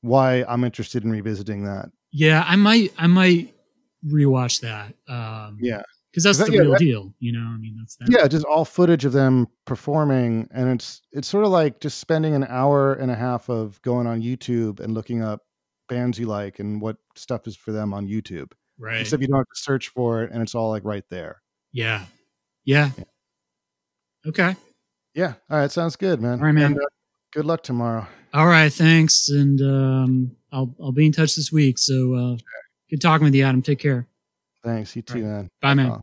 why 0.00 0.44
I'm 0.48 0.64
interested 0.64 1.04
in 1.04 1.10
revisiting 1.10 1.64
that. 1.64 1.90
yeah, 2.10 2.44
I 2.46 2.54
might, 2.56 2.92
I 2.98 3.06
might 3.06 3.54
rewatch 4.06 4.60
that. 4.60 4.94
Um, 5.12 5.58
Yeah. 5.60 5.82
Because 6.14 6.22
that's 6.22 6.38
That- 6.38 6.46
the 6.46 6.52
yeah, 6.52 6.60
real 6.60 6.70
that- 6.70 6.78
deal. 6.78 7.14
You 7.18 7.32
know, 7.32 7.40
I 7.44 7.56
mean, 7.56 7.74
that's 7.76 7.96
that. 7.96 8.08
yeah 8.08 8.28
just 8.28 8.44
all 8.44 8.64
footage 8.64 9.04
of 9.04 9.12
them 9.12 9.48
performing 9.64 10.46
and 10.52 10.68
it's 10.70 11.02
it's 11.10 11.26
sort 11.26 11.44
of 11.44 11.50
like 11.50 11.80
just 11.80 11.98
spending 11.98 12.34
an 12.34 12.44
hour 12.48 12.92
and 12.94 13.10
a 13.10 13.16
half 13.16 13.48
of 13.50 13.82
going 13.82 14.06
on 14.06 14.22
youtube 14.22 14.78
and 14.78 14.94
looking 14.94 15.22
up 15.22 15.40
bands 15.88 16.16
you 16.18 16.26
like 16.26 16.60
and 16.60 16.80
what 16.80 16.96
stuff 17.16 17.46
is 17.48 17.56
for 17.56 17.72
them 17.72 17.92
on 17.92 18.06
youtube 18.06 18.52
right. 18.78 19.00
except 19.00 19.20
you 19.22 19.26
don't 19.28 19.38
have 19.38 19.46
to 19.46 19.60
search 19.60 19.88
for 19.88 20.22
it 20.22 20.30
and 20.30 20.40
it's 20.42 20.54
all 20.54 20.70
like 20.70 20.84
right 20.84 21.04
there 21.10 21.40
yeah, 21.72 22.04
yeah. 22.64 22.90
Okay. 24.26 24.54
yeah 25.14 25.34
all 25.50 25.58
right 25.58 25.70
sounds 25.72 25.96
good 25.96 26.20
man 26.20 26.38
All 26.38 26.44
right, 26.46 26.52
man. 26.52 26.72
And, 26.72 26.80
uh, 26.80 26.84
good 27.32 27.44
luck 27.44 27.62
tomorrow 27.64 28.06
All 28.32 28.46
right. 28.46 28.72
Thanks, 28.72 29.28
and 29.28 29.60
um, 29.60 30.36
I'll 30.52 30.74
I'll 30.80 30.92
be 30.92 31.06
in 31.06 31.12
touch 31.12 31.36
this 31.36 31.52
week. 31.52 31.78
So 31.78 32.14
uh, 32.14 32.36
good 32.90 33.00
talking 33.00 33.24
with 33.24 33.34
you, 33.34 33.44
Adam. 33.44 33.62
Take 33.62 33.78
care. 33.78 34.08
Thanks 34.64 34.96
you 34.96 35.02
too 35.02 35.20
All 35.20 35.26
man. 35.26 35.50
Bye, 35.60 35.74
man. 35.74 36.00